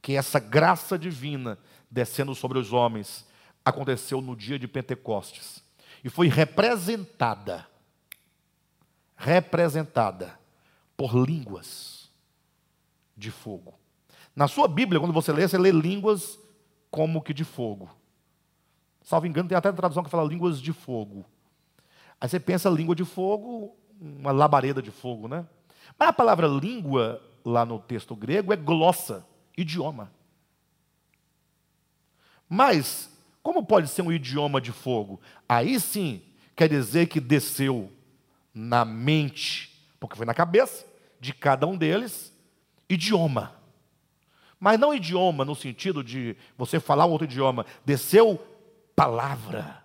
que 0.00 0.12
é 0.12 0.16
essa 0.16 0.38
graça 0.38 0.98
divina 0.98 1.58
descendo 1.90 2.34
sobre 2.34 2.58
os 2.58 2.72
homens, 2.72 3.26
aconteceu 3.64 4.20
no 4.20 4.34
dia 4.34 4.58
de 4.58 4.66
Pentecostes 4.66 5.62
e 6.02 6.08
foi 6.08 6.28
representada 6.28 7.68
representada 9.20 10.38
por 10.96 11.14
línguas 11.14 12.10
de 13.14 13.30
fogo. 13.30 13.74
Na 14.34 14.48
sua 14.48 14.66
Bíblia, 14.66 14.98
quando 14.98 15.12
você 15.12 15.30
lê, 15.30 15.46
você 15.46 15.58
lê 15.58 15.70
línguas 15.70 16.38
como 16.90 17.20
que 17.20 17.34
de 17.34 17.44
fogo. 17.44 17.90
Salvo 19.02 19.26
engano, 19.26 19.46
tem 19.46 19.58
até 19.58 19.70
tradução 19.72 20.02
que 20.02 20.08
fala 20.08 20.26
línguas 20.26 20.58
de 20.58 20.72
fogo. 20.72 21.26
Aí 22.18 22.30
você 22.30 22.40
pensa 22.40 22.70
língua 22.70 22.94
de 22.94 23.04
fogo, 23.04 23.76
uma 24.00 24.32
labareda 24.32 24.80
de 24.80 24.90
fogo, 24.90 25.28
né? 25.28 25.46
Mas 25.98 26.08
a 26.08 26.12
palavra 26.14 26.46
língua 26.46 27.22
lá 27.44 27.64
no 27.64 27.78
texto 27.78 28.14
grego 28.14 28.52
é 28.52 28.56
glossa, 28.56 29.26
idioma. 29.56 30.12
Mas, 32.48 33.10
como 33.42 33.64
pode 33.64 33.88
ser 33.88 34.02
um 34.02 34.12
idioma 34.12 34.60
de 34.60 34.72
fogo? 34.72 35.20
Aí 35.48 35.78
sim, 35.78 36.22
quer 36.56 36.68
dizer 36.68 37.06
que 37.06 37.20
desceu 37.20 37.90
na 38.52 38.84
mente, 38.84 39.70
porque 39.98 40.16
foi 40.16 40.26
na 40.26 40.34
cabeça 40.34 40.84
de 41.20 41.32
cada 41.32 41.66
um 41.66 41.76
deles, 41.76 42.32
idioma. 42.88 43.54
Mas 44.58 44.78
não 44.78 44.92
idioma 44.92 45.44
no 45.44 45.54
sentido 45.54 46.04
de 46.04 46.36
você 46.58 46.78
falar 46.78 47.06
outro 47.06 47.24
idioma, 47.24 47.64
desceu 47.84 48.38
palavra, 48.94 49.82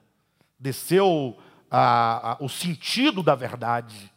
desceu 0.60 1.38
a, 1.72 2.32
a, 2.32 2.38
o 2.42 2.50
sentido 2.50 3.24
da 3.24 3.36
verdade, 3.36 4.12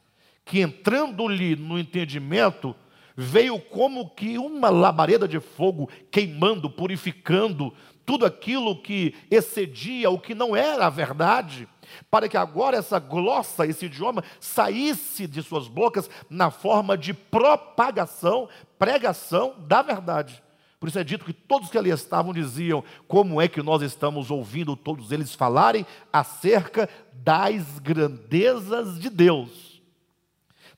que 0.45 0.61
entrando-lhe 0.61 1.55
no 1.55 1.79
entendimento, 1.79 2.75
veio 3.21 3.59
como 3.59 4.11
que 4.11 4.39
uma 4.39 4.71
labareda 4.71 5.27
de 5.27 5.41
fogo 5.41 5.91
queimando, 6.09 6.71
purificando 6.71 7.75
tudo 8.07 8.25
aquilo 8.25 8.81
que 8.81 9.13
excedia 9.29 10.09
o 10.09 10.21
que 10.21 10.37
não 10.37 10.55
era 10.55 10.87
a 10.87 10.91
verdade, 10.91 11.69
para 12.09 12.29
que 12.29 12.37
agora 12.37 12.77
essa 12.77 13.01
glossa, 13.01 13.67
esse 13.67 13.87
idioma, 13.87 14.23
saísse 14.39 15.27
de 15.27 15.43
suas 15.43 15.67
bocas 15.67 16.09
na 16.31 16.53
forma 16.53 16.97
de 16.97 17.13
propagação, 17.13 18.49
pregação 18.79 19.57
da 19.67 19.83
verdade. 19.83 20.41
Por 20.79 20.89
isso 20.89 21.01
é 21.01 21.03
dito 21.03 21.25
que 21.25 21.33
todos 21.33 21.71
que 21.71 21.77
ali 21.77 21.91
estavam 21.91 22.33
diziam: 22.33 22.85
como 23.09 23.43
é 23.43 23.49
que 23.49 23.61
nós 23.61 23.83
estamos 23.83 24.31
ouvindo 24.31 24.77
todos 24.77 25.11
eles 25.11 25.35
falarem 25.35 25.85
acerca 26.13 26.89
das 27.13 27.81
grandezas 27.81 28.97
de 29.01 29.11
Deus? 29.11 29.68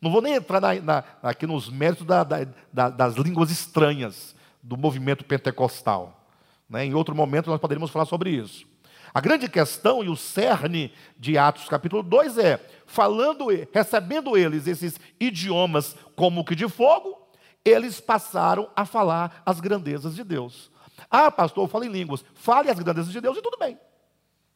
Não 0.01 0.11
vou 0.11 0.23
nem 0.23 0.35
entrar 0.35 0.61
na, 0.61 0.75
na, 0.81 1.05
aqui 1.23 1.47
nos 1.47 1.69
méritos 1.69 2.07
da, 2.07 2.25
da, 2.25 2.91
das 2.91 3.15
línguas 3.17 3.51
estranhas 3.51 4.35
do 4.63 4.77
movimento 4.77 5.25
pentecostal. 5.25 6.27
Né? 6.69 6.87
Em 6.87 6.95
outro 6.95 7.15
momento 7.15 7.51
nós 7.51 7.61
poderíamos 7.61 7.91
falar 7.91 8.07
sobre 8.07 8.31
isso. 8.31 8.67
A 9.13 9.21
grande 9.21 9.49
questão 9.49 10.05
e 10.05 10.09
o 10.09 10.17
cerne 10.17 10.93
de 11.19 11.37
Atos 11.37 11.69
capítulo 11.69 12.03
2 12.03 12.39
é, 12.39 12.65
falando, 12.87 13.47
recebendo 13.73 14.37
eles 14.37 14.67
esses 14.67 15.01
idiomas 15.19 15.97
como 16.15 16.45
que 16.45 16.55
de 16.55 16.69
fogo, 16.69 17.19
eles 17.65 18.01
passaram 18.01 18.71
a 18.75 18.87
falar 18.87 19.43
as 19.45 19.61
grandezas 19.61 20.15
de 20.15 20.23
Deus. 20.23 20.71
Ah, 21.11 21.31
pastor, 21.31 21.65
eu 21.65 21.69
falo 21.69 21.85
em 21.85 21.89
línguas. 21.89 22.25
Fale 22.35 22.71
as 22.71 22.79
grandezas 22.79 23.13
de 23.13 23.21
Deus 23.21 23.37
e 23.37 23.43
tudo 23.43 23.59
bem. 23.59 23.77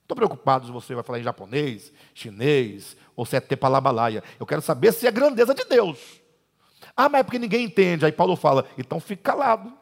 Estou 0.02 0.14
preocupado 0.14 0.66
se 0.66 0.72
você 0.72 0.94
vai 0.94 1.02
falar 1.02 1.18
em 1.18 1.22
japonês, 1.22 1.92
chinês, 2.14 2.96
ou 3.16 3.24
se 3.24 3.36
é 3.36 3.40
tepalabalaia. 3.40 4.22
Eu 4.38 4.46
quero 4.46 4.62
saber 4.62 4.92
se 4.92 5.06
é 5.06 5.10
grandeza 5.10 5.54
de 5.54 5.64
Deus. 5.64 6.20
Ah, 6.96 7.08
mas 7.08 7.20
é 7.20 7.22
porque 7.22 7.38
ninguém 7.38 7.64
entende. 7.64 8.04
Aí 8.04 8.12
Paulo 8.12 8.36
fala, 8.36 8.66
então 8.78 9.00
fique 9.00 9.22
calado. 9.22 9.72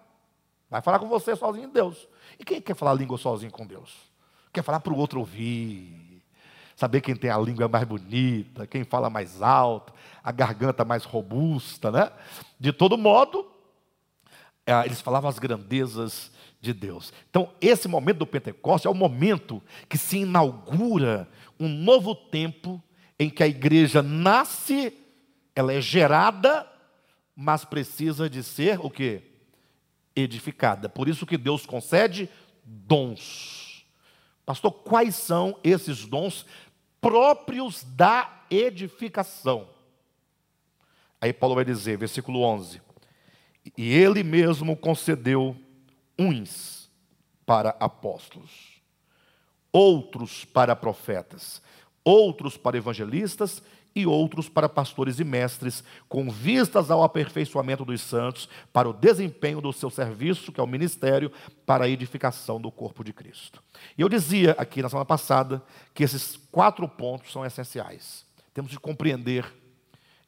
Vai 0.70 0.80
falar 0.80 0.98
com 0.98 1.08
você 1.08 1.36
sozinho 1.36 1.68
Deus. 1.68 2.08
E 2.38 2.44
quem 2.44 2.60
quer 2.60 2.74
falar 2.74 2.94
língua 2.94 3.18
sozinho 3.18 3.52
com 3.52 3.66
Deus? 3.66 3.94
Quer 4.52 4.62
falar 4.62 4.80
para 4.80 4.92
o 4.92 4.96
outro 4.96 5.20
ouvir. 5.20 6.22
Saber 6.74 7.02
quem 7.02 7.14
tem 7.14 7.30
a 7.30 7.38
língua 7.38 7.68
mais 7.68 7.84
bonita, 7.84 8.66
quem 8.66 8.82
fala 8.82 9.10
mais 9.10 9.42
alto, 9.42 9.92
a 10.24 10.32
garganta 10.32 10.84
mais 10.84 11.04
robusta, 11.04 11.90
né? 11.90 12.10
De 12.58 12.72
todo 12.72 12.96
modo, 12.96 13.46
é, 14.66 14.86
eles 14.86 15.00
falavam 15.00 15.28
as 15.28 15.38
grandezas 15.38 16.32
de 16.60 16.72
Deus. 16.72 17.12
Então, 17.28 17.50
esse 17.60 17.86
momento 17.88 18.18
do 18.18 18.26
Pentecostes 18.26 18.86
é 18.86 18.90
o 18.90 18.94
momento 18.94 19.62
que 19.88 19.98
se 19.98 20.18
inaugura 20.18 21.28
um 21.60 21.68
novo 21.68 22.14
tempo 22.14 22.82
em 23.18 23.30
que 23.30 23.42
a 23.42 23.46
igreja 23.46 24.02
nasce, 24.02 24.92
ela 25.54 25.72
é 25.72 25.80
gerada, 25.80 26.66
mas 27.34 27.64
precisa 27.64 28.28
de 28.28 28.42
ser 28.42 28.80
o 28.80 28.90
que? 28.90 29.22
Edificada. 30.14 30.88
Por 30.88 31.08
isso 31.08 31.26
que 31.26 31.38
Deus 31.38 31.64
concede 31.64 32.28
dons. 32.64 33.86
Pastor, 34.44 34.72
quais 34.72 35.14
são 35.14 35.58
esses 35.62 36.04
dons 36.04 36.44
próprios 37.00 37.84
da 37.84 38.44
edificação? 38.50 39.68
Aí 41.20 41.32
Paulo 41.32 41.54
vai 41.54 41.64
dizer, 41.64 41.96
versículo 41.96 42.42
11: 42.42 42.82
E 43.76 43.92
ele 43.92 44.22
mesmo 44.22 44.76
concedeu 44.76 45.56
uns 46.18 46.90
para 47.46 47.70
apóstolos, 47.80 48.82
outros 49.72 50.44
para 50.44 50.74
profetas, 50.74 51.62
outros 52.04 52.56
para 52.56 52.76
evangelistas 52.76 53.62
e 53.94 54.06
outros 54.06 54.48
para 54.48 54.68
pastores 54.68 55.20
e 55.20 55.24
mestres, 55.24 55.84
com 56.08 56.30
vistas 56.30 56.90
ao 56.90 57.02
aperfeiçoamento 57.02 57.84
dos 57.84 58.00
santos, 58.00 58.48
para 58.72 58.88
o 58.88 58.92
desempenho 58.92 59.60
do 59.60 59.72
seu 59.72 59.90
serviço, 59.90 60.50
que 60.50 60.58
é 60.58 60.62
o 60.62 60.66
ministério, 60.66 61.30
para 61.66 61.84
a 61.84 61.88
edificação 61.88 62.60
do 62.60 62.70
corpo 62.70 63.04
de 63.04 63.12
Cristo. 63.12 63.62
E 63.96 64.00
eu 64.00 64.08
dizia 64.08 64.52
aqui 64.58 64.80
na 64.80 64.88
semana 64.88 65.04
passada 65.04 65.62
que 65.92 66.02
esses 66.02 66.36
quatro 66.50 66.88
pontos 66.88 67.30
são 67.30 67.44
essenciais. 67.44 68.24
Temos 68.54 68.70
de 68.70 68.80
compreender 68.80 69.44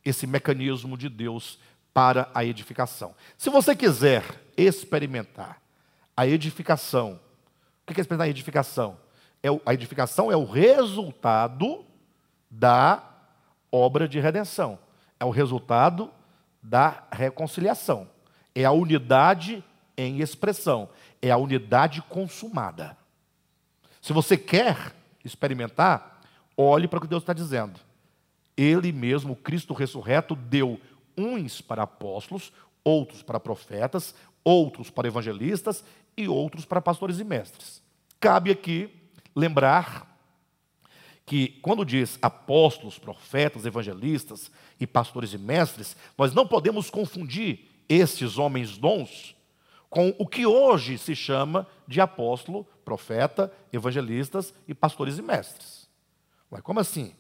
esse 0.05 0.27
mecanismo 0.27 0.99
de 0.99 1.09
Deus 1.09 1.59
para 1.95 2.31
a 2.35 2.45
edificação. 2.45 3.14
Se 3.39 3.49
você 3.49 3.75
quiser 3.75 4.22
experimentar 4.57 5.64
a 6.16 6.27
edificação. 6.27 7.20
O 7.83 7.93
que 7.93 8.01
é 8.01 8.03
experimentar 8.03 8.27
a 8.27 8.31
edificação? 8.31 8.97
É 9.45 9.49
a 9.67 9.75
edificação 9.75 10.33
é 10.33 10.37
o 10.37 10.47
resultado 10.47 11.85
da 12.51 13.03
obra 13.71 14.09
de 14.09 14.19
redenção. 14.19 14.79
É 15.21 15.25
o 15.27 15.29
resultado 15.29 16.11
da 16.63 17.05
reconciliação. 17.13 18.09
É 18.55 18.65
a 18.65 18.73
unidade 18.73 19.63
em 19.99 20.23
expressão. 20.23 20.89
É 21.21 21.31
a 21.31 21.37
unidade 21.37 22.01
consumada. 22.09 22.97
Se 24.01 24.15
você 24.15 24.39
quer 24.39 24.95
experimentar, 25.23 26.23
olhe 26.57 26.89
para 26.89 26.97
o 26.99 27.03
que 27.03 27.07
Deus 27.07 27.23
está 27.23 27.35
dizendo. 27.35 27.79
Ele 28.57 28.93
mesmo, 28.93 29.35
o 29.35 29.37
Cristo 29.37 29.75
ressurreto, 29.75 30.35
deu 30.35 30.81
uns 31.19 31.61
para 31.61 31.83
apóstolos, 31.83 32.51
outros 32.83 33.23
para 33.23 33.39
profetas, 33.39 34.15
outros 34.43 34.89
para 34.89 35.07
evangelistas 35.07 35.85
e 36.17 36.29
outros 36.29 36.65
para 36.65 36.81
pastores 36.81 37.19
e 37.19 37.25
mestres. 37.25 37.83
Cabe 38.19 38.51
aqui 38.51 39.04
lembrar 39.35 40.14
que 41.26 41.49
quando 41.62 41.85
diz 41.85 42.18
apóstolos, 42.20 42.99
profetas, 42.99 43.64
evangelistas 43.64 44.51
e 44.78 44.87
pastores 44.87 45.32
e 45.32 45.39
mestres, 45.39 45.97
nós 46.18 46.35
não 46.35 46.47
podemos 46.47 46.91
confundir 46.91 47.70
estes 47.89 48.39
homens 48.39 48.76
dons 48.76 49.35
com 49.89 50.14
o 50.18 50.26
que 50.26 50.45
hoje 50.45 50.99
se 50.99 51.14
chama 51.14 51.66
de 51.87 52.01
apóstolo, 52.01 52.66
profeta, 52.85 53.53
evangelistas 53.72 54.53
e 54.66 54.74
pastores 54.74 55.18
e 55.18 55.22
mestres. 55.22 55.89
Mas 56.51 56.62
como 56.62 56.80
assim? 56.80 57.14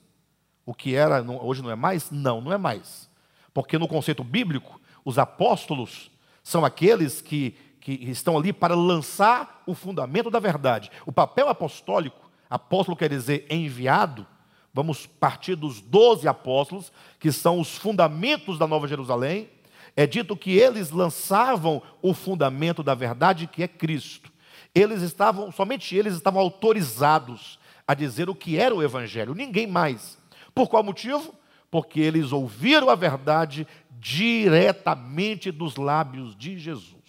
O 0.66 0.74
que 0.74 0.94
era 0.94 1.22
hoje 1.22 1.62
não 1.62 1.70
é 1.70 1.76
mais? 1.76 2.10
Não, 2.10 2.40
não 2.40 2.52
é 2.52 2.58
mais. 2.58 3.08
Porque 3.52 3.78
no 3.78 3.86
conceito 3.86 4.24
bíblico, 4.24 4.80
os 5.04 5.18
apóstolos 5.18 6.10
são 6.42 6.64
aqueles 6.64 7.20
que 7.20 7.56
que 7.84 7.92
estão 7.92 8.38
ali 8.38 8.50
para 8.50 8.74
lançar 8.74 9.62
o 9.66 9.74
fundamento 9.74 10.30
da 10.30 10.40
verdade. 10.40 10.90
O 11.04 11.12
papel 11.12 11.50
apostólico, 11.50 12.30
apóstolo 12.48 12.96
quer 12.96 13.10
dizer 13.10 13.46
enviado, 13.50 14.26
vamos 14.72 15.06
partir 15.06 15.54
dos 15.54 15.82
doze 15.82 16.26
apóstolos, 16.26 16.90
que 17.20 17.30
são 17.30 17.60
os 17.60 17.76
fundamentos 17.76 18.58
da 18.58 18.66
Nova 18.66 18.88
Jerusalém. 18.88 19.50
É 19.94 20.06
dito 20.06 20.34
que 20.34 20.56
eles 20.56 20.90
lançavam 20.90 21.82
o 22.00 22.14
fundamento 22.14 22.82
da 22.82 22.94
verdade, 22.94 23.46
que 23.46 23.62
é 23.62 23.68
Cristo. 23.68 24.32
Eles 24.74 25.02
estavam, 25.02 25.52
somente 25.52 25.94
eles 25.94 26.14
estavam 26.14 26.40
autorizados 26.40 27.58
a 27.86 27.92
dizer 27.92 28.30
o 28.30 28.34
que 28.34 28.58
era 28.58 28.74
o 28.74 28.82
Evangelho, 28.82 29.34
ninguém 29.34 29.66
mais. 29.66 30.16
Por 30.54 30.70
qual 30.70 30.82
motivo? 30.82 31.34
Porque 31.70 32.00
eles 32.00 32.32
ouviram 32.32 32.88
a 32.88 32.94
verdade 32.94 33.66
diretamente 34.00 35.50
dos 35.50 35.76
lábios 35.76 36.34
de 36.34 36.58
Jesus. 36.58 37.03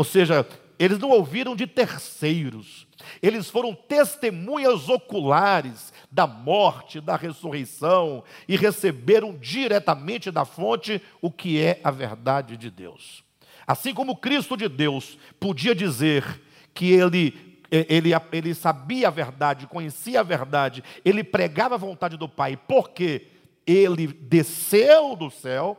Ou 0.00 0.04
seja, 0.04 0.48
eles 0.78 0.98
não 0.98 1.10
ouviram 1.10 1.54
de 1.54 1.66
terceiros, 1.66 2.86
eles 3.20 3.50
foram 3.50 3.74
testemunhas 3.74 4.88
oculares 4.88 5.92
da 6.10 6.26
morte, 6.26 7.02
da 7.02 7.16
ressurreição 7.16 8.24
e 8.48 8.56
receberam 8.56 9.36
diretamente 9.36 10.30
da 10.30 10.46
fonte 10.46 11.02
o 11.20 11.30
que 11.30 11.60
é 11.60 11.82
a 11.84 11.90
verdade 11.90 12.56
de 12.56 12.70
Deus. 12.70 13.22
Assim 13.66 13.92
como 13.92 14.16
Cristo 14.16 14.56
de 14.56 14.70
Deus 14.70 15.18
podia 15.38 15.74
dizer 15.74 16.24
que 16.72 16.90
ele, 16.90 17.60
ele, 17.70 18.12
ele 18.32 18.54
sabia 18.54 19.08
a 19.08 19.10
verdade, 19.10 19.66
conhecia 19.66 20.20
a 20.20 20.22
verdade, 20.22 20.82
ele 21.04 21.22
pregava 21.22 21.74
a 21.74 21.78
vontade 21.78 22.16
do 22.16 22.26
Pai, 22.26 22.56
porque 22.56 23.26
ele 23.66 24.06
desceu 24.06 25.14
do 25.14 25.30
céu, 25.30 25.76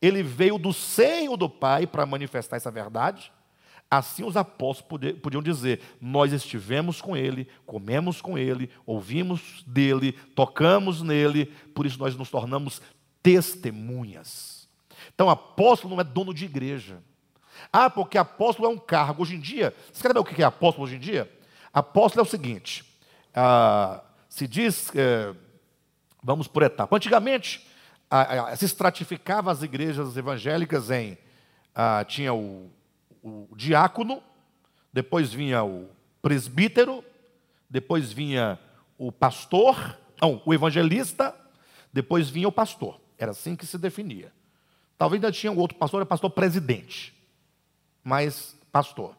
ele 0.00 0.22
veio 0.22 0.56
do 0.56 0.72
seio 0.72 1.36
do 1.36 1.50
Pai 1.50 1.86
para 1.86 2.06
manifestar 2.06 2.56
essa 2.56 2.70
verdade. 2.70 3.30
Assim 3.90 4.22
os 4.22 4.36
apóstolos 4.36 5.12
podiam 5.22 5.42
dizer: 5.42 5.80
Nós 6.00 6.32
estivemos 6.32 7.00
com 7.00 7.16
ele, 7.16 7.48
comemos 7.64 8.20
com 8.20 8.36
ele, 8.36 8.70
ouvimos 8.84 9.62
dele, 9.66 10.12
tocamos 10.34 11.00
nele, 11.00 11.46
por 11.74 11.86
isso 11.86 11.98
nós 11.98 12.14
nos 12.14 12.28
tornamos 12.28 12.82
testemunhas. 13.22 14.68
Então, 15.14 15.30
apóstolo 15.30 15.94
não 15.94 16.00
é 16.00 16.04
dono 16.04 16.34
de 16.34 16.44
igreja. 16.44 17.02
Ah, 17.72 17.88
porque 17.88 18.18
apóstolo 18.18 18.68
é 18.68 18.70
um 18.70 18.78
cargo. 18.78 19.22
Hoje 19.22 19.36
em 19.36 19.40
dia, 19.40 19.74
você 19.92 20.02
quer 20.02 20.08
saber 20.08 20.20
o 20.20 20.24
que 20.24 20.42
é 20.42 20.44
apóstolo 20.44 20.86
hoje 20.86 20.96
em 20.96 21.00
dia? 21.00 21.30
Apóstolo 21.72 22.24
é 22.24 22.28
o 22.28 22.30
seguinte: 22.30 22.84
ah, 23.34 24.02
se 24.28 24.46
diz, 24.46 24.94
é, 24.94 25.34
vamos 26.22 26.46
por 26.46 26.62
etapa. 26.62 26.94
Antigamente, 26.94 27.66
ah, 28.10 28.54
se 28.54 28.66
estratificava 28.66 29.50
as 29.50 29.62
igrejas 29.62 30.16
evangélicas 30.16 30.90
em. 30.90 31.16
Ah, 31.74 32.04
tinha 32.06 32.34
o 32.34 32.70
o 33.28 33.56
diácono, 33.56 34.22
depois 34.92 35.32
vinha 35.32 35.62
o 35.62 35.88
presbítero, 36.22 37.04
depois 37.68 38.12
vinha 38.12 38.58
o 38.96 39.12
pastor, 39.12 39.98
não, 40.20 40.42
o 40.44 40.52
evangelista, 40.52 41.34
depois 41.92 42.28
vinha 42.28 42.48
o 42.48 42.52
pastor. 42.52 43.00
Era 43.16 43.32
assim 43.32 43.54
que 43.54 43.66
se 43.66 43.78
definia. 43.78 44.32
Talvez 44.96 45.22
ainda 45.22 45.32
tinha 45.32 45.52
um 45.52 45.58
outro 45.58 45.76
pastor, 45.76 46.00
era 46.00 46.06
pastor 46.06 46.30
presidente, 46.30 47.14
mas 48.02 48.56
pastor. 48.72 49.16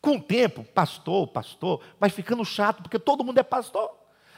Com 0.00 0.16
o 0.16 0.22
tempo, 0.22 0.62
pastor, 0.62 1.26
pastor, 1.28 1.80
vai 1.98 2.10
ficando 2.10 2.44
chato, 2.44 2.82
porque 2.82 2.98
todo 2.98 3.24
mundo 3.24 3.38
é 3.38 3.42
pastor. 3.42 3.90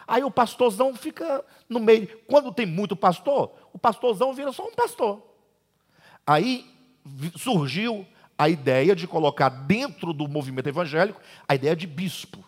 Aí 0.06 0.24
o 0.24 0.30
pastorzão 0.30 0.94
fica 0.94 1.44
no 1.68 1.78
meio. 1.78 2.08
Quando 2.26 2.50
tem 2.50 2.64
muito 2.64 2.96
pastor, 2.96 3.52
o 3.72 3.78
pastorzão 3.78 4.32
vira 4.32 4.52
só 4.52 4.66
um 4.66 4.74
pastor. 4.74 5.22
Aí 6.26 6.64
surgiu 7.36 8.06
a 8.38 8.48
ideia 8.48 8.94
de 8.94 9.06
colocar 9.08 9.48
dentro 9.48 10.12
do 10.12 10.28
movimento 10.28 10.68
evangélico 10.68 11.20
a 11.46 11.56
ideia 11.56 11.74
de 11.74 11.88
bispo. 11.88 12.44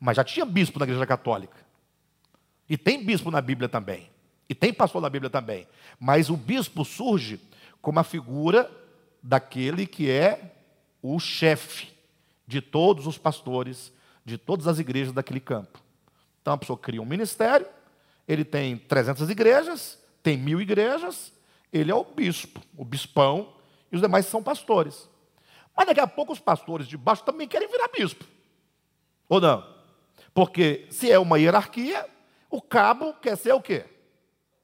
Mas 0.00 0.16
já 0.16 0.24
tinha 0.24 0.44
bispo 0.44 0.80
na 0.80 0.84
igreja 0.84 1.06
católica. 1.06 1.56
E 2.68 2.76
tem 2.76 3.04
bispo 3.04 3.30
na 3.30 3.40
Bíblia 3.40 3.68
também. 3.68 4.10
E 4.48 4.54
tem 4.54 4.72
pastor 4.72 5.00
na 5.00 5.08
Bíblia 5.08 5.30
também. 5.30 5.68
Mas 5.98 6.28
o 6.28 6.36
bispo 6.36 6.84
surge 6.84 7.40
como 7.80 8.00
a 8.00 8.04
figura 8.04 8.68
daquele 9.22 9.86
que 9.86 10.10
é 10.10 10.56
o 11.00 11.20
chefe 11.20 11.88
de 12.46 12.60
todos 12.60 13.06
os 13.06 13.16
pastores, 13.16 13.92
de 14.24 14.36
todas 14.36 14.66
as 14.66 14.78
igrejas 14.80 15.12
daquele 15.12 15.40
campo. 15.40 15.80
Então 16.42 16.54
a 16.54 16.58
pessoa 16.58 16.78
cria 16.78 17.00
um 17.00 17.06
ministério, 17.06 17.66
ele 18.26 18.44
tem 18.44 18.76
300 18.76 19.30
igrejas, 19.30 19.98
tem 20.22 20.36
mil 20.36 20.60
igrejas, 20.60 21.32
ele 21.72 21.90
é 21.90 21.94
o 21.94 22.04
bispo, 22.04 22.60
o 22.76 22.84
bispão 22.84 23.52
e 23.90 23.96
os 23.96 24.02
demais 24.02 24.26
são 24.26 24.42
pastores. 24.42 25.08
Mas 25.76 25.86
daqui 25.86 26.00
a 26.00 26.06
pouco 26.06 26.32
os 26.32 26.40
pastores 26.40 26.86
de 26.86 26.96
baixo 26.96 27.24
também 27.24 27.48
querem 27.48 27.68
virar 27.68 27.88
bispo. 27.88 28.24
Ou 29.28 29.40
não? 29.40 29.64
Porque 30.34 30.86
se 30.90 31.10
é 31.10 31.18
uma 31.18 31.38
hierarquia, 31.38 32.08
o 32.50 32.60
cabo 32.60 33.14
quer 33.14 33.36
ser 33.36 33.52
o 33.52 33.60
quê? 33.60 33.84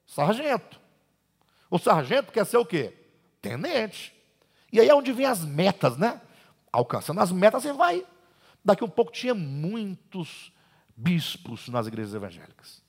Sargento. 0.07 0.81
O 1.70 1.79
sargento 1.79 2.33
quer 2.33 2.45
ser 2.45 2.57
o 2.57 2.66
quê? 2.66 2.95
Tenente. 3.41 4.14
E 4.72 4.81
aí 4.81 4.89
é 4.89 4.95
onde 4.95 5.12
vem 5.12 5.27
as 5.27 5.45
metas, 5.45 5.97
né? 5.97 6.20
Alcançando 6.72 7.20
as 7.20 7.33
metas, 7.33 7.62
você 7.62 7.72
vai. 7.72 8.05
Daqui 8.64 8.83
a 8.83 8.87
um 8.87 8.91
pouco 8.91 9.12
tinha 9.12 9.35
muitos 9.35 10.53
bispos 10.97 11.68
nas 11.68 11.87
igrejas 11.87 12.14
evangélicas. 12.14 12.83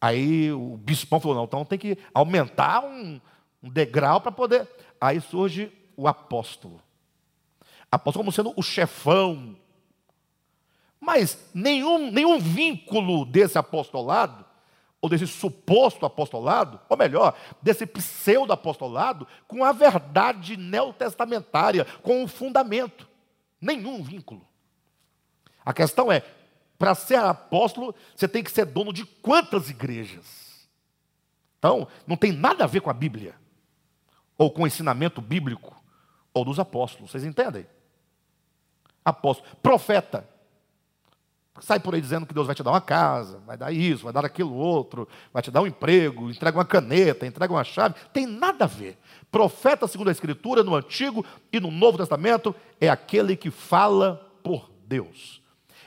Aí 0.00 0.50
o 0.50 0.76
bispão 0.78 1.20
falou: 1.20 1.36
não, 1.36 1.44
então 1.44 1.64
tem 1.64 1.78
que 1.78 1.98
aumentar 2.14 2.82
um, 2.82 3.20
um 3.62 3.68
degrau 3.68 4.20
para 4.20 4.32
poder. 4.32 4.68
Aí 5.00 5.20
surge 5.20 5.72
o 5.96 6.08
apóstolo. 6.08 6.80
Apóstolo 7.90 8.24
como 8.24 8.32
sendo 8.32 8.52
o 8.56 8.62
chefão. 8.62 9.56
Mas 11.00 11.50
nenhum, 11.54 12.10
nenhum 12.10 12.38
vínculo 12.38 13.24
desse 13.24 13.58
apostolado, 13.58 14.44
ou 15.00 15.08
desse 15.08 15.26
suposto 15.26 16.04
apostolado, 16.04 16.78
ou 16.88 16.96
melhor, 16.96 17.34
desse 17.62 17.86
pseudo-apostolado, 17.86 19.26
com 19.48 19.64
a 19.64 19.72
verdade 19.72 20.58
neotestamentária, 20.58 21.86
com 22.02 22.22
o 22.22 22.28
fundamento. 22.28 23.08
Nenhum 23.60 24.02
vínculo. 24.02 24.46
A 25.64 25.72
questão 25.72 26.12
é: 26.12 26.22
para 26.78 26.94
ser 26.94 27.16
apóstolo, 27.16 27.94
você 28.14 28.28
tem 28.28 28.44
que 28.44 28.50
ser 28.50 28.66
dono 28.66 28.92
de 28.92 29.04
quantas 29.04 29.70
igrejas? 29.70 30.68
Então, 31.58 31.88
não 32.06 32.16
tem 32.16 32.32
nada 32.32 32.64
a 32.64 32.66
ver 32.66 32.80
com 32.80 32.90
a 32.90 32.94
Bíblia, 32.94 33.34
ou 34.40 34.50
com 34.50 34.66
ensinamento 34.66 35.20
bíblico, 35.20 35.76
ou 36.32 36.46
dos 36.46 36.58
apóstolos, 36.58 37.10
vocês 37.10 37.24
entendem? 37.24 37.66
Apóstolo, 39.04 39.46
profeta, 39.62 40.26
sai 41.60 41.78
por 41.78 41.94
aí 41.94 42.00
dizendo 42.00 42.24
que 42.24 42.32
Deus 42.32 42.46
vai 42.46 42.54
te 42.54 42.62
dar 42.62 42.70
uma 42.70 42.80
casa, 42.80 43.38
vai 43.46 43.58
dar 43.58 43.70
isso, 43.70 44.04
vai 44.04 44.14
dar 44.14 44.24
aquilo 44.24 44.54
outro, 44.54 45.06
vai 45.30 45.42
te 45.42 45.50
dar 45.50 45.60
um 45.60 45.66
emprego, 45.66 46.30
entrega 46.30 46.56
uma 46.56 46.64
caneta, 46.64 47.26
entrega 47.26 47.52
uma 47.52 47.62
chave, 47.62 47.96
tem 48.14 48.26
nada 48.26 48.64
a 48.64 48.66
ver. 48.66 48.96
Profeta, 49.30 49.86
segundo 49.86 50.08
a 50.08 50.12
Escritura, 50.12 50.64
no 50.64 50.74
Antigo 50.74 51.22
e 51.52 51.60
no 51.60 51.70
Novo 51.70 51.98
Testamento, 51.98 52.54
é 52.80 52.88
aquele 52.88 53.36
que 53.36 53.50
fala 53.50 54.26
por 54.42 54.70
Deus 54.86 55.38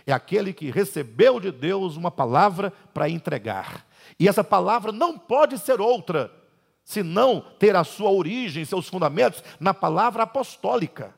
é 0.06 0.12
aquele 0.12 0.52
que 0.52 0.70
recebeu 0.70 1.40
de 1.40 1.50
Deus 1.50 1.96
uma 1.96 2.12
palavra 2.12 2.74
para 2.94 3.10
entregar. 3.10 3.86
E 4.20 4.28
essa 4.28 4.44
palavra 4.44 4.92
não 4.92 5.18
pode 5.18 5.58
ser 5.58 5.80
outra, 5.80 6.30
senão 6.84 7.42
ter 7.58 7.76
a 7.76 7.84
sua 7.84 8.12
origem, 8.12 8.66
seus 8.66 8.88
fundamentos 8.88 9.44
na 9.60 9.74
palavra 9.74 10.24
apostólica. 10.24 11.14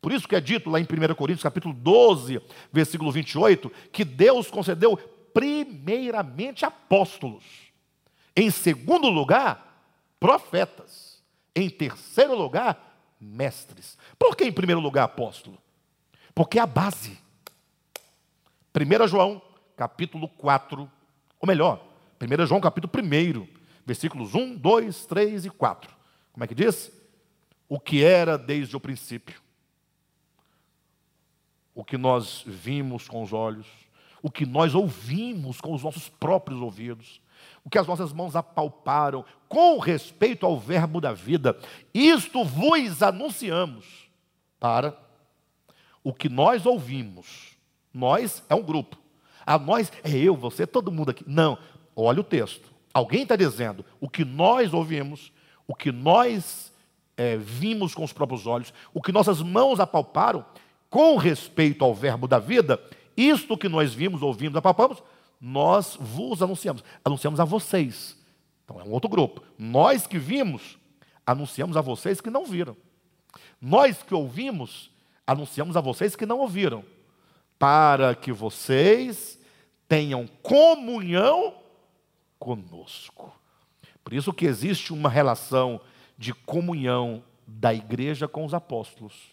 Por 0.00 0.12
isso 0.12 0.26
que 0.26 0.34
é 0.34 0.40
dito 0.40 0.68
lá 0.68 0.80
em 0.80 0.84
1 0.84 1.14
Coríntios, 1.14 1.42
capítulo 1.42 1.72
12, 1.74 2.40
versículo 2.72 3.12
28, 3.12 3.70
que 3.92 4.04
Deus 4.04 4.50
concedeu 4.50 4.96
primeiramente 5.32 6.64
apóstolos, 6.64 7.44
em 8.34 8.50
segundo 8.50 9.08
lugar, 9.08 9.84
profetas, 10.18 11.22
em 11.54 11.70
terceiro 11.70 12.36
lugar, 12.36 12.98
mestres. 13.20 13.96
Por 14.18 14.36
que 14.36 14.44
em 14.44 14.52
primeiro 14.52 14.80
lugar 14.80 15.04
apóstolo? 15.04 15.58
Porque 16.34 16.58
é 16.58 16.62
a 16.62 16.66
base. 16.66 17.18
1 18.74 19.06
João, 19.06 19.40
capítulo 19.76 20.28
4, 20.28 20.90
ou 21.38 21.46
melhor, 21.46 21.84
1 22.20 22.46
João, 22.46 22.60
capítulo 22.60 22.90
1, 22.92 23.61
versículos 23.84 24.34
1, 24.34 24.56
2, 24.56 25.06
3 25.06 25.46
e 25.46 25.50
4. 25.50 25.94
Como 26.32 26.44
é 26.44 26.46
que 26.46 26.54
diz? 26.54 26.90
O 27.68 27.78
que 27.78 28.04
era 28.04 28.36
desde 28.36 28.76
o 28.76 28.80
princípio, 28.80 29.40
o 31.74 31.84
que 31.84 31.96
nós 31.96 32.42
vimos 32.46 33.08
com 33.08 33.22
os 33.22 33.32
olhos, 33.32 33.66
o 34.22 34.30
que 34.30 34.44
nós 34.44 34.74
ouvimos 34.74 35.60
com 35.60 35.72
os 35.72 35.82
nossos 35.82 36.08
próprios 36.08 36.60
ouvidos, 36.60 37.20
o 37.64 37.70
que 37.70 37.78
as 37.78 37.86
nossas 37.86 38.12
mãos 38.12 38.36
apalparam 38.36 39.24
com 39.48 39.78
respeito 39.78 40.44
ao 40.44 40.58
Verbo 40.58 41.00
da 41.00 41.12
vida, 41.12 41.58
isto 41.94 42.44
vos 42.44 43.02
anunciamos 43.02 44.08
para 44.60 44.96
o 46.04 46.12
que 46.12 46.28
nós 46.28 46.66
ouvimos 46.66 47.52
nós 47.92 48.42
é 48.48 48.54
um 48.54 48.62
grupo. 48.62 48.96
A 49.44 49.58
nós 49.58 49.92
é 50.02 50.10
eu, 50.10 50.36
você, 50.36 50.66
todo 50.66 50.92
mundo 50.92 51.10
aqui. 51.10 51.24
Não, 51.26 51.58
olha 51.94 52.20
o 52.20 52.24
texto. 52.24 52.71
Alguém 52.92 53.22
está 53.22 53.36
dizendo 53.36 53.84
o 54.00 54.08
que 54.08 54.24
nós 54.24 54.72
ouvimos, 54.74 55.32
o 55.66 55.74
que 55.74 55.90
nós 55.90 56.72
é, 57.16 57.36
vimos 57.36 57.94
com 57.94 58.04
os 58.04 58.12
próprios 58.12 58.46
olhos, 58.46 58.72
o 58.92 59.00
que 59.00 59.12
nossas 59.12 59.40
mãos 59.40 59.80
apalparam, 59.80 60.44
com 60.90 61.16
respeito 61.16 61.84
ao 61.84 61.94
verbo 61.94 62.28
da 62.28 62.38
vida, 62.38 62.78
isto 63.16 63.56
que 63.56 63.68
nós 63.68 63.94
vimos, 63.94 64.22
ouvimos, 64.22 64.56
apalpamos, 64.56 65.02
nós 65.40 65.96
vos 65.98 66.42
anunciamos. 66.42 66.84
Anunciamos 67.04 67.40
a 67.40 67.44
vocês. 67.44 68.16
Então 68.64 68.80
é 68.80 68.84
um 68.84 68.90
outro 68.90 69.08
grupo. 69.08 69.42
Nós 69.58 70.06
que 70.06 70.18
vimos, 70.18 70.78
anunciamos 71.26 71.76
a 71.76 71.80
vocês 71.80 72.20
que 72.20 72.30
não 72.30 72.44
viram. 72.44 72.76
Nós 73.60 74.02
que 74.02 74.14
ouvimos, 74.14 74.90
anunciamos 75.26 75.76
a 75.76 75.80
vocês 75.80 76.14
que 76.14 76.26
não 76.26 76.38
ouviram 76.38 76.84
para 77.58 78.14
que 78.14 78.32
vocês 78.32 79.38
tenham 79.88 80.26
comunhão 80.42 81.54
conosco. 82.42 83.32
Por 84.02 84.12
isso 84.12 84.32
que 84.32 84.46
existe 84.46 84.92
uma 84.92 85.08
relação 85.08 85.80
de 86.18 86.34
comunhão 86.34 87.22
da 87.46 87.72
igreja 87.72 88.26
com 88.26 88.44
os 88.44 88.52
apóstolos. 88.52 89.32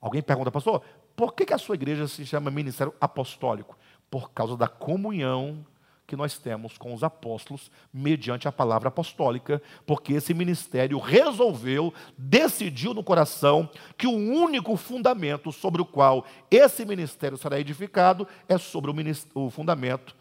Alguém 0.00 0.20
pergunta, 0.20 0.50
pastor, 0.50 0.82
por 1.14 1.32
que 1.32 1.54
a 1.54 1.58
sua 1.58 1.76
igreja 1.76 2.08
se 2.08 2.26
chama 2.26 2.50
ministério 2.50 2.92
apostólico? 3.00 3.78
Por 4.10 4.32
causa 4.32 4.56
da 4.56 4.66
comunhão 4.66 5.64
que 6.08 6.16
nós 6.16 6.36
temos 6.36 6.76
com 6.76 6.92
os 6.92 7.04
apóstolos 7.04 7.70
mediante 7.92 8.48
a 8.48 8.52
palavra 8.52 8.88
apostólica, 8.88 9.62
porque 9.86 10.14
esse 10.14 10.34
ministério 10.34 10.98
resolveu, 10.98 11.94
decidiu 12.18 12.92
no 12.92 13.04
coração 13.04 13.70
que 13.96 14.08
o 14.08 14.10
único 14.12 14.76
fundamento 14.76 15.52
sobre 15.52 15.80
o 15.80 15.86
qual 15.86 16.26
esse 16.50 16.84
ministério 16.84 17.38
será 17.38 17.60
edificado 17.60 18.26
é 18.48 18.58
sobre 18.58 18.90
o, 18.90 18.94
o 19.40 19.50
fundamento 19.50 20.16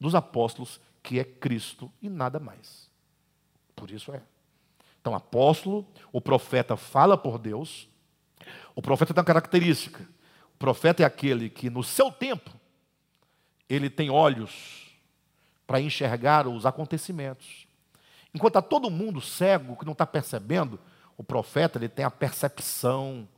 dos 0.00 0.14
apóstolos, 0.14 0.80
que 1.02 1.18
é 1.18 1.24
Cristo 1.24 1.90
e 2.00 2.08
nada 2.08 2.38
mais. 2.38 2.90
Por 3.74 3.90
isso 3.90 4.12
é. 4.12 4.22
Então, 5.00 5.14
apóstolo, 5.14 5.86
o 6.12 6.20
profeta 6.20 6.76
fala 6.76 7.16
por 7.16 7.38
Deus. 7.38 7.88
O 8.74 8.82
profeta 8.82 9.14
tem 9.14 9.20
uma 9.20 9.26
característica. 9.26 10.06
O 10.54 10.58
profeta 10.58 11.02
é 11.02 11.06
aquele 11.06 11.48
que 11.48 11.70
no 11.70 11.82
seu 11.82 12.12
tempo 12.12 12.50
ele 13.68 13.88
tem 13.88 14.10
olhos 14.10 14.90
para 15.66 15.80
enxergar 15.80 16.46
os 16.46 16.66
acontecimentos. 16.66 17.66
Enquanto 18.34 18.58
está 18.58 18.62
todo 18.62 18.90
mundo 18.90 19.20
cego, 19.20 19.76
que 19.76 19.84
não 19.84 19.92
está 19.92 20.06
percebendo, 20.06 20.78
o 21.16 21.24
profeta 21.24 21.78
ele 21.78 21.88
tem 21.88 22.04
a 22.04 22.10
percepção 22.10 23.28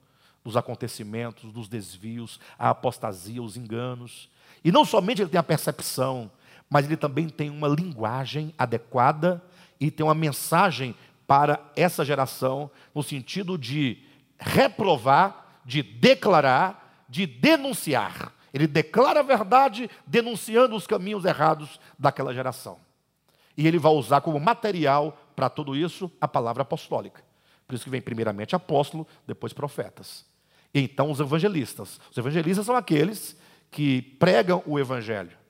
dos 0.45 0.57
acontecimentos, 0.57 1.53
dos 1.53 1.69
desvios, 1.69 2.41
a 2.59 2.71
apostasia, 2.71 3.43
os 3.43 3.57
enganos. 3.57 4.29
E 4.65 4.73
não 4.73 4.85
somente 4.85 5.23
ele 5.23 5.31
tem 5.31 5.39
a 5.39 5.43
percepção, 5.43 6.31
mas 6.73 6.87
ele 6.87 6.97
também 6.97 7.29
tem 7.29 7.51
uma 7.51 7.69
linguagem 7.69 8.55
adequada 8.57 9.43
e 9.79 9.91
tem 9.91 10.07
uma 10.07 10.15
mensagem 10.15 10.97
para 11.27 11.61
essa 11.77 12.03
geração, 12.03 12.71
no 12.95 13.03
sentido 13.03 13.59
de 13.59 14.03
reprovar, 14.39 15.61
de 15.67 15.83
declarar, 15.83 17.05
de 17.11 17.27
denunciar. 17.27 18.33
Ele 18.55 18.67
declara 18.67 19.21
a 19.21 19.23
verdade, 19.23 19.91
denunciando 20.07 20.75
os 20.75 20.87
caminhos 20.87 21.27
errados 21.27 21.79
daquela 21.99 22.33
geração. 22.33 22.79
E 23.55 23.69
ele 23.69 23.79
vai 23.79 23.93
usar 23.93 24.23
como 24.23 24.41
material 24.41 25.19
para 25.37 25.51
tudo 25.51 25.77
isso 25.77 26.11
a 26.19 26.27
palavra 26.27 26.63
apostólica. 26.63 27.23
Por 27.69 27.75
isso 27.75 27.85
que 27.85 27.91
vem 27.91 28.01
primeiramente 28.01 28.57
apóstolo, 28.57 29.07
depois 29.27 29.53
profetas. 29.53 30.25
E 30.73 30.81
então 30.81 31.11
os 31.11 31.21
evangelistas. 31.21 32.01
Os 32.11 32.17
evangelistas 32.17 32.65
são 32.65 32.75
aqueles 32.75 33.37
que 33.71 34.01
pregam 34.01 34.63
o 34.65 34.79
evangelho. 34.79 35.42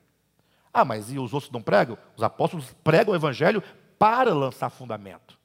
Ah, 0.72 0.84
mas 0.84 1.12
e 1.12 1.18
os 1.18 1.34
outros 1.34 1.52
não 1.52 1.62
pregam? 1.62 1.98
Os 2.16 2.22
apóstolos 2.22 2.74
pregam 2.82 3.12
o 3.12 3.16
evangelho 3.16 3.62
para 3.98 4.32
lançar 4.32 4.70
fundamento. 4.70 5.38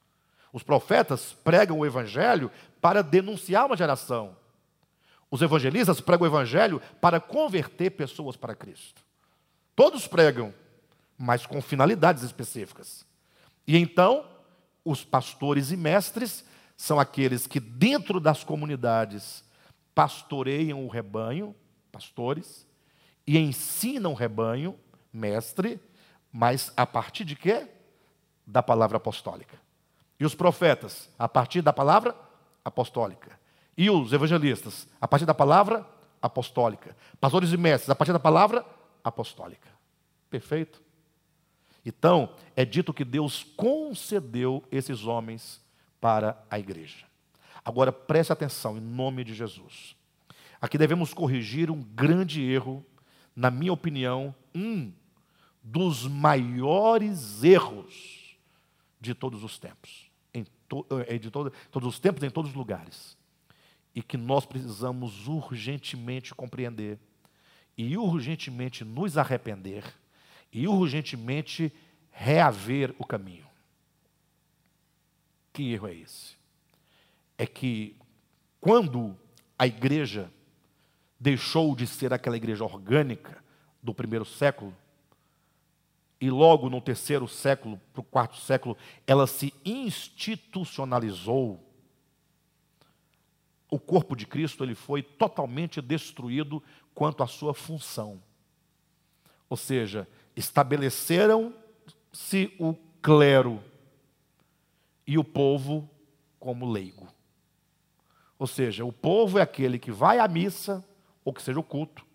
Os 0.53 0.63
profetas 0.63 1.33
pregam 1.43 1.79
o 1.79 1.85
evangelho 1.85 2.49
para 2.79 3.03
denunciar 3.03 3.65
uma 3.65 3.75
geração. 3.75 4.35
Os 5.29 5.41
evangelistas 5.41 5.99
pregam 5.99 6.23
o 6.25 6.29
evangelho 6.29 6.81
para 7.01 7.19
converter 7.19 7.91
pessoas 7.91 8.37
para 8.37 8.55
Cristo. 8.55 9.01
Todos 9.75 10.07
pregam, 10.07 10.53
mas 11.17 11.45
com 11.45 11.61
finalidades 11.61 12.23
específicas. 12.23 13.05
E 13.67 13.77
então, 13.77 14.25
os 14.85 15.03
pastores 15.03 15.69
e 15.71 15.77
mestres 15.77 16.45
são 16.77 16.99
aqueles 16.99 17.45
que, 17.45 17.59
dentro 17.59 18.19
das 18.19 18.43
comunidades, 18.43 19.43
pastoreiam 19.93 20.85
o 20.85 20.87
rebanho, 20.87 21.53
pastores, 21.91 22.65
e 23.25 23.37
ensinam 23.37 24.13
o 24.13 24.15
rebanho, 24.15 24.79
mestre, 25.17 25.79
mas 26.31 26.71
a 26.77 26.85
partir 26.85 27.25
de 27.25 27.35
quê? 27.35 27.67
Da 28.45 28.61
palavra 28.61 28.97
apostólica. 28.97 29.59
E 30.19 30.25
os 30.25 30.35
profetas, 30.35 31.09
a 31.17 31.27
partir 31.27 31.61
da 31.61 31.73
palavra 31.73 32.15
apostólica. 32.63 33.39
E 33.77 33.89
os 33.89 34.13
evangelistas, 34.13 34.87
a 34.99 35.07
partir 35.07 35.25
da 35.25 35.33
palavra 35.33 35.85
apostólica. 36.21 36.95
Pastores 37.19 37.51
e 37.51 37.57
mestres, 37.57 37.89
a 37.89 37.95
partir 37.95 38.13
da 38.13 38.19
palavra 38.19 38.65
apostólica. 39.03 39.69
Perfeito? 40.29 40.81
Então, 41.85 42.33
é 42.55 42.65
dito 42.65 42.93
que 42.93 43.05
Deus 43.05 43.43
concedeu 43.55 44.63
esses 44.71 45.05
homens 45.05 45.61
para 46.01 46.37
a 46.49 46.59
igreja. 46.59 47.05
Agora, 47.63 47.91
preste 47.91 48.33
atenção, 48.33 48.77
em 48.77 48.81
nome 48.81 49.23
de 49.23 49.33
Jesus. 49.33 49.95
Aqui 50.59 50.77
devemos 50.77 51.13
corrigir 51.13 51.69
um 51.69 51.81
grande 51.81 52.41
erro, 52.41 52.85
na 53.35 53.51
minha 53.51 53.71
opinião, 53.71 54.33
um 54.53 54.91
dos 55.69 56.07
maiores 56.07 57.43
erros 57.43 58.37
de 59.01 59.13
todos 59.13 59.43
os 59.43 59.59
tempos. 59.59 60.07
em, 60.33 60.45
to, 60.67 60.85
eh, 61.07 61.17
de 61.17 61.29
todo, 61.31 61.51
todos 61.71 61.89
os 61.89 61.99
tempos, 61.99 62.23
em 62.23 62.29
todos 62.29 62.51
os 62.51 62.55
lugares. 62.55 63.17
E 63.93 64.01
que 64.01 64.15
nós 64.17 64.45
precisamos 64.45 65.27
urgentemente 65.27 66.33
compreender, 66.33 66.99
e 67.77 67.97
urgentemente 67.97 68.85
nos 68.85 69.17
arrepender, 69.17 69.83
e 70.53 70.67
urgentemente 70.67 71.73
reaver 72.11 72.95
o 72.97 73.05
caminho. 73.05 73.47
Que 75.51 75.73
erro 75.73 75.87
é 75.87 75.95
esse? 75.95 76.35
É 77.37 77.45
que 77.45 77.95
quando 78.61 79.17
a 79.57 79.67
igreja 79.67 80.31
deixou 81.19 81.75
de 81.75 81.87
ser 81.87 82.13
aquela 82.13 82.37
igreja 82.37 82.63
orgânica 82.63 83.43
do 83.81 83.93
primeiro 83.93 84.25
século, 84.25 84.73
e 86.19 86.29
logo 86.29 86.69
no 86.69 86.81
terceiro 86.81 87.25
século 87.27 87.79
para 87.93 88.01
o 88.01 88.03
quarto 88.03 88.37
século, 88.37 88.75
ela 89.05 89.27
se 89.27 89.53
institucionalizou. 89.63 91.63
O 93.69 93.79
corpo 93.79 94.15
de 94.15 94.25
Cristo 94.25 94.63
ele 94.63 94.73
foi 94.73 95.03
totalmente 95.03 95.81
destruído 95.81 96.63
quanto 96.95 97.21
à 97.21 97.27
sua 97.27 97.53
função. 97.53 98.23
Ou 99.49 99.57
seja, 99.57 100.07
estabeleceram-se 100.35 102.53
o 102.59 102.73
clero 103.01 103.63
e 105.05 105.17
o 105.17 105.23
povo 105.23 105.89
como 106.39 106.69
leigo. 106.69 107.07
Ou 108.39 108.47
seja, 108.47 108.85
o 108.85 108.93
povo 108.93 109.39
é 109.39 109.41
aquele 109.41 109.77
que 109.77 109.91
vai 109.91 110.19
à 110.19 110.27
missa, 110.27 110.83
ou 111.23 111.33
que 111.33 111.41
seja 111.41 111.59
o 111.59 111.63
culto, 111.63 112.06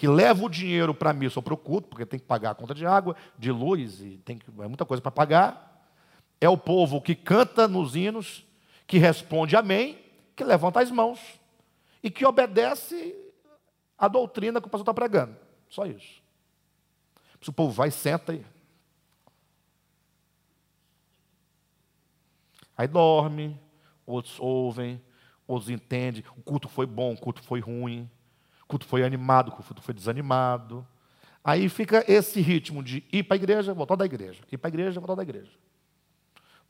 que 0.00 0.08
leva 0.08 0.46
o 0.46 0.48
dinheiro 0.48 0.94
para 0.94 1.10
a 1.10 1.12
missa 1.12 1.40
ou 1.40 1.42
para 1.42 1.52
o 1.52 1.58
culto, 1.58 1.88
porque 1.88 2.06
tem 2.06 2.18
que 2.18 2.24
pagar 2.24 2.52
a 2.52 2.54
conta 2.54 2.74
de 2.74 2.86
água, 2.86 3.14
de 3.38 3.52
luz, 3.52 4.00
e 4.00 4.16
tem 4.24 4.38
que, 4.38 4.46
é 4.48 4.66
muita 4.66 4.86
coisa 4.86 5.02
para 5.02 5.10
pagar. 5.10 5.86
É 6.40 6.48
o 6.48 6.56
povo 6.56 7.02
que 7.02 7.14
canta 7.14 7.68
nos 7.68 7.94
hinos, 7.94 8.42
que 8.86 8.96
responde 8.96 9.56
amém, 9.56 9.98
que 10.34 10.42
levanta 10.42 10.80
as 10.80 10.90
mãos 10.90 11.20
e 12.02 12.10
que 12.10 12.24
obedece 12.24 13.14
a 13.98 14.08
doutrina 14.08 14.58
que 14.58 14.68
o 14.68 14.70
pastor 14.70 14.84
está 14.84 14.94
pregando. 14.94 15.36
Só 15.68 15.84
isso. 15.84 16.22
Se 17.42 17.50
o 17.50 17.52
povo 17.52 17.70
vai, 17.70 17.90
senta 17.90 18.32
e. 18.32 18.42
Aí 22.74 22.88
dorme, 22.88 23.60
outros 24.06 24.40
ouvem, 24.40 24.98
outros 25.46 25.68
entendem. 25.68 26.24
O 26.38 26.42
culto 26.42 26.70
foi 26.70 26.86
bom, 26.86 27.12
o 27.12 27.18
culto 27.18 27.42
foi 27.42 27.60
ruim 27.60 28.10
culto 28.70 28.86
foi 28.86 29.02
animado, 29.02 29.50
culto 29.50 29.82
foi 29.82 29.92
desanimado. 29.92 30.86
Aí 31.42 31.68
fica 31.68 32.04
esse 32.06 32.40
ritmo 32.40 32.84
de 32.84 33.02
ir 33.12 33.24
para 33.24 33.34
a 33.34 33.38
igreja, 33.38 33.74
voltar 33.74 33.96
da 33.96 34.04
igreja, 34.04 34.40
ir 34.50 34.58
para 34.58 34.68
a 34.68 34.72
igreja, 34.72 35.00
voltar 35.00 35.16
da 35.16 35.22
igreja. 35.22 35.50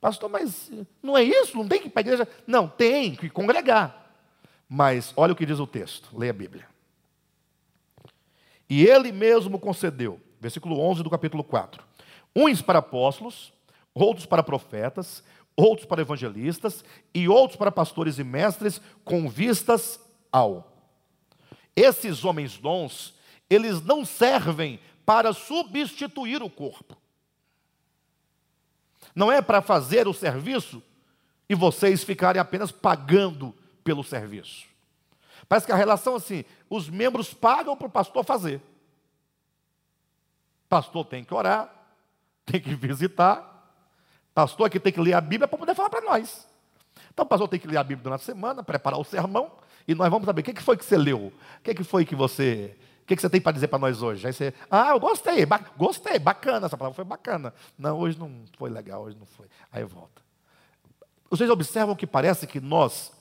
Pastor, 0.01 0.31
mas 0.31 0.73
não 1.03 1.19
é 1.19 1.23
isso? 1.23 1.59
Não 1.59 1.69
tem 1.69 1.81
que 1.81 1.89
ir 1.89 1.91
para 1.91 2.01
a 2.01 2.07
igreja? 2.07 2.29
Não, 2.47 2.67
tem 2.67 3.15
que 3.15 3.29
congregar. 3.29 4.15
Mas 4.67 5.13
olha 5.15 5.35
o 5.35 5.37
que 5.37 5.45
diz 5.45 5.59
o 5.59 5.67
texto, 5.67 6.17
leia 6.17 6.31
a 6.31 6.35
Bíblia. 6.35 6.67
E 8.69 8.87
ele 8.87 9.13
mesmo 9.13 9.59
concedeu, 9.59 10.19
versículo 10.41 10.81
11 10.81 11.03
do 11.03 11.11
capítulo 11.11 11.45
4, 11.45 11.85
uns 12.35 12.63
para 12.63 12.79
apóstolos, 12.79 13.53
outros 13.93 14.25
para 14.25 14.43
profetas, 14.43 15.23
outros 15.55 15.87
para 15.87 16.01
evangelistas 16.01 16.83
e 17.13 17.29
outros 17.29 17.57
para 17.57 17.71
pastores 17.71 18.19
e 18.19 18.25
mestres, 18.25 18.81
com 19.05 19.29
vistas 19.29 20.01
ao 20.33 20.70
esses 21.75 22.25
homens 22.25 22.59
dons, 22.59 23.15
eles 23.49 23.83
não 23.83 24.05
servem 24.05 24.81
para 25.05 25.33
substituir 25.33 26.43
o 26.43 26.51
corpo. 26.51 26.97
Não 29.15 29.31
é 29.31 29.43
para 29.43 29.61
fazer 29.61 30.07
o 30.07 30.15
serviço 30.15 30.83
e 31.49 31.55
vocês 31.55 32.05
ficarem 32.05 32.41
apenas 32.41 32.71
pagando 32.71 33.55
pelo 33.83 34.05
serviço. 34.05 34.67
Parece 35.49 35.67
que 35.67 35.73
a 35.73 35.77
relação 35.77 36.15
é 36.15 36.17
assim, 36.17 36.45
os 36.69 36.89
membros 36.89 37.35
pagam 37.35 37.77
para 37.77 37.89
o 37.89 37.91
pastor 37.91 38.25
fazer. 38.25 38.63
Pastor 40.69 41.05
tem 41.05 41.25
que 41.25 41.35
orar, 41.35 41.69
tem 42.47 42.61
que 42.61 42.75
visitar. 42.77 43.49
Pastor 44.33 44.69
aqui 44.69 44.79
tem 44.79 44.93
que 44.93 45.01
ler 45.01 45.15
a 45.15 45.21
Bíblia 45.21 45.49
para 45.49 45.59
poder 45.59 45.75
falar 45.75 45.91
para 45.91 46.03
nós. 46.03 46.47
Então 47.13 47.25
o 47.25 47.29
pastor 47.29 47.49
tem 47.49 47.59
que 47.59 47.67
ler 47.67 47.79
a 47.79 47.83
Bíblia 47.83 48.05
durante 48.05 48.21
a 48.21 48.25
semana, 48.25 48.63
preparar 48.63 49.01
o 49.01 49.05
sermão, 49.05 49.51
e 49.87 49.95
nós 49.95 50.11
vamos 50.11 50.27
saber 50.27 50.41
o 50.41 50.45
que 50.45 50.61
foi 50.61 50.77
que 50.77 50.85
você 50.85 50.97
leu, 50.97 51.33
o 51.59 51.63
que 51.63 51.85
foi 51.85 52.05
que 52.05 52.15
você. 52.15 52.77
O 53.03 53.07
que 53.07 53.21
você 53.21 53.29
tem 53.29 53.41
para 53.41 53.53
dizer 53.53 53.67
para 53.67 53.79
nós 53.79 54.03
hoje? 54.03 54.25
Aí 54.25 54.33
você, 54.33 54.55
ah, 54.71 54.91
eu 54.91 55.01
gostei, 55.01 55.45
ba 55.45 55.59
gostei, 55.77 56.17
bacana, 56.19 56.67
essa 56.67 56.77
palavra 56.77 56.95
foi 56.95 57.05
bacana. 57.05 57.53
Não, 57.77 57.99
hoje 57.99 58.17
não 58.17 58.45
foi 58.57 58.71
legal, 58.71 59.03
hoje 59.03 59.17
não 59.19 59.27
foi. 59.27 59.47
Aí 59.73 59.83
volta. 59.83 60.23
Vocês 61.29 61.51
observam 61.51 61.97
que 61.97 62.07
parece 62.07 62.47
que 62.47 62.61
nós, 62.61 63.13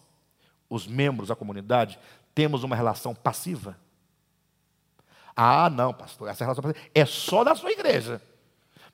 os 0.70 0.86
membros 0.86 1.30
da 1.30 1.36
comunidade, 1.36 1.98
temos 2.36 2.64
uma 2.64 2.76
relação 2.76 3.16
passiva? 3.16 3.78
Ah, 5.36 5.70
não, 5.72 5.92
pastor, 5.92 6.30
essa 6.30 6.44
relação 6.44 6.62
passiva 6.62 6.86
é 6.94 7.06
só 7.06 7.44
da 7.44 7.56
sua 7.56 7.72
igreja. 7.72 8.22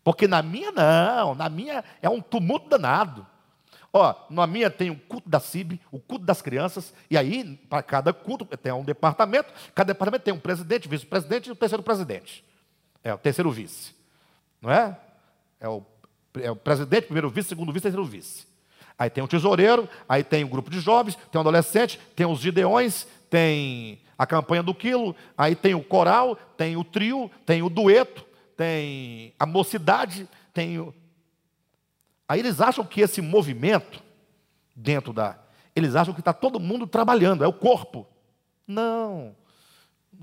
Porque 0.02 0.28
na 0.28 0.42
minha, 0.42 0.72
não, 0.72 1.34
na 1.34 1.50
minha 1.50 1.84
é 2.02 2.08
um 2.08 2.22
tumulto 2.22 2.70
danado. 2.70 3.26
Ó, 3.98 4.14
na 4.30 4.46
minha 4.46 4.70
tem 4.70 4.90
o 4.90 5.00
culto 5.00 5.30
da 5.30 5.40
CIB, 5.40 5.80
o 5.90 5.98
culto 5.98 6.26
das 6.26 6.42
crianças, 6.42 6.94
e 7.10 7.18
aí, 7.18 7.58
para 7.70 7.82
cada 7.82 8.12
culto, 8.12 8.44
tem 8.58 8.74
um 8.74 8.84
departamento, 8.84 9.54
cada 9.74 9.94
departamento 9.94 10.26
tem 10.26 10.34
um 10.34 10.38
presidente, 10.38 10.86
vice-presidente 10.90 11.48
e 11.48 11.52
o 11.54 11.56
terceiro 11.56 11.82
presidente. 11.82 12.44
É, 13.02 13.14
o 13.14 13.18
terceiro 13.18 13.50
vice. 13.52 13.96
Não 14.62 14.70
é? 14.70 14.98
É 15.62 15.70
o, 15.70 15.82
é 16.42 16.52
o 16.52 16.58
presidente, 16.58 17.06
primeiro 17.06 17.30
vice, 17.30 17.48
segundo 17.48 17.72
vice, 17.72 17.84
terceiro 17.84 18.04
vice. 18.04 18.46
Aí 19.00 19.10
tem 19.10 19.24
o 19.24 19.30
tesoureiro, 19.30 19.88
aí 20.10 20.26
tem 20.26 20.44
o 20.44 20.50
grupo 20.50 20.70
de 20.70 20.82
jovens, 20.82 21.16
tem 21.16 21.40
o 21.40 21.42
adolescente, 21.42 21.98
tem 22.18 22.26
os 22.26 22.42
gideões, 22.42 23.08
tem 23.30 24.02
a 24.18 24.28
campanha 24.28 24.62
do 24.62 24.76
quilo, 24.76 25.16
aí 25.38 25.56
tem 25.56 25.74
o 25.74 25.82
coral, 25.82 26.36
tem 26.58 26.76
o 26.76 26.84
trio, 26.84 27.32
tem 27.46 27.64
o 27.64 27.70
dueto, 27.70 28.26
tem 28.58 29.34
a 29.40 29.46
mocidade, 29.46 30.28
tem 30.54 30.80
o 30.80 30.94
Aí 32.28 32.40
eles 32.40 32.60
acham 32.60 32.84
que 32.86 33.02
esse 33.02 33.22
movimento, 33.22 34.02
dentro 34.76 35.14
da. 35.14 35.38
Eles 35.76 35.96
acham 35.96 36.14
que 36.14 36.22
está 36.22 36.34
todo 36.34 36.60
mundo 36.60 36.88
trabalhando, 36.88 37.44
é 37.44 37.48
o 37.48 37.54
corpo. 37.54 38.08
Não. 38.68 39.36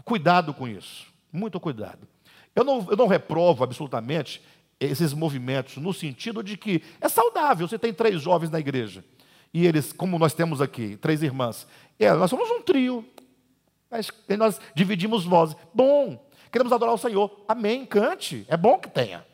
Cuidado 0.04 0.52
com 0.52 0.66
isso. 0.66 1.06
Muito 1.32 1.60
cuidado. 1.60 2.08
Eu 2.54 2.64
não, 2.64 2.86
eu 2.90 2.96
não 2.96 3.06
reprovo 3.06 3.62
absolutamente 3.62 4.42
esses 4.80 5.12
movimentos, 5.12 5.76
no 5.76 5.92
sentido 5.92 6.42
de 6.42 6.56
que 6.56 6.82
é 7.00 7.08
saudável. 7.08 7.68
Você 7.68 7.78
tem 7.78 7.92
três 7.92 8.20
jovens 8.20 8.50
na 8.50 8.58
igreja. 8.58 9.04
E 9.54 9.66
eles, 9.66 9.92
como 9.92 10.18
nós 10.18 10.34
temos 10.34 10.60
aqui, 10.60 10.96
três 10.96 11.22
irmãs. 11.22 11.66
É, 11.98 12.12
nós 12.12 12.30
somos 12.30 12.50
um 12.50 12.62
trio. 12.62 13.04
Mas 13.90 14.10
nós 14.38 14.60
dividimos 14.74 15.24
vozes. 15.24 15.54
Bom, 15.72 16.26
queremos 16.50 16.72
adorar 16.72 16.94
o 16.94 16.98
Senhor. 16.98 17.44
Amém, 17.46 17.84
cante. 17.84 18.44
É 18.48 18.56
bom 18.56 18.78
que 18.78 18.88
tenha. 18.88 19.24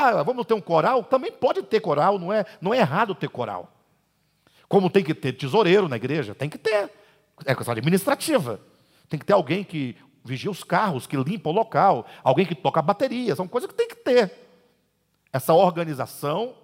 Ah, 0.00 0.22
vamos 0.22 0.46
ter 0.46 0.54
um 0.54 0.60
coral? 0.60 1.02
Também 1.02 1.32
pode 1.32 1.60
ter 1.64 1.80
coral, 1.80 2.20
não 2.20 2.32
é, 2.32 2.46
não 2.60 2.72
é 2.72 2.78
errado 2.78 3.16
ter 3.16 3.28
coral. 3.28 3.72
Como 4.68 4.88
tem 4.88 5.02
que 5.02 5.12
ter 5.12 5.32
tesoureiro 5.32 5.88
na 5.88 5.96
igreja, 5.96 6.36
tem 6.36 6.48
que 6.48 6.56
ter. 6.56 6.88
É 7.44 7.52
questão 7.52 7.72
administrativa. 7.72 8.60
Tem 9.08 9.18
que 9.18 9.26
ter 9.26 9.32
alguém 9.32 9.64
que 9.64 9.96
vigia 10.24 10.50
os 10.50 10.62
carros, 10.62 11.04
que 11.04 11.16
limpa 11.16 11.48
o 11.48 11.52
local, 11.52 12.06
alguém 12.22 12.46
que 12.46 12.54
toca 12.54 12.78
a 12.78 12.82
bateria, 12.82 13.34
são 13.34 13.48
coisas 13.48 13.68
que 13.68 13.74
tem 13.74 13.88
que 13.88 13.96
ter. 13.96 14.30
Essa 15.32 15.52
organização, 15.52 16.54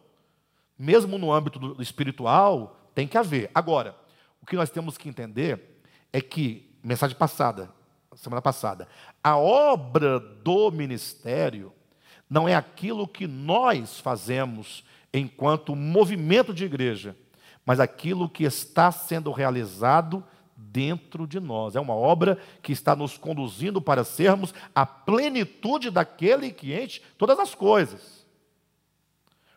mesmo 0.78 1.18
no 1.18 1.32
âmbito 1.32 1.76
espiritual, 1.80 2.76
tem 2.94 3.08
que 3.08 3.18
haver. 3.18 3.50
Agora, 3.52 3.96
o 4.40 4.46
que 4.46 4.54
nós 4.54 4.70
temos 4.70 4.96
que 4.96 5.08
entender 5.08 5.80
é 6.12 6.20
que, 6.20 6.72
mensagem 6.84 7.16
passada, 7.16 7.68
semana 8.14 8.40
passada, 8.40 8.86
a 9.22 9.36
obra 9.36 10.20
do 10.20 10.70
ministério 10.70 11.72
não 12.34 12.48
é 12.48 12.56
aquilo 12.56 13.06
que 13.06 13.28
nós 13.28 14.00
fazemos 14.00 14.82
enquanto 15.12 15.76
movimento 15.76 16.52
de 16.52 16.64
igreja, 16.64 17.16
mas 17.64 17.78
aquilo 17.78 18.28
que 18.28 18.42
está 18.42 18.90
sendo 18.90 19.30
realizado 19.30 20.24
dentro 20.56 21.28
de 21.28 21.38
nós. 21.38 21.76
É 21.76 21.80
uma 21.80 21.94
obra 21.94 22.36
que 22.60 22.72
está 22.72 22.96
nos 22.96 23.16
conduzindo 23.16 23.80
para 23.80 24.02
sermos 24.02 24.52
a 24.74 24.84
plenitude 24.84 25.92
daquele 25.92 26.50
que 26.50 26.74
enche 26.74 27.00
todas 27.16 27.38
as 27.38 27.54
coisas. 27.54 28.26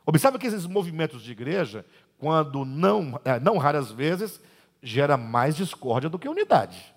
Observe 0.06 0.38
que 0.38 0.46
esses 0.46 0.68
movimentos 0.68 1.24
de 1.24 1.32
igreja, 1.32 1.84
quando 2.20 2.64
não, 2.64 3.20
é, 3.26 3.40
não 3.40 3.58
raras 3.58 3.90
vezes, 3.90 4.40
gera 4.84 5.18
mais 5.18 5.56
discórdia 5.56 6.12
do 6.12 6.20
que 6.20 6.30
unidade. 6.30 6.94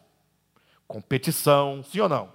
Competição, 0.86 1.82
sim 1.82 2.00
ou 2.00 2.08
não? 2.10 2.28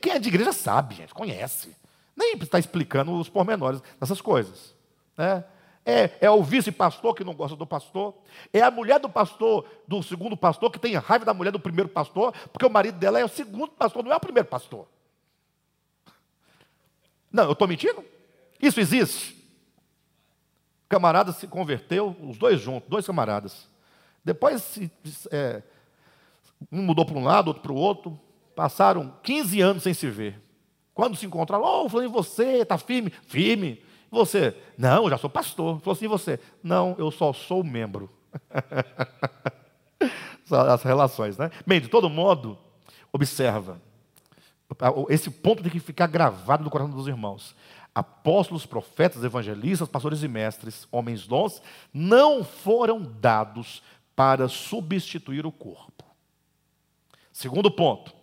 Quem 0.00 0.14
é 0.14 0.18
de 0.18 0.28
igreja 0.28 0.52
sabe, 0.52 0.96
gente, 0.96 1.14
conhece. 1.14 1.77
Nem 2.18 2.36
está 2.36 2.58
explicando 2.58 3.14
os 3.16 3.28
pormenores 3.28 3.80
dessas 4.00 4.20
coisas. 4.20 4.74
Né? 5.16 5.44
É, 5.86 6.10
é 6.20 6.30
o 6.30 6.42
vice-pastor 6.42 7.14
que 7.14 7.22
não 7.22 7.32
gosta 7.32 7.56
do 7.56 7.66
pastor. 7.66 8.14
É 8.52 8.60
a 8.60 8.70
mulher 8.70 8.98
do 8.98 9.08
pastor, 9.08 9.64
do 9.86 10.02
segundo 10.02 10.36
pastor, 10.36 10.70
que 10.70 10.78
tem 10.78 10.96
raiva 10.96 11.24
da 11.24 11.32
mulher 11.32 11.52
do 11.52 11.60
primeiro 11.60 11.88
pastor, 11.88 12.34
porque 12.52 12.66
o 12.66 12.70
marido 12.70 12.98
dela 12.98 13.18
é 13.18 13.24
o 13.24 13.28
segundo 13.28 13.70
pastor, 13.70 14.04
não 14.04 14.12
é 14.12 14.16
o 14.16 14.20
primeiro 14.20 14.48
pastor. 14.48 14.86
Não, 17.32 17.44
eu 17.44 17.52
estou 17.52 17.68
mentindo? 17.68 18.04
Isso 18.60 18.80
existe? 18.80 19.38
camarada 20.88 21.32
se 21.32 21.46
converteu, 21.46 22.16
os 22.22 22.38
dois 22.38 22.60
juntos, 22.60 22.88
dois 22.88 23.06
camaradas. 23.06 23.68
Depois 24.24 24.62
se, 24.62 24.90
é, 25.30 25.62
um 26.72 26.82
mudou 26.82 27.04
para 27.04 27.18
um 27.18 27.24
lado, 27.24 27.48
outro 27.48 27.62
para 27.62 27.72
o 27.72 27.76
outro. 27.76 28.18
Passaram 28.56 29.14
15 29.22 29.60
anos 29.60 29.82
sem 29.82 29.94
se 29.94 30.08
ver. 30.08 30.40
Quando 30.98 31.16
se 31.16 31.26
encontraram, 31.26 31.64
oh, 31.64 31.88
falando 31.88 32.08
em 32.08 32.12
você, 32.12 32.62
está 32.62 32.76
firme? 32.76 33.12
Firme. 33.28 33.80
E 34.10 34.10
você? 34.10 34.56
Não, 34.76 35.04
eu 35.04 35.10
já 35.10 35.16
sou 35.16 35.30
pastor. 35.30 35.78
Falou 35.78 35.92
assim, 35.92 36.06
e 36.06 36.08
você? 36.08 36.40
Não, 36.60 36.96
eu 36.98 37.08
só 37.12 37.32
sou 37.32 37.62
membro. 37.62 38.10
As 40.50 40.82
relações, 40.82 41.38
né? 41.38 41.52
Bem, 41.64 41.80
de 41.80 41.86
todo 41.86 42.10
modo, 42.10 42.58
observa. 43.12 43.80
Esse 45.08 45.30
ponto 45.30 45.62
tem 45.62 45.70
que 45.70 45.78
ficar 45.78 46.08
gravado 46.08 46.64
no 46.64 46.70
coração 46.70 46.92
dos 46.92 47.06
irmãos. 47.06 47.54
Apóstolos, 47.94 48.66
profetas, 48.66 49.22
evangelistas, 49.22 49.88
pastores 49.88 50.24
e 50.24 50.26
mestres, 50.26 50.88
homens 50.90 51.28
dons, 51.28 51.62
não 51.94 52.42
foram 52.42 53.00
dados 53.00 53.84
para 54.16 54.48
substituir 54.48 55.46
o 55.46 55.52
corpo. 55.52 56.04
Segundo 57.32 57.70
ponto, 57.70 58.17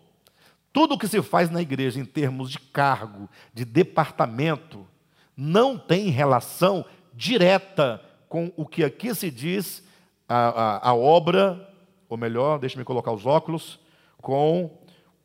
tudo 0.76 0.96
o 0.96 0.98
que 0.98 1.08
se 1.08 1.22
faz 1.22 1.50
na 1.50 1.62
igreja 1.62 2.02
em 2.02 2.04
termos 2.04 2.52
de 2.52 2.60
cargo, 2.60 3.30
de 3.54 3.64
departamento, 3.64 4.86
não 5.38 5.78
tem 5.78 6.10
relação 6.10 6.84
direta 7.14 8.04
com 8.28 8.52
o 8.58 8.66
que 8.66 8.84
aqui 8.84 9.16
se 9.16 9.32
diz 9.32 9.82
a, 10.28 10.50
a, 10.50 10.90
a 10.90 10.94
obra, 10.94 11.74
ou 12.10 12.18
melhor, 12.18 12.60
deixe-me 12.60 12.84
colocar 12.84 13.14
os 13.14 13.26
óculos, 13.26 13.80
com 14.18 14.70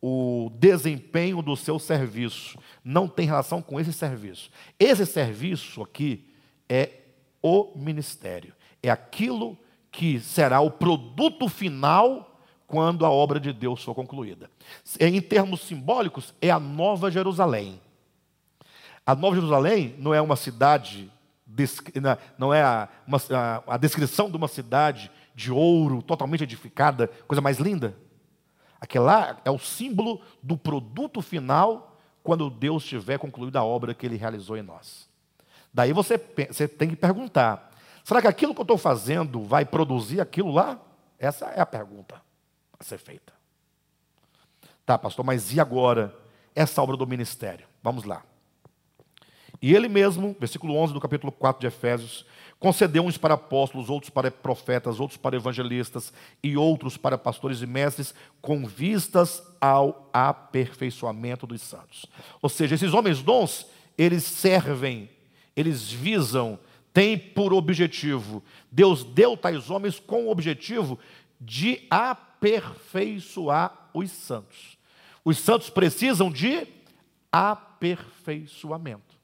o 0.01 0.53
desempenho 0.55 1.43
do 1.43 1.57
seu 1.57 1.81
serviço. 1.81 2.57
Não 2.85 3.09
tem 3.09 3.27
relação 3.27 3.61
com 3.61 3.81
esse 3.81 3.93
serviço. 3.93 4.53
Esse 4.79 5.05
serviço 5.05 5.83
aqui 5.83 6.33
é 6.69 6.91
o 7.43 7.73
ministério. 7.75 8.55
É 8.81 8.89
aquilo 8.89 9.59
que 9.91 10.21
será 10.21 10.61
o 10.61 10.71
produto 10.71 11.49
final 11.49 12.30
quando 12.71 13.05
a 13.05 13.11
obra 13.11 13.41
de 13.41 13.53
Deus 13.53 13.83
for 13.83 13.97
concluída. 13.97 14.49
Em 15.01 15.21
termos 15.21 15.63
simbólicos, 15.63 16.33
é 16.41 16.51
a 16.51 16.61
Nova 16.61 17.11
Jerusalém. 17.11 17.81
A 19.05 19.13
Nova 19.13 19.35
Jerusalém 19.35 19.97
não 19.99 20.15
é 20.15 20.23
uma 20.23 20.37
cidade, 20.37 21.11
não 22.39 22.55
é 22.55 22.63
a, 22.63 22.89
uma, 23.05 23.19
a, 23.33 23.75
a 23.75 23.77
descrição 23.77 24.31
de 24.31 24.37
uma 24.37 24.47
cidade 24.47 25.11
de 25.35 25.51
ouro, 25.51 26.01
totalmente 26.01 26.45
edificada, 26.45 27.09
coisa 27.27 27.41
mais 27.41 27.59
linda. 27.59 27.97
Aquele 28.81 29.03
lá 29.03 29.41
é 29.45 29.51
o 29.51 29.59
símbolo 29.59 30.21
do 30.41 30.57
produto 30.57 31.21
final 31.21 31.99
quando 32.23 32.49
Deus 32.49 32.85
tiver 32.85 33.19
concluído 33.19 33.57
a 33.57 33.65
obra 33.65 33.95
que 33.95 34.07
Ele 34.07 34.17
realizou 34.17 34.57
em 34.57 34.63
nós. 34.63 35.09
Daí 35.75 35.93
você, 35.93 36.17
você 36.49 36.69
tem 36.69 36.89
que 36.89 36.97
perguntar: 36.97 37.73
será 38.05 38.21
que 38.21 38.29
aquilo 38.29 38.55
que 38.55 38.61
eu 38.61 38.63
estou 38.63 38.79
fazendo 38.79 39.43
vai 39.43 39.65
produzir 39.65 40.21
aquilo 40.21 40.53
lá? 40.53 40.79
Essa 41.19 41.47
é 41.47 41.61
a 41.61 41.67
pergunta 41.67 42.30
a 42.81 42.85
ser 42.85 42.99
feita. 42.99 43.33
Tá, 44.87 44.99
pastor, 44.99 45.25
mas 45.25 45.53
e 45.53 45.61
agora 45.61 46.13
essa 46.55 46.83
obra 46.83 46.97
do 46.97 47.07
ministério? 47.07 47.67
Vamos 47.83 48.05
lá. 48.05 48.25
E 49.63 49.75
ele 49.75 49.89
mesmo, 49.89 50.35
versículo 50.41 50.75
11 50.75 50.95
do 50.95 51.01
capítulo 51.01 51.31
4 51.31 51.61
de 51.61 51.67
Efésios, 51.67 52.25
concedeu 52.59 53.05
uns 53.05 53.19
para 53.19 53.35
apóstolos, 53.35 53.91
outros 53.91 54.11
para 54.11 54.31
profetas, 54.31 54.99
outros 54.99 55.19
para 55.19 55.37
evangelistas 55.37 56.13
e 56.43 56.57
outros 56.57 56.97
para 56.97 57.19
pastores 57.19 57.61
e 57.61 57.67
mestres, 57.67 58.15
com 58.41 58.67
vistas 58.67 59.43
ao 59.61 60.09
aperfeiçoamento 60.13 61.47
dos 61.47 61.61
santos. 61.61 62.07
Ou 62.41 62.49
seja, 62.49 62.75
esses 62.75 62.95
homens 62.95 63.23
dons, 63.23 63.67
eles 63.99 64.25
servem, 64.25 65.11
eles 65.55 65.91
visam, 65.91 66.59
têm 66.93 67.19
por 67.19 67.53
objetivo. 67.53 68.43
Deus 68.73 69.05
deu 69.05 69.37
tais 69.37 69.71
homens 69.71 70.01
com 70.01 70.25
o 70.27 70.31
objetivo 70.31 70.99
de 71.39 71.87
aperfeiçoar 71.91 72.30
aperfeiçoar 72.41 73.91
os 73.93 74.11
santos. 74.11 74.79
Os 75.23 75.39
santos 75.39 75.69
precisam 75.69 76.33
de 76.33 76.67
aperfeiçoamento. 77.31 79.21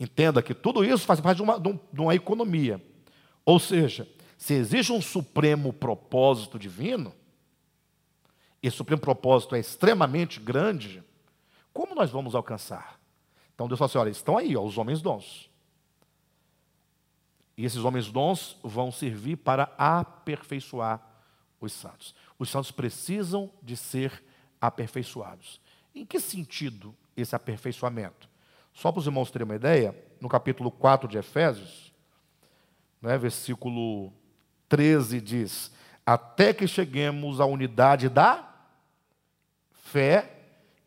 Entenda 0.00 0.42
que 0.42 0.54
tudo 0.54 0.82
isso 0.84 1.04
faz 1.04 1.20
parte 1.20 1.36
de 1.36 1.42
uma, 1.42 1.60
de 1.60 2.00
uma 2.00 2.14
economia. 2.14 2.82
Ou 3.44 3.60
seja, 3.60 4.08
se 4.38 4.54
existe 4.54 4.90
um 4.90 5.02
supremo 5.02 5.72
propósito 5.72 6.58
divino, 6.58 7.14
esse 8.62 8.76
supremo 8.76 9.00
propósito 9.00 9.54
é 9.54 9.60
extremamente 9.60 10.40
grande, 10.40 11.04
como 11.72 11.94
nós 11.94 12.10
vamos 12.10 12.34
alcançar? 12.34 12.98
Então 13.54 13.68
Deus 13.68 13.78
fala 13.78 13.86
assim: 13.88 13.98
olha, 13.98 14.10
estão 14.10 14.38
aí, 14.38 14.56
ó, 14.56 14.62
os 14.62 14.78
homens 14.78 15.02
dons. 15.02 15.50
E 17.56 17.64
esses 17.64 17.84
homens 17.84 18.10
dons 18.10 18.56
vão 18.62 18.90
servir 18.90 19.36
para 19.36 19.72
aperfeiçoar 19.76 21.00
os 21.60 21.72
santos. 21.72 22.14
Os 22.38 22.50
santos 22.50 22.70
precisam 22.70 23.50
de 23.62 23.76
ser 23.76 24.22
aperfeiçoados. 24.60 25.60
Em 25.94 26.04
que 26.04 26.18
sentido 26.18 26.94
esse 27.16 27.36
aperfeiçoamento? 27.36 28.28
Só 28.72 28.90
para 28.90 29.00
os 29.00 29.06
irmãos 29.06 29.30
terem 29.30 29.44
uma 29.44 29.56
ideia, 29.56 29.94
no 30.20 30.28
capítulo 30.28 30.70
4 30.70 31.06
de 31.08 31.18
Efésios, 31.18 31.92
né, 33.00 33.18
versículo 33.18 34.12
13 34.68 35.20
diz: 35.20 35.72
Até 36.06 36.54
que 36.54 36.66
cheguemos 36.66 37.40
à 37.40 37.44
unidade 37.44 38.08
da 38.08 38.48
fé 39.70 40.38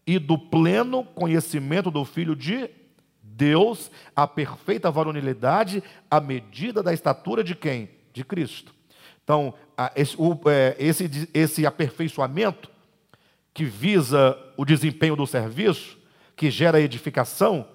e 0.08 0.18
do 0.18 0.38
pleno 0.38 1.04
conhecimento 1.04 1.92
do 1.92 2.04
Filho 2.04 2.36
de 2.36 2.70
Deus 3.36 3.92
a 4.16 4.26
perfeita 4.26 4.90
varonilidade 4.90 5.84
à 6.10 6.20
medida 6.20 6.82
da 6.82 6.94
estatura 6.94 7.44
de 7.44 7.54
quem? 7.54 7.90
De 8.14 8.24
Cristo. 8.24 8.74
Então, 9.24 9.54
esse, 9.96 10.16
é, 10.48 10.76
esse, 10.80 11.30
esse 11.34 11.66
aperfeiçoamento 11.66 12.70
que 13.54 13.66
visa 13.66 14.38
o 14.56 14.64
desempenho 14.64 15.16
do 15.16 15.28
serviço, 15.28 15.98
que 16.36 16.50
gera 16.50 16.80
edificação, 16.80 17.68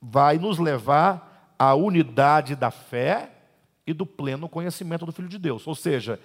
vai 0.00 0.38
nos 0.38 0.58
levar 0.58 1.54
à 1.58 1.74
unidade 1.74 2.54
da 2.54 2.70
fé 2.70 3.30
e 3.86 3.92
do 3.92 4.04
pleno 4.04 4.48
conhecimento 4.48 5.06
do 5.06 5.12
Filho 5.12 5.28
de 5.28 5.38
Deus. 5.38 5.66
Ou 5.66 5.74
seja, 5.74 6.20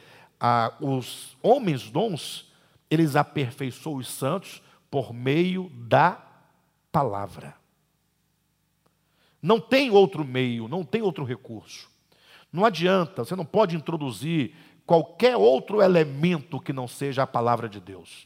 os 0.81 1.37
homens 1.41 1.89
dons, 1.89 2.51
eles 2.89 3.15
aperfeiçoam 3.15 3.97
os 3.97 4.07
santos 4.07 4.61
por 4.91 5.13
meio 5.13 5.71
da 5.75 6.21
palavra. 6.91 7.62
Não 9.43 9.59
tem 9.59 9.91
outro 9.91 10.23
meio, 10.23 10.69
não 10.69 10.85
tem 10.85 11.01
outro 11.01 11.25
recurso. 11.25 11.91
Não 12.49 12.63
adianta, 12.63 13.25
você 13.25 13.35
não 13.35 13.43
pode 13.43 13.75
introduzir 13.75 14.55
qualquer 14.85 15.35
outro 15.35 15.81
elemento 15.81 16.61
que 16.61 16.71
não 16.71 16.87
seja 16.87 17.23
a 17.23 17.27
palavra 17.27 17.67
de 17.67 17.81
Deus. 17.81 18.25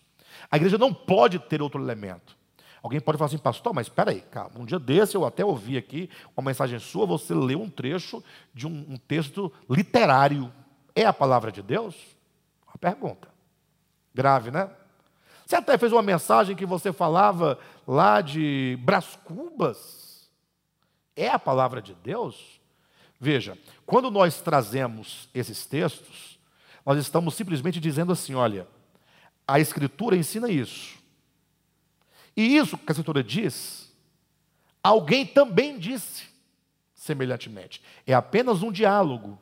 A 0.51 0.57
igreja 0.57 0.77
não 0.77 0.93
pode 0.93 1.39
ter 1.39 1.59
outro 1.59 1.81
elemento. 1.81 2.37
Alguém 2.83 2.99
pode 2.99 3.17
falar 3.17 3.29
assim, 3.29 3.39
pastor, 3.39 3.73
mas 3.73 3.87
espera 3.87 4.11
aí, 4.11 4.21
calma. 4.21 4.59
Um 4.59 4.65
dia 4.65 4.77
desse 4.77 5.17
eu 5.17 5.25
até 5.25 5.43
ouvi 5.43 5.75
aqui 5.75 6.07
uma 6.35 6.45
mensagem 6.45 6.77
sua, 6.77 7.07
você 7.07 7.33
leu 7.33 7.59
um 7.59 7.69
trecho 7.69 8.23
de 8.53 8.67
um, 8.67 8.85
um 8.87 8.97
texto 8.97 9.51
literário. 9.67 10.53
É 10.95 11.03
a 11.03 11.11
palavra 11.11 11.51
de 11.51 11.63
Deus? 11.63 11.95
Uma 12.67 12.77
pergunta. 12.77 13.27
Grave, 14.13 14.51
né? 14.51 14.69
Você 15.47 15.55
até 15.55 15.79
fez 15.79 15.91
uma 15.91 16.03
mensagem 16.03 16.55
que 16.55 16.65
você 16.65 16.93
falava 16.93 17.57
lá 17.87 18.21
de 18.21 18.77
Brás 18.83 19.17
Cubas 19.23 20.06
é 21.17 21.29
a 21.29 21.39
palavra 21.39 21.81
de 21.81 21.93
Deus? 21.95 22.61
Veja, 23.19 23.57
quando 23.85 24.11
nós 24.11 24.39
trazemos 24.39 25.27
esses 25.33 25.65
textos, 25.65 26.37
nós 26.85 26.99
estamos 26.99 27.33
simplesmente 27.33 27.79
dizendo 27.79 28.11
assim: 28.11 28.35
olha, 28.35 28.67
a 29.47 29.59
Escritura 29.59 30.15
ensina 30.15 30.49
isso. 30.49 30.95
E 32.35 32.55
isso 32.55 32.77
que 32.77 32.85
a 32.87 32.91
Escritura 32.91 33.23
diz, 33.23 33.91
alguém 34.83 35.25
também 35.25 35.79
disse 35.79 36.25
semelhantemente. 36.93 37.81
É 38.05 38.13
apenas 38.13 38.61
um 38.61 38.71
diálogo. 38.71 39.39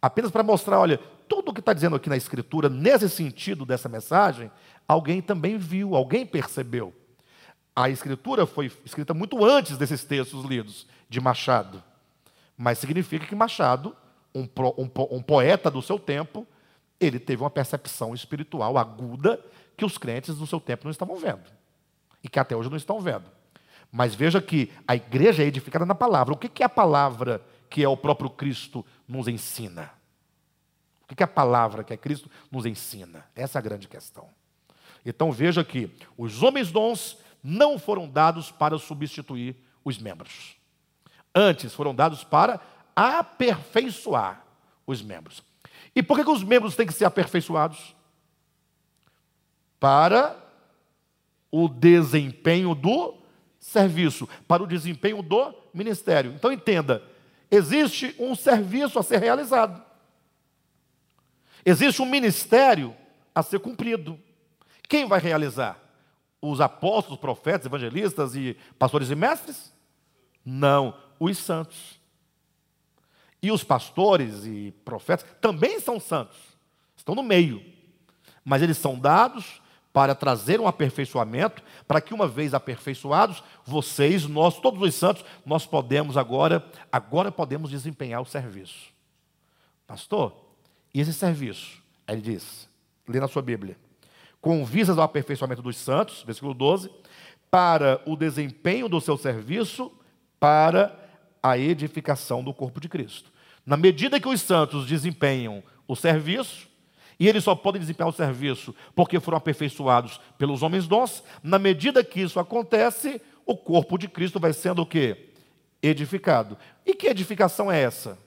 Apenas 0.00 0.30
para 0.30 0.42
mostrar, 0.42 0.80
olha, 0.80 0.98
tudo 1.28 1.50
o 1.50 1.54
que 1.54 1.60
está 1.60 1.74
dizendo 1.74 1.96
aqui 1.96 2.08
na 2.08 2.16
Escritura, 2.16 2.70
nesse 2.70 3.10
sentido 3.10 3.66
dessa 3.66 3.86
mensagem, 3.86 4.50
alguém 4.88 5.20
também 5.20 5.58
viu, 5.58 5.94
alguém 5.94 6.24
percebeu. 6.24 6.94
A 7.76 7.88
escritura 7.88 8.46
foi 8.46 8.70
escrita 8.84 9.14
muito 9.14 9.44
antes 9.44 9.78
desses 9.78 10.04
textos 10.04 10.44
lidos 10.44 10.86
de 11.10 11.20
Machado. 11.20 11.82
Mas 12.56 12.78
significa 12.78 13.26
que 13.26 13.34
Machado, 13.34 13.94
um, 14.34 14.44
um, 14.78 15.16
um 15.16 15.22
poeta 15.22 15.70
do 15.70 15.82
seu 15.82 15.98
tempo, 15.98 16.46
ele 17.00 17.18
teve 17.18 17.42
uma 17.42 17.50
percepção 17.50 18.14
espiritual 18.14 18.78
aguda 18.78 19.44
que 19.76 19.84
os 19.84 19.98
crentes 19.98 20.36
do 20.36 20.46
seu 20.46 20.60
tempo 20.60 20.84
não 20.84 20.90
estavam 20.90 21.16
vendo. 21.16 21.50
E 22.22 22.28
que 22.28 22.38
até 22.38 22.54
hoje 22.54 22.70
não 22.70 22.76
estão 22.76 23.00
vendo. 23.00 23.24
Mas 23.90 24.14
veja 24.14 24.40
que 24.40 24.72
a 24.86 24.94
igreja 24.94 25.42
é 25.42 25.46
edificada 25.46 25.84
na 25.84 25.94
palavra. 25.94 26.32
O 26.32 26.36
que 26.36 26.62
é 26.62 26.66
a 26.66 26.68
palavra 26.68 27.42
que 27.68 27.82
é 27.82 27.88
o 27.88 27.96
próprio 27.96 28.30
Cristo 28.30 28.86
nos 29.08 29.26
ensina? 29.26 29.90
O 31.10 31.14
que 31.14 31.22
é 31.22 31.24
a 31.24 31.28
palavra 31.28 31.82
que 31.82 31.92
é 31.92 31.96
Cristo 31.96 32.30
nos 32.50 32.64
ensina? 32.64 33.26
Essa 33.34 33.58
é 33.58 33.60
a 33.60 33.62
grande 33.62 33.88
questão. 33.88 34.28
Então 35.04 35.32
veja 35.32 35.64
que 35.64 35.90
os 36.16 36.42
homens 36.42 36.70
dons 36.70 37.18
não 37.42 37.78
foram 37.78 38.08
dados 38.08 38.52
para 38.52 38.78
substituir 38.78 39.56
os 39.82 39.98
membros. 39.98 40.59
Antes 41.34 41.74
foram 41.74 41.94
dados 41.94 42.24
para 42.24 42.60
aperfeiçoar 42.94 44.44
os 44.86 45.00
membros. 45.02 45.42
E 45.94 46.02
por 46.02 46.16
que, 46.16 46.24
que 46.24 46.30
os 46.30 46.42
membros 46.42 46.76
têm 46.76 46.86
que 46.86 46.92
ser 46.92 47.04
aperfeiçoados? 47.04 47.94
Para 49.78 50.36
o 51.50 51.68
desempenho 51.68 52.74
do 52.74 53.18
serviço, 53.58 54.28
para 54.46 54.62
o 54.62 54.66
desempenho 54.66 55.22
do 55.22 55.54
ministério. 55.72 56.32
Então 56.32 56.52
entenda, 56.52 57.02
existe 57.50 58.14
um 58.18 58.34
serviço 58.34 58.98
a 58.98 59.02
ser 59.02 59.18
realizado. 59.18 59.82
Existe 61.64 62.00
um 62.00 62.06
ministério 62.06 62.96
a 63.34 63.42
ser 63.42 63.60
cumprido. 63.60 64.18
Quem 64.88 65.06
vai 65.06 65.20
realizar? 65.20 65.78
Os 66.42 66.60
apóstolos, 66.60 67.20
profetas, 67.20 67.66
evangelistas 67.66 68.34
e 68.34 68.56
pastores 68.78 69.10
e 69.10 69.14
mestres? 69.14 69.72
Não, 70.44 70.94
os 71.20 71.38
santos. 71.38 72.00
E 73.42 73.52
os 73.52 73.62
pastores 73.62 74.44
e 74.46 74.74
profetas 74.84 75.26
também 75.40 75.78
são 75.78 76.00
santos, 76.00 76.36
estão 76.96 77.14
no 77.14 77.22
meio, 77.22 77.62
mas 78.44 78.62
eles 78.62 78.76
são 78.76 78.98
dados 78.98 79.62
para 79.92 80.14
trazer 80.14 80.60
um 80.60 80.68
aperfeiçoamento, 80.68 81.62
para 81.86 82.00
que 82.00 82.14
uma 82.14 82.28
vez 82.28 82.54
aperfeiçoados, 82.54 83.42
vocês, 83.64 84.26
nós, 84.26 84.58
todos 84.60 84.80
os 84.80 84.94
santos, 84.94 85.24
nós 85.44 85.66
podemos 85.66 86.16
agora, 86.16 86.64
agora 86.92 87.32
podemos 87.32 87.70
desempenhar 87.70 88.20
o 88.20 88.26
serviço. 88.26 88.92
Pastor, 89.86 90.32
e 90.94 91.00
esse 91.00 91.12
serviço? 91.12 91.82
Ele 92.06 92.20
diz, 92.20 92.68
lê 93.08 93.18
na 93.18 93.26
sua 93.26 93.42
Bíblia, 93.42 93.76
com 94.40 94.64
vistas 94.64 94.96
ao 94.98 95.04
aperfeiçoamento 95.04 95.62
dos 95.62 95.76
santos, 95.76 96.22
versículo 96.22 96.54
12, 96.54 96.90
para 97.50 98.00
o 98.06 98.16
desempenho 98.16 98.88
do 98.88 99.00
seu 99.00 99.16
serviço, 99.16 99.90
para 100.38 100.99
a 101.42 101.58
edificação 101.58 102.42
do 102.42 102.52
corpo 102.52 102.80
de 102.80 102.88
Cristo. 102.88 103.30
Na 103.64 103.76
medida 103.76 104.20
que 104.20 104.28
os 104.28 104.40
santos 104.40 104.86
desempenham 104.86 105.62
o 105.86 105.94
serviço, 105.94 106.68
e 107.20 107.28
eles 107.28 107.44
só 107.44 107.54
podem 107.54 107.80
desempenhar 107.80 108.08
o 108.08 108.12
serviço 108.12 108.74
porque 108.94 109.20
foram 109.20 109.36
aperfeiçoados 109.36 110.18
pelos 110.38 110.62
homens 110.62 110.88
dons. 110.88 111.22
Na 111.42 111.58
medida 111.58 112.02
que 112.02 112.22
isso 112.22 112.40
acontece, 112.40 113.20
o 113.44 113.54
corpo 113.54 113.98
de 113.98 114.08
Cristo 114.08 114.40
vai 114.40 114.54
sendo 114.54 114.80
o 114.80 114.86
quê? 114.86 115.28
Edificado. 115.82 116.56
E 116.86 116.94
que 116.94 117.06
edificação 117.06 117.70
é 117.70 117.82
essa? 117.82 118.18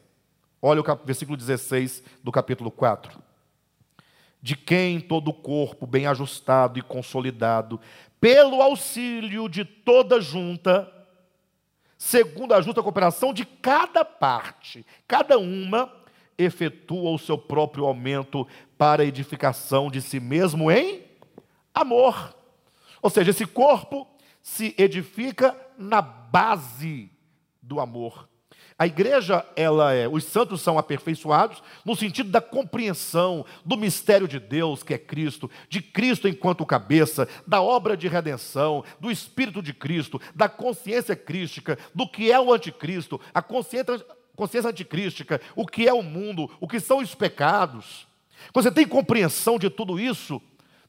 Olha 0.62 0.80
o 0.80 1.06
versículo 1.06 1.36
16 1.36 2.04
do 2.24 2.32
capítulo 2.32 2.70
4. 2.70 3.20
De 4.40 4.56
quem 4.56 5.00
todo 5.00 5.30
o 5.30 5.34
corpo 5.34 5.88
bem 5.88 6.06
ajustado 6.06 6.78
e 6.78 6.82
consolidado, 6.82 7.80
pelo 8.22 8.62
auxílio 8.62 9.50
de 9.50 9.66
toda 9.66 10.22
junta, 10.22 10.90
segundo 12.04 12.54
a 12.54 12.60
justa 12.60 12.84
cooperação 12.84 13.34
de 13.34 13.46
cada 13.46 14.04
parte, 14.04 14.86
cada 15.08 15.40
uma 15.40 15.90
efetua 16.38 17.12
o 17.12 17.18
seu 17.18 17.38
próprio 17.38 17.86
aumento 17.86 18.46
para 18.78 19.04
a 19.04 19.06
edificação 19.06 19.90
de 19.90 20.02
si 20.02 20.20
mesmo 20.20 20.70
em 20.70 21.06
amor. 21.74 22.36
Ou 23.02 23.10
seja, 23.10 23.32
esse 23.32 23.46
corpo 23.46 24.06
se 24.42 24.76
edifica 24.78 25.58
na 25.78 26.02
base 26.02 27.10
do 27.62 27.80
amor. 27.80 28.28
A 28.84 28.86
igreja, 28.86 29.46
ela 29.56 29.94
é, 29.94 30.10
os 30.10 30.26
santos 30.26 30.60
são 30.60 30.78
aperfeiçoados 30.78 31.64
no 31.86 31.96
sentido 31.96 32.30
da 32.30 32.42
compreensão 32.42 33.46
do 33.64 33.78
mistério 33.78 34.28
de 34.28 34.42
Deus, 34.42 34.84
que 34.84 34.94
é 34.94 34.98
Cristo, 34.98 35.50
de 35.70 35.82
Cristo 35.82 36.28
enquanto 36.28 36.66
cabeça, 36.66 37.26
da 37.48 37.62
obra 37.62 37.96
de 37.96 38.10
redenção, 38.10 38.84
do 39.00 39.10
Espírito 39.10 39.62
de 39.62 39.74
Cristo, 39.74 40.20
da 40.36 40.50
consciência 40.50 41.16
crística, 41.16 41.80
do 41.96 42.06
que 42.06 42.30
é 42.30 42.38
o 42.38 42.52
anticristo, 42.52 43.22
a 43.34 43.42
consciência 43.42 44.06
consciência 44.36 44.70
anticrística, 44.70 45.40
o 45.56 45.66
que 45.66 45.88
é 45.88 45.94
o 45.94 46.04
mundo, 46.04 46.52
o 46.60 46.68
que 46.68 46.82
são 46.82 46.98
os 46.98 47.16
pecados. 47.16 48.06
Quando 48.52 48.66
você 48.66 48.72
tem 48.72 48.86
compreensão 48.86 49.58
de 49.58 49.70
tudo 49.70 49.98
isso, 49.98 50.42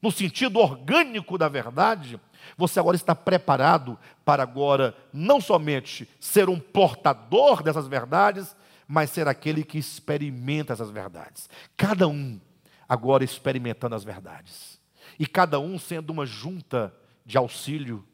no 0.03 0.11
sentido 0.11 0.59
orgânico 0.59 1.39
da 1.39 1.49
verdade, 1.49 2.19
você 2.57 2.81
agora 2.81 2.97
está 2.97 3.15
preparado 3.15 3.99
para 4.25 4.43
agora 4.43 4.95
não 5.13 5.41
somente 5.41 6.09
ser 6.19 6.49
um 6.49 6.59
portador 6.59 7.63
dessas 7.63 7.87
verdades, 7.87 8.57
mas 8.87 9.11
ser 9.11 9.29
aquele 9.29 9.65
que 9.65 9.79
experimenta 9.79 10.73
essas 10.73 10.91
verdades. 10.91 11.49
Cada 11.77 12.07
um 12.07 12.41
agora 12.89 13.25
experimentando 13.25 13.95
as 13.95 14.05
verdades. 14.05 14.81
E 15.19 15.27
cada 15.27 15.59
um 15.59 15.79
sendo 15.79 16.11
uma 16.11 16.27
junta 16.27 16.95
de 17.25 17.39
auxílio, 17.39 18.05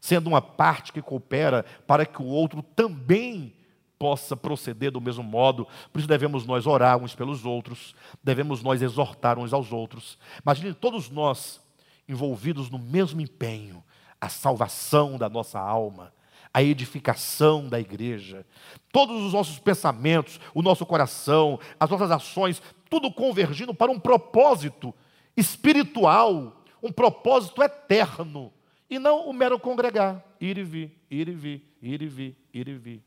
sendo 0.00 0.28
uma 0.28 0.40
parte 0.40 0.92
que 0.92 1.02
coopera 1.02 1.64
para 1.86 2.06
que 2.06 2.22
o 2.22 2.26
outro 2.26 2.62
também 2.62 3.54
possa 3.98 4.36
proceder 4.36 4.90
do 4.90 5.00
mesmo 5.00 5.22
modo. 5.22 5.66
Por 5.92 5.98
isso 5.98 6.08
devemos 6.08 6.46
nós 6.46 6.66
orar 6.66 6.98
uns 6.98 7.14
pelos 7.14 7.44
outros, 7.44 7.94
devemos 8.22 8.62
nós 8.62 8.82
exortar 8.82 9.38
uns 9.38 9.52
aos 9.52 9.72
outros. 9.72 10.18
Imagine 10.44 10.74
todos 10.74 11.08
nós 11.10 11.63
envolvidos 12.08 12.70
no 12.70 12.78
mesmo 12.78 13.20
empenho, 13.20 13.82
a 14.20 14.28
salvação 14.28 15.18
da 15.18 15.28
nossa 15.28 15.58
alma, 15.58 16.12
a 16.52 16.62
edificação 16.62 17.68
da 17.68 17.80
igreja, 17.80 18.46
todos 18.92 19.22
os 19.24 19.32
nossos 19.32 19.58
pensamentos, 19.58 20.38
o 20.54 20.62
nosso 20.62 20.86
coração, 20.86 21.58
as 21.78 21.90
nossas 21.90 22.10
ações, 22.10 22.62
tudo 22.88 23.12
convergindo 23.12 23.74
para 23.74 23.90
um 23.90 23.98
propósito 23.98 24.94
espiritual, 25.36 26.62
um 26.82 26.92
propósito 26.92 27.62
eterno, 27.62 28.52
e 28.88 28.98
não 28.98 29.28
o 29.28 29.32
mero 29.32 29.58
congregar, 29.58 30.24
ir 30.40 30.58
e 30.58 30.62
vir, 30.62 31.02
ir 31.10 31.28
e 31.28 31.32
vir, 31.32 31.76
ir 31.82 32.02
e 32.02 32.06
vir, 32.06 32.36
ir 32.52 32.68
e 32.68 32.74
vir. 32.74 33.04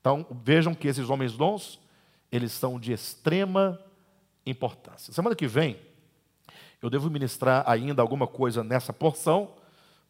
Então, 0.00 0.26
vejam 0.42 0.74
que 0.74 0.88
esses 0.88 1.08
homens 1.08 1.36
dons, 1.36 1.80
eles 2.32 2.52
são 2.52 2.80
de 2.80 2.92
extrema 2.92 3.80
importância. 4.44 5.12
Semana 5.12 5.36
que 5.36 5.46
vem, 5.46 5.78
eu 6.82 6.90
devo 6.90 7.10
ministrar 7.10 7.64
ainda 7.66 8.02
alguma 8.02 8.26
coisa 8.26 8.62
nessa 8.62 8.92
porção, 8.92 9.50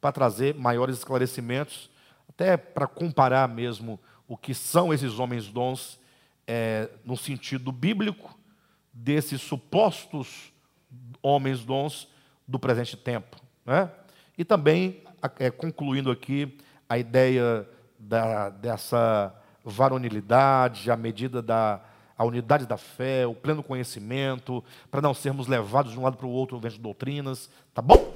para 0.00 0.12
trazer 0.12 0.54
maiores 0.54 0.98
esclarecimentos, 0.98 1.90
até 2.28 2.56
para 2.56 2.86
comparar 2.86 3.48
mesmo 3.48 3.98
o 4.28 4.36
que 4.36 4.54
são 4.54 4.92
esses 4.92 5.18
homens 5.18 5.48
dons 5.48 5.98
é, 6.46 6.88
no 7.04 7.16
sentido 7.16 7.72
bíblico 7.72 8.38
desses 8.92 9.40
supostos 9.40 10.52
homens 11.22 11.64
dons 11.64 12.08
do 12.46 12.58
presente 12.58 12.96
tempo. 12.96 13.36
Né? 13.64 13.90
E 14.36 14.44
também, 14.44 15.02
é, 15.38 15.50
concluindo 15.50 16.10
aqui, 16.10 16.56
a 16.88 16.98
ideia 16.98 17.68
da, 17.98 18.48
dessa 18.50 19.34
varonilidade, 19.64 20.90
a 20.90 20.96
medida 20.96 21.42
da 21.42 21.80
a 22.16 22.24
unidade 22.24 22.66
da 22.66 22.76
fé, 22.76 23.26
o 23.26 23.34
pleno 23.34 23.62
conhecimento, 23.62 24.64
para 24.90 25.02
não 25.02 25.12
sermos 25.12 25.46
levados 25.46 25.92
de 25.92 25.98
um 25.98 26.02
lado 26.02 26.16
para 26.16 26.26
o 26.26 26.30
outro 26.30 26.58
vendo 26.58 26.78
doutrinas, 26.78 27.50
tá 27.74 27.82
bom? 27.82 28.15